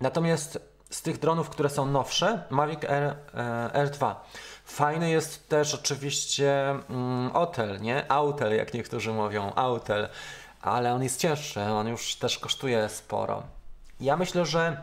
Natomiast 0.00 0.58
z 0.90 1.02
tych 1.02 1.18
dronów, 1.18 1.50
które 1.50 1.70
są 1.70 1.86
nowsze, 1.86 2.42
Mavic 2.50 2.84
Air, 2.84 3.16
e, 3.34 3.86
R2. 3.86 4.14
Fajny 4.64 5.10
jest 5.10 5.48
też 5.48 5.74
oczywiście 5.74 6.70
mm, 6.70 7.36
Otel, 7.36 7.80
nie? 7.80 8.12
Autel, 8.12 8.56
jak 8.56 8.74
niektórzy 8.74 9.12
mówią, 9.12 9.52
Autel, 9.54 10.08
ale 10.62 10.94
on 10.94 11.02
jest 11.02 11.20
cięższy, 11.20 11.62
on 11.62 11.88
już 11.88 12.16
też 12.16 12.38
kosztuje 12.38 12.88
sporo. 12.88 13.42
Ja 14.00 14.16
myślę, 14.16 14.46
że 14.46 14.82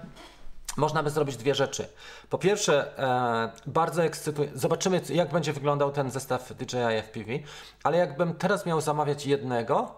można 0.78 1.04
by 1.04 1.10
zrobić 1.10 1.38
dwie 1.38 1.56
rzeczy. 1.56 1.88
Po 2.30 2.38
pierwsze, 2.38 3.00
e, 3.00 3.52
bardzo 3.68 4.04
ekscytuję. 4.04 4.50
Zobaczymy, 4.54 5.02
jak 5.10 5.32
będzie 5.32 5.54
wyglądał 5.54 5.92
ten 5.92 6.12
zestaw 6.12 6.54
DJI 6.54 6.98
FPV, 7.04 7.32
ale 7.84 7.98
jakbym 7.98 8.34
teraz 8.34 8.66
miał 8.66 8.82
zamawiać 8.82 9.26
jednego, 9.26 9.96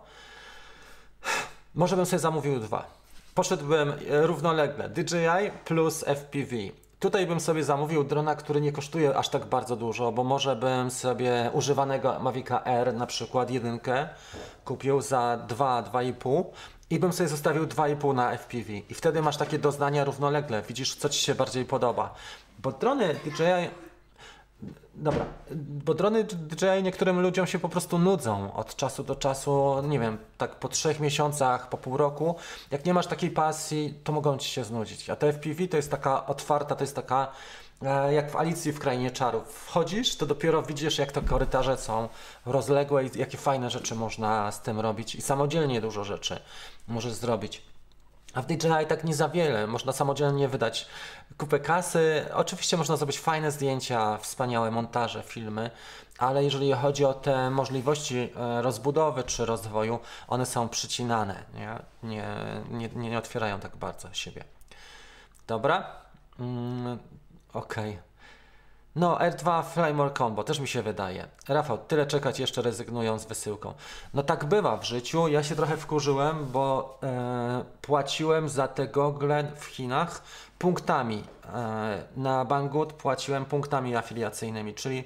może 1.76 1.96
bym 1.96 2.06
sobie 2.06 2.20
zamówił 2.20 2.60
dwa. 2.60 2.88
Poszedłbym 3.36 3.92
e, 3.92 4.28
równolegle 4.28 4.90
DJI 4.90 5.52
plus 5.66 6.04
FPV. 6.04 6.56
Tutaj 7.00 7.28
bym 7.28 7.40
sobie 7.40 7.64
zamówił 7.64 8.04
drona, 8.04 8.36
który 8.36 8.62
nie 8.62 8.72
kosztuje 8.72 9.18
aż 9.18 9.30
tak 9.30 9.46
bardzo 9.46 9.76
dużo, 9.76 10.12
bo 10.12 10.24
może 10.24 10.56
bym 10.56 10.92
sobie 10.92 11.52
używanego 11.54 12.20
Mavica 12.20 12.64
R, 12.64 12.94
na 12.94 13.08
przykład 13.08 13.52
jedynkę, 13.52 14.10
kupił 14.66 15.02
za 15.02 15.40
2-2,5, 15.48 16.44
i 16.90 17.00
bym 17.00 17.14
sobie 17.14 17.30
zostawił 17.30 17.66
2,5 17.66 18.16
na 18.16 18.38
FPV. 18.38 18.74
I 18.74 18.94
wtedy 18.94 19.22
masz 19.22 19.38
takie 19.38 19.60
doznania 19.60 20.04
równolegle. 20.04 20.62
Widzisz, 20.62 20.96
co 20.96 21.10
ci 21.10 21.22
się 21.22 21.36
bardziej 21.36 21.66
podoba. 21.66 22.14
Bo 22.60 22.72
drony 22.72 23.14
DJI. 23.26 23.70
Dobra, 24.96 25.26
bo 25.86 25.94
drony 25.94 26.24
DJI 26.24 26.84
niektórym 26.84 27.20
ludziom 27.20 27.48
się 27.48 27.60
po 27.60 27.70
prostu 27.70 28.00
nudzą 28.00 28.54
od 28.54 28.76
czasu 28.76 29.04
do 29.04 29.16
czasu, 29.16 29.82
nie 29.84 30.00
wiem, 30.00 30.18
tak 30.38 30.56
po 30.56 30.70
trzech 30.70 31.00
miesiącach, 31.00 31.70
po 31.70 31.78
pół 31.78 31.98
roku. 31.98 32.36
Jak 32.72 32.86
nie 32.86 32.94
masz 32.94 33.08
takiej 33.08 33.32
pasji, 33.32 34.00
to 34.04 34.12
mogą 34.12 34.38
ci 34.38 34.50
się 34.50 34.64
znudzić. 34.64 35.10
A 35.10 35.16
te 35.16 35.34
FPV 35.34 35.68
to 35.68 35.78
jest 35.78 35.92
taka 35.92 36.26
otwarta, 36.26 36.76
to 36.76 36.84
jest 36.84 36.96
taka 36.96 37.32
jak 38.10 38.32
w 38.32 38.36
Alicji 38.36 38.72
w 38.72 38.80
Krainie 38.80 39.12
Czarów. 39.12 39.54
Wchodzisz, 39.54 40.16
to 40.16 40.26
dopiero 40.26 40.62
widzisz, 40.64 40.98
jak 40.98 41.12
te 41.12 41.22
korytarze 41.22 41.78
są 41.78 42.10
rozległe 42.46 43.06
i 43.06 43.20
jakie 43.20 43.38
fajne 43.38 43.70
rzeczy 43.70 43.96
można 43.96 44.52
z 44.52 44.62
tym 44.62 44.80
robić 44.80 45.16
i 45.16 45.22
samodzielnie 45.22 45.82
dużo 45.82 46.04
rzeczy 46.04 46.40
możesz 46.88 47.14
zrobić. 47.14 47.62
A 48.34 48.42
w 48.42 48.46
DJI 48.46 48.86
tak 48.88 49.04
nie 49.04 49.16
za 49.16 49.30
wiele. 49.30 49.68
Można 49.68 49.94
samodzielnie 49.94 50.48
wydać 50.48 50.88
kupę 51.38 51.60
kasy. 51.60 52.26
Oczywiście 52.34 52.78
można 52.78 52.98
zrobić 52.98 53.20
fajne 53.20 53.52
zdjęcia, 53.52 54.18
wspaniałe 54.18 54.72
montaże, 54.72 55.24
filmy, 55.24 55.72
ale 56.18 56.44
jeżeli 56.44 56.74
chodzi 56.74 57.06
o 57.06 57.14
te 57.14 57.50
możliwości 57.50 58.30
e, 58.36 58.62
rozbudowy 58.62 59.24
czy 59.24 59.46
rozwoju, 59.46 60.00
one 60.28 60.46
są 60.46 60.70
przycinane. 60.70 61.44
Nie, 61.54 61.80
nie, 62.04 62.28
nie, 62.70 63.10
nie 63.10 63.18
otwierają 63.18 63.60
tak 63.60 63.76
bardzo 63.76 64.14
siebie. 64.14 64.44
Dobra. 65.48 65.92
Okej. 67.54 67.90
Okay. 67.90 68.08
No, 68.98 69.18
R2 69.18 69.64
Flymore 69.64 70.12
Combo 70.18 70.44
też 70.44 70.60
mi 70.60 70.68
się 70.68 70.82
wydaje. 70.82 71.28
Rafał, 71.48 71.78
tyle 71.78 72.06
czekać 72.06 72.40
jeszcze 72.40 72.62
rezygnują 72.62 73.20
z 73.20 73.26
wysyłką. 73.26 73.74
No 74.14 74.24
tak 74.24 74.46
bywa 74.46 74.78
w 74.78 74.84
życiu. 74.84 75.28
Ja 75.28 75.44
się 75.44 75.56
trochę 75.56 75.78
wkurzyłem, 75.78 76.46
bo 76.52 76.98
e, 77.04 77.64
płaciłem 77.82 78.50
za 78.50 78.68
te 78.68 78.88
gogle 78.88 79.52
w 79.56 79.66
Chinach 79.66 80.22
punktami. 80.60 81.24
E, 81.54 82.04
na 82.18 82.46
Banggood 82.46 82.94
płaciłem 82.94 83.46
punktami 83.46 83.96
afiliacyjnymi, 83.96 84.74
czyli 84.74 85.04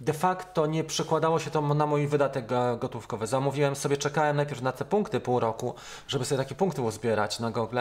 de 0.00 0.12
facto 0.12 0.66
nie 0.66 0.84
przekładało 0.84 1.38
się 1.38 1.50
to 1.50 1.60
na 1.60 1.86
mój 1.86 2.06
wydatek 2.06 2.46
gotówkowy. 2.78 3.26
Zamówiłem 3.26 3.76
sobie, 3.76 3.96
czekałem 3.96 4.36
najpierw 4.36 4.62
na 4.62 4.72
te 4.72 4.84
punkty 4.84 5.20
pół 5.20 5.40
roku, 5.40 5.74
żeby 6.08 6.24
sobie 6.24 6.38
takie 6.38 6.54
punkty 6.54 6.82
uzbierać 6.82 7.40
na 7.40 7.50
Google, 7.50 7.78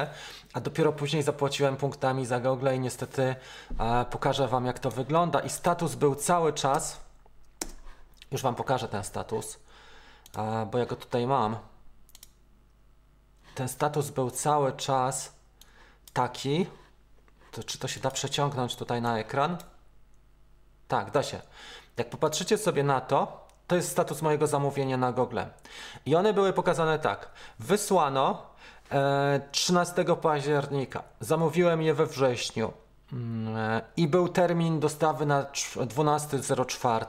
a 0.54 0.62
dopiero 0.62 0.94
później 0.94 1.24
zapłaciłem 1.24 1.78
punktami 1.78 2.26
za 2.26 2.40
Google 2.40 2.70
i 2.76 2.80
niestety 2.80 3.36
e, 3.80 4.06
pokażę 4.06 4.48
Wam 4.48 4.66
jak 4.66 4.80
to 4.80 4.92
wygląda. 4.92 5.40
I 5.40 5.50
status 5.50 5.96
był 5.96 6.16
cały 6.16 6.54
czas, 6.54 7.00
już 8.32 8.42
Wam 8.42 8.56
pokażę 8.56 8.88
ten 8.88 9.04
status, 9.04 9.60
e, 10.38 10.68
bo 10.72 10.78
ja 10.78 10.86
go 10.86 10.96
tutaj 10.96 11.28
mam. 11.28 11.58
Ten 13.56 13.68
status 13.68 14.10
był 14.10 14.32
cały 14.32 14.74
czas 14.74 15.34
taki, 16.14 16.66
to 17.52 17.64
czy 17.64 17.78
to 17.78 17.88
się 17.88 18.00
da 18.00 18.12
przeciągnąć 18.12 18.76
tutaj 18.76 19.02
na 19.02 19.20
ekran? 19.20 19.58
Tak, 20.88 21.12
da 21.12 21.24
się. 21.24 21.42
Jak 21.98 22.10
popatrzycie 22.10 22.58
sobie 22.58 22.84
na 22.84 23.02
to, 23.02 23.48
to 23.68 23.76
jest 23.76 23.92
status 23.92 24.22
mojego 24.22 24.48
zamówienia 24.48 24.98
na 24.98 25.12
Google. 25.12 25.40
I 26.06 26.16
one 26.16 26.34
były 26.34 26.54
pokazane 26.54 27.00
tak. 27.00 27.30
Wysłano 27.60 28.46
e, 28.92 29.42
13 29.52 30.06
października. 30.22 31.04
Zamówiłem 31.20 31.82
je 31.82 31.94
we 31.94 32.06
wrześniu. 32.06 32.74
Mm, 33.14 33.58
e, 33.58 33.82
I 33.98 34.08
był 34.08 34.30
termin 34.30 34.80
dostawy 34.80 35.26
na 35.26 35.44
12.04. 35.44 37.06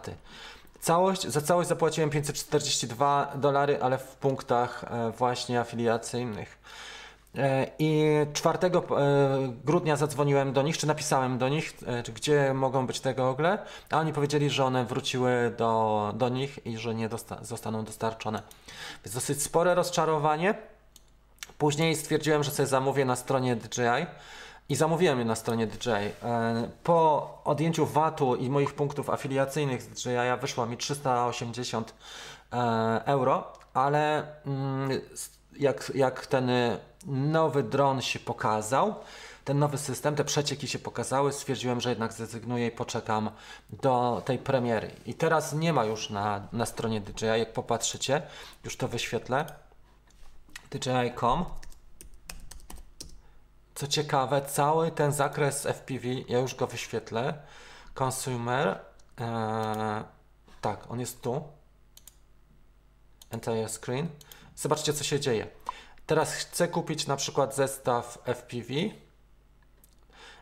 Całość, 0.81 1.27
za 1.27 1.41
całość 1.41 1.69
zapłaciłem 1.69 2.11
542 2.11 3.33
dolary, 3.35 3.79
ale 3.83 3.99
w 3.99 4.17
punktach 4.17 4.85
e, 4.85 5.11
właśnie 5.11 5.61
afiliacyjnych. 5.61 6.59
E, 7.39 7.67
I 7.79 8.05
4 8.33 8.59
e, 8.67 8.71
grudnia 9.65 9.97
zadzwoniłem 9.97 10.53
do 10.53 10.63
nich, 10.63 10.79
czy 10.79 10.87
napisałem 10.87 11.39
do 11.39 11.49
nich, 11.49 11.75
e, 11.87 12.03
gdzie 12.03 12.55
mogą 12.55 12.87
być 12.87 13.01
te 13.01 13.15
gogle, 13.15 13.59
a 13.91 13.99
oni 13.99 14.13
powiedzieli, 14.13 14.51
że 14.51 14.65
one 14.65 14.85
wróciły 14.85 15.55
do, 15.59 16.13
do 16.17 16.29
nich 16.29 16.67
i 16.67 16.79
że 16.79 16.95
nie 16.95 17.09
dosta 17.09 17.45
zostaną 17.45 17.85
dostarczone. 17.85 18.43
Więc 19.05 19.15
dosyć 19.15 19.43
spore 19.43 19.75
rozczarowanie. 19.75 20.55
Później 21.59 21.97
stwierdziłem, 21.97 22.43
że 22.43 22.51
sobie 22.51 22.67
zamówię 22.67 23.05
na 23.05 23.17
stronie 23.17 23.57
DJI 23.57 24.07
i 24.69 24.77
zamówiłem 24.77 25.19
je 25.19 25.25
na 25.25 25.35
stronie 25.35 25.67
DJI. 25.67 26.27
Po 26.85 27.29
odjęciu 27.45 27.87
VAT-u 27.87 28.37
i 28.37 28.51
moich 28.51 28.75
punktów 28.75 29.11
afiliacyjnych 29.11 29.83
z 29.83 29.89
DJI 29.89 30.41
wyszło 30.41 30.67
mi 30.67 30.77
380 30.77 31.95
euro, 33.05 33.53
ale 33.75 34.27
mm, 34.47 35.01
jak, 35.59 35.93
jak 35.95 36.27
ten 36.27 36.51
nowy 37.07 37.63
dron 37.63 38.03
się 38.03 38.19
pokazał, 38.19 38.95
ten 39.45 39.59
nowy 39.59 39.79
system, 39.79 40.17
te 40.17 40.25
przecieki 40.25 40.69
się 40.69 40.79
pokazały, 40.79 41.33
stwierdziłem, 41.33 41.81
że 41.81 41.89
jednak 41.89 42.13
zrezygnuję 42.13 42.67
i 42.67 42.71
poczekam 42.71 43.31
do 43.71 44.23
tej 44.25 44.39
premiery. 44.39 44.91
I 45.07 45.15
teraz 45.15 45.53
nie 45.53 45.73
ma 45.73 45.85
już 45.85 46.11
na, 46.11 46.49
na 46.53 46.67
stronie 46.67 47.01
DJI, 47.01 47.27
jak 47.27 47.53
popatrzycie, 47.53 48.23
już 48.65 48.77
to 48.77 48.89
wyświetlę. 48.89 49.47
DJI.com 50.71 51.45
Co 53.75 53.87
ciekawe, 53.87 54.43
cały 54.43 54.91
ten 54.91 55.13
zakres 55.13 55.67
FPV, 55.67 56.09
ja 56.29 56.39
już 56.39 56.55
go 56.55 56.67
wyświetlę. 56.67 57.43
Consumer, 57.95 58.81
ee, 59.19 60.05
tak, 60.61 60.91
on 60.91 61.01
jest 61.01 61.23
tu. 61.23 61.43
Entire 63.31 63.69
screen. 63.69 64.09
Zobaczcie, 64.57 64.93
co 64.93 65.05
się 65.05 65.21
dzieje. 65.21 65.47
Teraz 66.13 66.35
chcę 66.35 66.69
kupić 66.69 67.07
na 67.07 67.17
przykład 67.17 67.57
zestaw 67.57 68.19
FPV. 68.25 68.75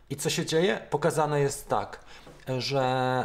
I 0.09 0.15
co 0.15 0.29
się 0.29 0.45
dzieje? 0.45 0.87
Pokazane 0.89 1.39
jest 1.39 1.67
tak, 1.69 2.05
że 2.57 2.81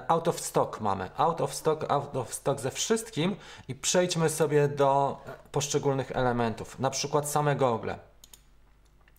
out 0.08 0.28
of 0.28 0.40
stock 0.40 0.80
mamy. 0.80 1.10
Out 1.16 1.40
of 1.40 1.54
stock, 1.54 1.84
out 1.88 2.16
of 2.16 2.34
stock 2.34 2.60
ze 2.60 2.70
wszystkim 2.70 3.36
i 3.68 3.74
przejdźmy 3.74 4.28
sobie 4.28 4.68
do 4.68 5.20
poszczególnych 5.52 6.12
elementów. 6.12 6.78
Na 6.78 6.90
przykład 6.90 7.30
same 7.30 7.56
gogle. 7.56 7.98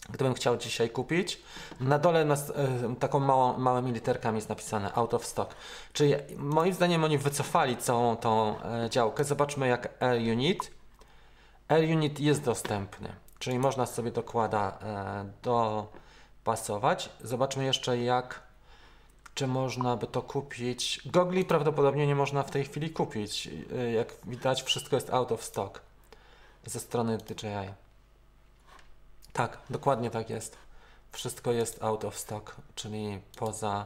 Gdybym 0.10 0.34
chciał 0.34 0.58
dzisiaj 0.58 0.90
kupić, 0.90 1.42
na 1.80 2.00
dole 2.00 2.26
nas, 2.26 2.50
y, 2.50 2.54
taką 3.00 3.20
małą, 3.20 3.58
małymi 3.58 3.92
literkami 3.92 4.36
jest 4.36 4.50
napisane 4.50 4.94
out 4.94 5.14
of 5.14 5.26
stock. 5.26 5.56
Czyli 5.94 6.14
moim 6.38 6.74
zdaniem 6.74 7.04
oni 7.04 7.18
wycofali 7.18 7.78
całą 7.78 8.18
tą 8.18 8.56
y, 8.86 8.90
działkę. 8.90 9.24
Zobaczmy 9.24 9.68
jak 9.68 10.04
Air 10.04 10.22
Unit 10.22 10.77
R-Unit 11.70 12.20
jest 12.20 12.44
dostępny, 12.44 13.16
czyli 13.40 13.60
można 13.60 13.86
sobie 13.86 14.12
dokłada 14.12 14.80
e, 14.82 15.32
dopasować. 15.44 17.10
Zobaczmy 17.24 17.66
jeszcze 17.66 17.98
jak, 17.98 18.42
czy 19.36 19.48
można 19.48 19.98
by 19.98 20.08
to 20.08 20.22
kupić. 20.22 21.02
Gogli 21.06 21.46
prawdopodobnie 21.46 22.08
nie 22.08 22.16
można 22.16 22.44
w 22.44 22.52
tej 22.52 22.66
chwili 22.66 22.90
kupić. 22.90 23.50
E, 23.78 23.92
jak 23.92 24.14
widać 24.26 24.64
wszystko 24.64 24.96
jest 24.96 25.14
out 25.14 25.32
of 25.32 25.44
stock 25.44 25.82
ze 26.66 26.80
strony 26.80 27.18
DJI. 27.18 27.74
Tak, 29.34 29.58
dokładnie 29.70 30.10
tak 30.10 30.30
jest. 30.30 30.58
Wszystko 31.12 31.52
jest 31.52 31.84
out 31.84 32.06
of 32.06 32.18
stock, 32.18 32.56
czyli 32.76 33.22
poza, 33.36 33.86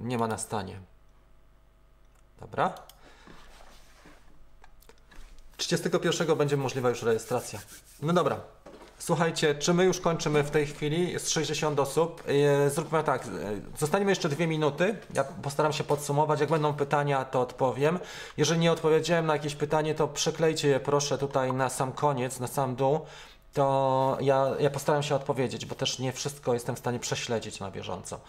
nie 0.00 0.18
ma 0.18 0.26
na 0.26 0.38
stanie. 0.38 0.80
Dobra. 2.40 2.74
31 5.62 6.36
będzie 6.36 6.56
możliwa 6.56 6.88
już 6.88 7.02
rejestracja. 7.02 7.60
No 8.02 8.12
dobra. 8.12 8.40
Słuchajcie, 8.98 9.54
czy 9.54 9.74
my 9.74 9.84
już 9.84 10.00
kończymy 10.00 10.42
w 10.42 10.50
tej 10.50 10.66
chwili? 10.66 11.12
Jest 11.12 11.30
60 11.30 11.80
osób. 11.80 12.22
E, 12.66 12.70
zróbmy 12.70 13.04
tak, 13.04 13.26
e, 13.26 13.28
zostaniemy 13.78 14.10
jeszcze 14.10 14.28
dwie 14.28 14.46
minuty. 14.46 14.96
Ja 15.14 15.24
postaram 15.24 15.72
się 15.72 15.84
podsumować. 15.84 16.40
Jak 16.40 16.50
będą 16.50 16.74
pytania, 16.74 17.24
to 17.24 17.40
odpowiem. 17.40 17.98
Jeżeli 18.36 18.60
nie 18.60 18.72
odpowiedziałem 18.72 19.26
na 19.26 19.32
jakieś 19.32 19.54
pytanie, 19.54 19.94
to 19.94 20.08
przeklejcie 20.08 20.68
je 20.68 20.80
proszę 20.80 21.18
tutaj 21.18 21.52
na 21.52 21.68
sam 21.68 21.92
koniec, 21.92 22.40
na 22.40 22.46
sam 22.46 22.76
dół. 22.76 23.00
To 23.52 24.16
ja, 24.20 24.50
ja 24.60 24.70
postaram 24.70 25.02
się 25.02 25.14
odpowiedzieć, 25.14 25.66
bo 25.66 25.74
też 25.74 25.98
nie 25.98 26.12
wszystko 26.12 26.54
jestem 26.54 26.76
w 26.76 26.78
stanie 26.78 26.98
prześledzić 26.98 27.60
na 27.60 27.70
bieżąco. 27.70 28.20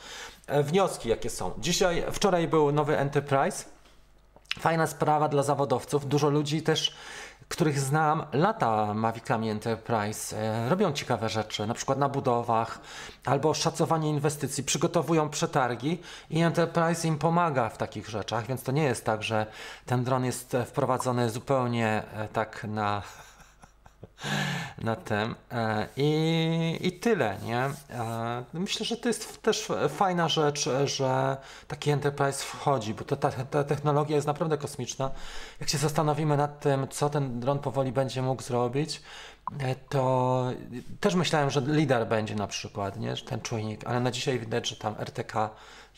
E, 0.47 0.63
wnioski 0.63 1.09
jakie 1.09 1.29
są? 1.29 1.51
Dzisiaj, 1.57 2.03
wczoraj 2.11 2.47
był 2.47 2.71
nowy 2.71 2.97
Enterprise. 2.97 3.65
Fajna 4.59 4.87
sprawa 4.87 5.29
dla 5.29 5.43
zawodowców. 5.43 6.07
Dużo 6.07 6.29
ludzi 6.29 6.61
też 6.61 6.95
których 7.53 7.79
znam, 7.79 8.25
lata 8.33 8.93
Mavicami 8.93 9.49
Enterprise, 9.49 10.37
e, 10.37 10.69
robią 10.69 10.93
ciekawe 10.93 11.29
rzeczy, 11.29 11.67
na 11.67 11.73
przykład 11.73 11.97
na 11.97 12.09
budowach 12.09 12.79
albo 13.25 13.53
szacowanie 13.53 14.09
inwestycji, 14.09 14.63
przygotowują 14.63 15.29
przetargi 15.29 16.01
i 16.29 16.41
Enterprise 16.41 17.07
im 17.07 17.17
pomaga 17.17 17.69
w 17.69 17.77
takich 17.77 18.09
rzeczach, 18.09 18.47
więc 18.47 18.63
to 18.63 18.71
nie 18.71 18.83
jest 18.83 19.05
tak, 19.05 19.23
że 19.23 19.45
ten 19.85 20.03
dron 20.03 20.25
jest 20.25 20.57
wprowadzony 20.65 21.29
zupełnie 21.29 22.03
e, 22.13 22.27
tak 22.27 22.63
na 22.63 23.01
na 24.77 24.95
tym. 24.95 25.35
E, 25.51 25.87
I, 25.97 26.79
I 26.81 26.91
tyle, 26.91 27.37
nie? 27.45 27.57
E, 27.59 28.43
myślę, 28.53 28.85
że 28.85 28.97
to 28.97 29.07
jest 29.07 29.41
też 29.41 29.67
fajna 29.89 30.29
rzecz, 30.29 30.69
że 30.85 31.37
taki 31.67 31.91
Enterprise 31.91 32.43
wchodzi, 32.43 32.93
bo 32.93 33.03
ta, 33.03 33.31
ta 33.31 33.63
technologia 33.63 34.15
jest 34.15 34.27
naprawdę 34.27 34.57
kosmiczna. 34.57 35.11
Jak 35.59 35.69
się 35.69 35.77
zastanowimy 35.77 36.37
nad 36.37 36.59
tym, 36.59 36.87
co 36.87 37.09
ten 37.09 37.39
dron 37.39 37.59
powoli 37.59 37.91
będzie 37.91 38.21
mógł 38.21 38.41
zrobić, 38.41 39.01
e, 39.59 39.75
to 39.75 40.45
też 40.99 41.15
myślałem, 41.15 41.49
że 41.49 41.61
lidar 41.61 42.07
będzie 42.07 42.35
na 42.35 42.47
przykład, 42.47 42.99
nie? 42.99 43.15
Ten 43.15 43.41
czujnik, 43.41 43.87
ale 43.87 43.99
na 43.99 44.11
dzisiaj 44.11 44.39
widać, 44.39 44.69
że 44.69 44.75
tam 44.75 44.95
RTK 44.99 45.49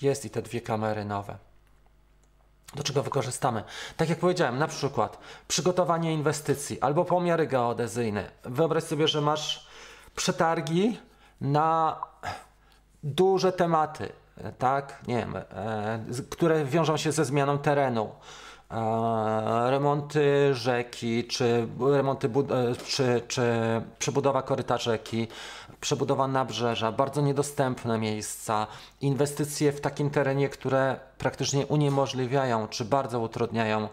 jest 0.02 0.26
i 0.26 0.30
te 0.30 0.42
dwie 0.42 0.62
kamery 0.62 1.06
nowe. 1.06 1.38
Do 2.76 2.84
czego 2.84 3.04
wykorzystamy? 3.04 3.64
Tak 3.98 4.10
jak 4.10 4.20
powiedziałem, 4.20 4.58
na 4.58 4.68
przykład 4.68 5.20
przygotowanie 5.48 6.14
inwestycji 6.14 6.82
albo 6.82 7.06
pomiary 7.06 7.48
geodezyjne. 7.48 8.32
Wyobraź 8.44 8.84
sobie, 8.84 9.08
że 9.08 9.22
masz 9.22 9.68
przetargi 10.16 11.00
na 11.42 12.02
duże 13.04 13.52
tematy, 13.52 14.10
tak? 14.58 15.00
Nie 15.08 15.16
wiem, 15.16 15.36
e, 15.36 16.00
które 16.30 16.66
wiążą 16.66 16.98
się 16.98 17.12
ze 17.12 17.26
zmianą 17.26 17.58
terenu 17.58 18.10
remonty 19.70 20.54
rzeki, 20.54 21.24
czy 21.24 21.68
remonty, 21.80 22.28
e, 22.28 22.76
czy, 22.88 23.22
czy 23.28 23.42
przebudowa 24.00 24.42
koryta 24.42 24.78
rzeki, 24.78 25.28
przebudowa 25.82 26.28
nabrzeża, 26.28 26.92
bardzo 26.92 27.22
niedostępne 27.22 27.98
miejsca, 27.98 28.68
inwestycje 29.02 29.72
w 29.72 29.82
takim 29.82 30.10
terenie, 30.10 30.50
które 30.50 31.00
praktycznie 31.18 31.66
uniemożliwiają, 31.66 32.68
czy 32.68 32.86
bardzo 32.86 33.20
utrudniają 33.20 33.90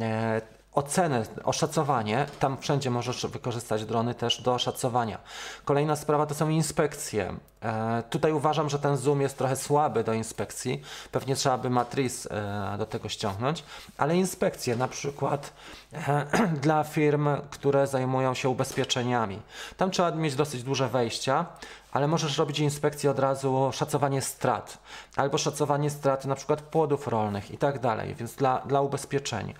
e, 0.00 0.40
ocenę, 0.74 1.22
oszacowanie. 1.44 2.26
Tam 2.40 2.58
wszędzie 2.58 2.90
możesz 2.90 3.26
wykorzystać 3.26 3.84
drony 3.84 4.14
też 4.14 4.42
do 4.42 4.54
oszacowania. 4.54 5.18
Kolejna 5.64 5.96
sprawa 5.96 6.26
to 6.26 6.34
są 6.34 6.48
inspekcje. 6.48 7.34
E, 7.62 8.02
tutaj 8.10 8.32
uważam, 8.32 8.70
że 8.70 8.78
ten 8.78 8.96
zoom 8.96 9.20
jest 9.20 9.38
trochę 9.38 9.56
słaby 9.56 10.04
do 10.04 10.12
inspekcji. 10.12 10.82
Pewnie 11.12 11.36
trzeba 11.36 11.58
by 11.58 11.70
matriz 11.70 12.28
e, 12.30 12.74
do 12.78 12.86
tego 12.86 13.08
ściągnąć, 13.08 13.64
ale 13.98 14.16
inspekcje 14.16 14.76
na 14.76 14.88
przykład 14.88 15.52
e, 15.92 16.26
dla 16.62 16.84
firm, 16.84 17.28
które 17.50 17.86
zajmują 17.86 18.34
się 18.34 18.48
ubezpieczeniami. 18.48 19.40
Tam 19.76 19.90
trzeba 19.90 20.10
mieć 20.10 20.34
dosyć 20.34 20.62
duże 20.62 20.88
wejścia, 20.88 21.46
ale 21.94 22.08
możesz 22.08 22.38
robić 22.38 22.58
inspekcję 22.58 23.10
od 23.10 23.18
razu, 23.18 23.70
szacowanie 23.72 24.22
strat, 24.22 24.78
albo 25.16 25.38
szacowanie 25.38 25.90
strat 25.90 26.24
na 26.24 26.34
przykład 26.34 26.62
płodów 26.62 27.08
rolnych 27.08 27.50
i 27.50 27.58
tak 27.58 27.78
dalej, 27.78 28.14
więc 28.14 28.34
dla, 28.34 28.58
dla 28.58 28.80
ubezpieczeń. 28.80 29.54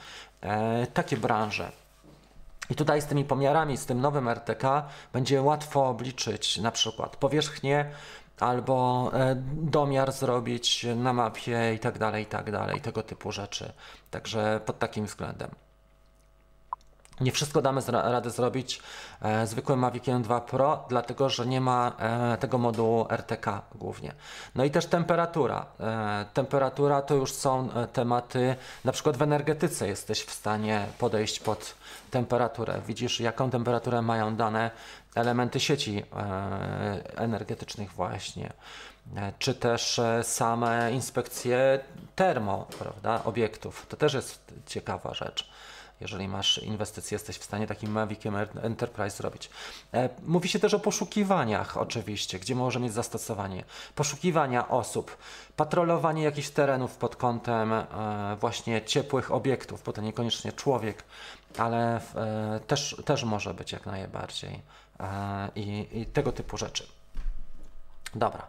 E, 0.45 0.87
takie 0.87 1.17
branże. 1.17 1.73
I 2.71 2.75
tutaj 2.75 3.03
z 3.03 3.07
tymi 3.07 3.25
pomiarami, 3.25 3.77
z 3.77 3.87
tym 3.87 4.01
nowym 4.01 4.29
RTK 4.29 4.89
będzie 5.13 5.43
łatwo 5.43 5.89
obliczyć 5.89 6.59
na 6.59 6.71
przykład 6.71 7.17
powierzchnię 7.17 7.91
albo 8.41 9.11
e, 9.15 9.35
domiar 9.53 10.13
zrobić 10.13 10.87
na 10.97 11.13
mapie 11.13 11.75
i 11.75 11.79
tak 11.79 11.99
dalej, 11.99 12.23
i 12.23 12.27
tak 12.27 12.51
dalej, 12.51 12.81
tego 12.81 13.03
typu 13.03 13.33
rzeczy. 13.33 13.73
Także 14.11 14.61
pod 14.67 14.79
takim 14.79 15.07
względem. 15.07 15.51
Nie 17.21 17.33
wszystko 17.33 17.63
damy 17.63 17.81
radę 17.91 18.31
zrobić 18.31 18.81
e, 19.23 19.47
zwykłym 19.47 19.79
Maviciem 19.79 20.23
2 20.23 20.41
Pro, 20.41 20.85
dlatego 20.89 21.29
że 21.29 21.47
nie 21.47 21.61
ma 21.61 21.93
e, 21.99 22.37
tego 22.37 22.59
modułu 22.59 23.07
RTK 23.11 23.63
głównie. 23.75 24.15
No 24.55 24.65
i 24.65 24.71
też 24.71 24.87
temperatura. 24.87 25.67
E, 25.81 26.25
temperatura 26.35 27.03
to 27.03 27.15
już 27.15 27.33
są 27.33 27.69
e, 27.73 27.87
tematy, 27.87 28.57
na 28.85 28.93
przykład 28.93 29.17
w 29.17 29.23
energetyce 29.23 29.89
jesteś 29.89 30.23
w 30.23 30.31
stanie 30.31 30.87
podejść 30.99 31.41
pod 31.41 31.75
temperaturę. 32.11 32.81
Widzisz, 32.87 33.21
jaką 33.21 33.51
temperaturę 33.51 34.03
mają 34.03 34.37
dane 34.37 34.71
elementy 35.15 35.61
sieci 35.61 36.03
e, 36.17 37.17
energetycznych 37.17 37.93
właśnie. 37.93 38.53
E, 39.17 39.33
czy 39.39 39.55
też 39.55 40.01
same 40.23 40.93
inspekcje 40.93 41.81
termo, 42.15 42.67
prawda, 42.79 43.25
obiektów. 43.25 43.87
To 43.89 43.97
też 43.97 44.15
jest 44.15 44.55
ciekawa 44.67 45.15
rzecz 45.15 45.51
jeżeli 46.01 46.29
masz 46.29 46.59
inwestycje, 46.59 47.15
jesteś 47.15 47.39
w 47.39 47.45
stanie 47.45 47.67
takim 47.67 47.93
Maviciem 47.93 48.37
Enterprise 48.63 49.17
zrobić. 49.17 49.51
E, 49.95 50.09
mówi 50.23 50.49
się 50.49 50.59
też 50.59 50.75
o 50.75 50.79
poszukiwaniach 50.79 51.77
oczywiście, 51.77 52.39
gdzie 52.39 52.55
może 52.55 52.81
mieć 52.81 52.93
zastosowanie. 52.93 53.65
Poszukiwania 53.95 54.69
osób, 54.69 55.17
patrolowanie 55.57 56.23
jakichś 56.23 56.49
terenów 56.49 56.97
pod 56.97 57.17
kątem 57.17 57.73
e, 57.73 57.87
właśnie 58.41 58.83
ciepłych 58.83 59.33
obiektów, 59.33 59.83
bo 59.83 59.93
to 59.93 60.03
niekoniecznie 60.03 60.53
człowiek, 60.53 61.05
ale 61.59 61.97
e, 61.97 62.01
też, 62.67 63.03
też 63.05 63.25
może 63.25 63.55
być 63.55 63.73
jak 63.73 63.87
najbardziej 63.87 64.63
i, 65.57 65.87
i 65.93 66.07
tego 66.07 66.33
typu 66.33 66.57
rzeczy. 66.57 66.87
Dobra. 68.15 68.47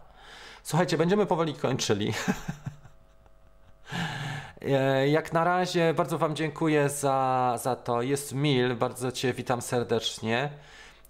Słuchajcie, 0.62 0.98
będziemy 0.98 1.26
powoli 1.26 1.54
kończyli. 1.54 2.12
E, 4.62 5.08
jak 5.08 5.32
na 5.32 5.44
razie 5.44 5.94
bardzo 5.94 6.18
Wam 6.18 6.36
dziękuję 6.36 6.88
za, 6.88 7.58
za 7.62 7.76
to. 7.76 8.02
Jest 8.02 8.34
Mil, 8.34 8.76
bardzo 8.76 9.12
Cię 9.12 9.32
witam 9.32 9.62
serdecznie. 9.62 10.50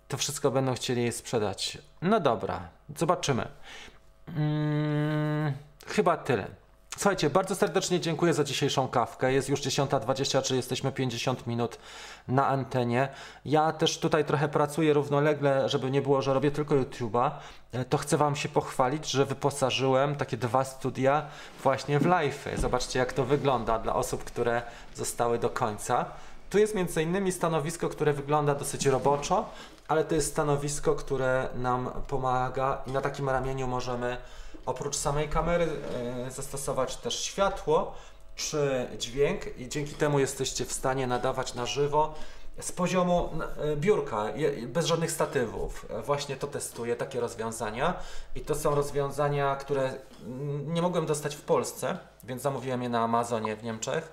To 0.08 0.16
wszystko 0.16 0.50
będą 0.50 0.74
chcieli 0.74 1.12
sprzedać. 1.12 1.78
No 2.02 2.20
dobra, 2.20 2.68
zobaczymy. 2.96 3.48
Hmm, 4.34 5.52
chyba 5.86 6.16
tyle. 6.16 6.46
Słuchajcie, 6.96 7.30
bardzo 7.30 7.54
serdecznie 7.54 8.00
dziękuję 8.00 8.34
za 8.34 8.44
dzisiejszą 8.44 8.88
kawkę. 8.88 9.32
Jest 9.32 9.48
już 9.48 9.60
10.20, 9.60 10.42
czy 10.42 10.56
jesteśmy 10.56 10.92
50 10.92 11.46
minut 11.46 11.78
na 12.28 12.46
antenie. 12.46 13.08
Ja 13.44 13.72
też 13.72 13.98
tutaj 13.98 14.24
trochę 14.24 14.48
pracuję 14.48 14.92
równolegle, 14.92 15.68
żeby 15.68 15.90
nie 15.90 16.02
było, 16.02 16.22
że 16.22 16.34
robię 16.34 16.50
tylko 16.50 16.74
YouTube'a. 16.74 17.30
E, 17.72 17.84
to 17.84 17.98
chcę 17.98 18.16
Wam 18.16 18.36
się 18.36 18.48
pochwalić, 18.48 19.10
że 19.10 19.26
wyposażyłem 19.26 20.14
takie 20.16 20.36
dwa 20.36 20.64
studia 20.64 21.26
właśnie 21.62 21.98
w 21.98 22.06
live. 22.06 22.48
Zobaczcie, 22.56 22.98
jak 22.98 23.12
to 23.12 23.24
wygląda 23.24 23.78
dla 23.78 23.94
osób, 23.94 24.24
które 24.24 24.62
zostały 24.94 25.38
do 25.38 25.50
końca. 25.50 26.04
Tu 26.50 26.58
jest 26.58 26.74
między 26.74 27.02
innymi 27.02 27.32
stanowisko, 27.32 27.88
które 27.88 28.12
wygląda 28.12 28.54
dosyć 28.54 28.86
roboczo, 28.86 29.48
ale 29.88 30.04
to 30.04 30.14
jest 30.14 30.28
stanowisko, 30.32 30.94
które 30.94 31.48
nam 31.54 31.90
pomaga 32.08 32.82
i 32.86 32.92
na 32.92 33.00
takim 33.00 33.28
ramieniu 33.28 33.66
możemy 33.66 34.16
oprócz 34.66 34.96
samej 34.96 35.28
kamery 35.28 35.68
e, 36.26 36.30
zastosować 36.30 36.96
też 36.96 37.20
światło 37.20 37.94
czy 38.36 38.86
dźwięk 38.98 39.58
i 39.58 39.68
dzięki 39.68 39.94
temu 39.94 40.18
jesteście 40.18 40.64
w 40.64 40.72
stanie 40.72 41.06
nadawać 41.06 41.54
na 41.54 41.66
żywo 41.66 42.14
z 42.60 42.72
poziomu 42.72 43.30
e, 43.58 43.76
biurka, 43.76 44.24
bez 44.66 44.86
żadnych 44.86 45.10
statywów. 45.10 45.86
Właśnie 46.04 46.36
to 46.36 46.46
testuję, 46.46 46.96
takie 46.96 47.20
rozwiązania. 47.20 47.94
I 48.34 48.40
to 48.40 48.54
są 48.54 48.74
rozwiązania, 48.74 49.56
które 49.56 49.94
nie 50.66 50.82
mogłem 50.82 51.06
dostać 51.06 51.36
w 51.36 51.40
Polsce, 51.40 51.98
więc 52.24 52.42
zamówiłem 52.42 52.82
je 52.82 52.88
na 52.88 53.00
Amazonie 53.02 53.56
w 53.56 53.62
Niemczech. 53.64 54.12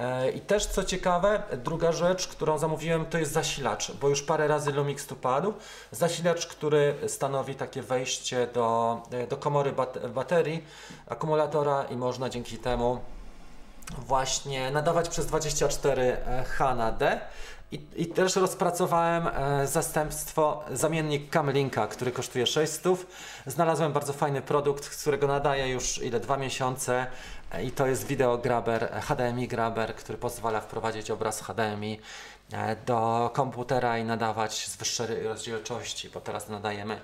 E, 0.00 0.30
I 0.30 0.40
też 0.40 0.66
co 0.66 0.84
ciekawe, 0.84 1.42
druga 1.64 1.92
rzecz, 1.92 2.28
którą 2.28 2.58
zamówiłem, 2.58 3.06
to 3.06 3.18
jest 3.18 3.32
zasilacz, 3.32 3.92
bo 3.92 4.08
już 4.08 4.22
parę 4.22 4.48
razy 4.48 4.72
Lumix 4.72 5.06
tu 5.06 5.16
padł. 5.16 5.54
Zasilacz, 5.90 6.46
który 6.46 6.94
stanowi 7.06 7.54
takie 7.54 7.82
wejście 7.82 8.46
do, 8.46 9.00
e, 9.10 9.26
do 9.26 9.36
komory 9.36 9.74
baterii, 10.14 10.64
akumulatora 11.06 11.84
i 11.84 11.96
można 11.96 12.28
dzięki 12.28 12.58
temu 12.58 13.00
właśnie 13.98 14.70
nadawać 14.70 15.08
przez 15.08 15.26
24H 15.26 16.76
na 16.76 16.92
D. 16.92 17.20
I, 17.72 17.80
I, 17.96 18.06
też 18.06 18.36
rozpracowałem 18.36 19.26
e, 19.26 19.66
zastępstwo, 19.66 20.64
zamiennik 20.72 21.30
Camlinka, 21.30 21.86
który 21.86 22.12
kosztuje 22.12 22.46
600. 22.46 23.06
Znalazłem 23.46 23.92
bardzo 23.92 24.12
fajny 24.12 24.42
produkt, 24.42 24.84
z 24.84 25.00
którego 25.02 25.26
nadaję 25.26 25.68
już 25.68 26.02
ile 26.02 26.20
dwa 26.20 26.36
miesiące 26.36 27.06
i 27.58 27.70
to 27.70 27.86
jest 27.86 28.06
wideo 28.06 28.38
grabber, 28.38 28.90
HDMI 29.02 29.48
grabber, 29.48 29.94
który 29.94 30.18
pozwala 30.18 30.60
wprowadzić 30.60 31.10
obraz 31.10 31.40
HDMI 31.40 32.00
e, 32.52 32.76
do 32.76 33.30
komputera 33.34 33.98
i 33.98 34.04
nadawać 34.04 34.66
z 34.68 34.76
wyższej 34.76 35.22
rozdzielczości, 35.22 36.10
bo 36.10 36.20
teraz 36.20 36.48
nadajemy 36.48 37.00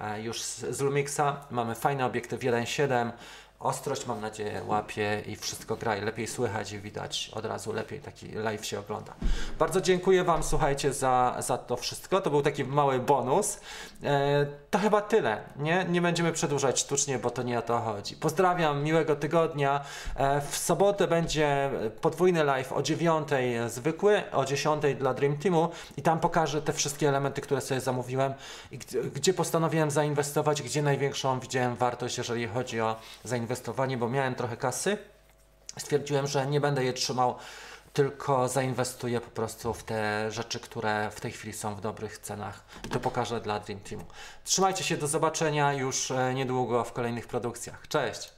e, 0.00 0.22
już 0.22 0.42
z 0.42 0.80
Lumixa. 0.80 1.36
Mamy 1.50 1.74
fajny 1.74 2.04
obiektyw 2.04 2.40
1.7, 2.40 3.10
ostrość 3.60 4.06
mam 4.06 4.20
nadzieję 4.20 4.62
łapie 4.66 5.22
i 5.26 5.36
wszystko 5.36 5.76
gra 5.76 5.96
i 5.96 6.00
lepiej 6.00 6.26
słychać 6.26 6.72
i 6.72 6.78
widać 6.78 7.30
od 7.34 7.44
razu 7.44 7.72
lepiej 7.72 8.00
taki 8.00 8.28
live 8.28 8.66
się 8.66 8.78
ogląda. 8.78 9.14
Bardzo 9.58 9.80
dziękuję 9.80 10.24
Wam 10.24 10.42
słuchajcie 10.42 10.92
za, 10.92 11.36
za 11.38 11.58
to 11.58 11.76
wszystko, 11.76 12.20
to 12.20 12.30
był 12.30 12.42
taki 12.42 12.64
mały 12.64 12.98
bonus. 12.98 13.60
E, 14.74 14.76
to 14.76 14.78
chyba 14.78 15.00
tyle, 15.00 15.40
nie? 15.56 15.86
Nie 15.88 16.02
będziemy 16.02 16.32
przedłużać 16.32 16.80
sztucznie, 16.80 17.18
bo 17.18 17.30
to 17.30 17.42
nie 17.42 17.58
o 17.58 17.62
to 17.62 17.80
chodzi. 17.80 18.16
Pozdrawiam, 18.16 18.82
miłego 18.82 19.16
tygodnia. 19.16 19.84
E, 20.16 20.40
w 20.40 20.56
sobotę 20.56 21.06
będzie 21.06 21.70
podwójny 22.00 22.44
live 22.44 22.72
o 22.72 22.82
9 22.82 23.28
zwykły, 23.66 24.30
o 24.32 24.44
10 24.44 24.82
dla 24.98 25.14
Dream 25.14 25.36
Teamu 25.36 25.68
i 25.96 26.02
tam 26.02 26.20
pokażę 26.20 26.62
te 26.62 26.72
wszystkie 26.72 27.08
elementy, 27.08 27.40
które 27.40 27.60
sobie 27.60 27.80
zamówiłem 27.80 28.34
i 28.70 28.78
gdzie 29.14 29.34
postanowiłem 29.34 29.90
zainwestować, 29.90 30.62
gdzie 30.62 30.82
największą 30.82 31.40
widziałem 31.40 31.74
wartość, 31.74 32.18
jeżeli 32.18 32.46
chodzi 32.46 32.80
o 32.80 32.96
zainwestowanie, 33.24 33.96
bo 33.96 34.08
miałem 34.08 34.34
trochę 34.34 34.56
kasy. 34.56 34.98
Stwierdziłem, 35.78 36.26
że 36.26 36.46
nie 36.46 36.60
będę 36.60 36.84
je 36.84 36.92
trzymał 36.92 37.34
tylko 37.94 38.48
zainwestuję 38.48 39.20
po 39.20 39.30
prostu 39.30 39.74
w 39.74 39.84
te 39.84 40.30
rzeczy, 40.30 40.60
które 40.60 41.10
w 41.10 41.20
tej 41.20 41.32
chwili 41.32 41.52
są 41.52 41.74
w 41.74 41.80
dobrych 41.80 42.18
cenach 42.18 42.64
i 42.86 42.88
to 42.88 43.00
pokażę 43.00 43.40
dla 43.40 43.60
Dream 43.60 43.80
Teamu. 43.80 44.04
Trzymajcie 44.44 44.84
się, 44.84 44.96
do 44.96 45.06
zobaczenia 45.06 45.72
już 45.72 46.10
e, 46.10 46.34
niedługo 46.34 46.84
w 46.84 46.92
kolejnych 46.92 47.26
produkcjach. 47.26 47.88
Cześć! 47.88 48.33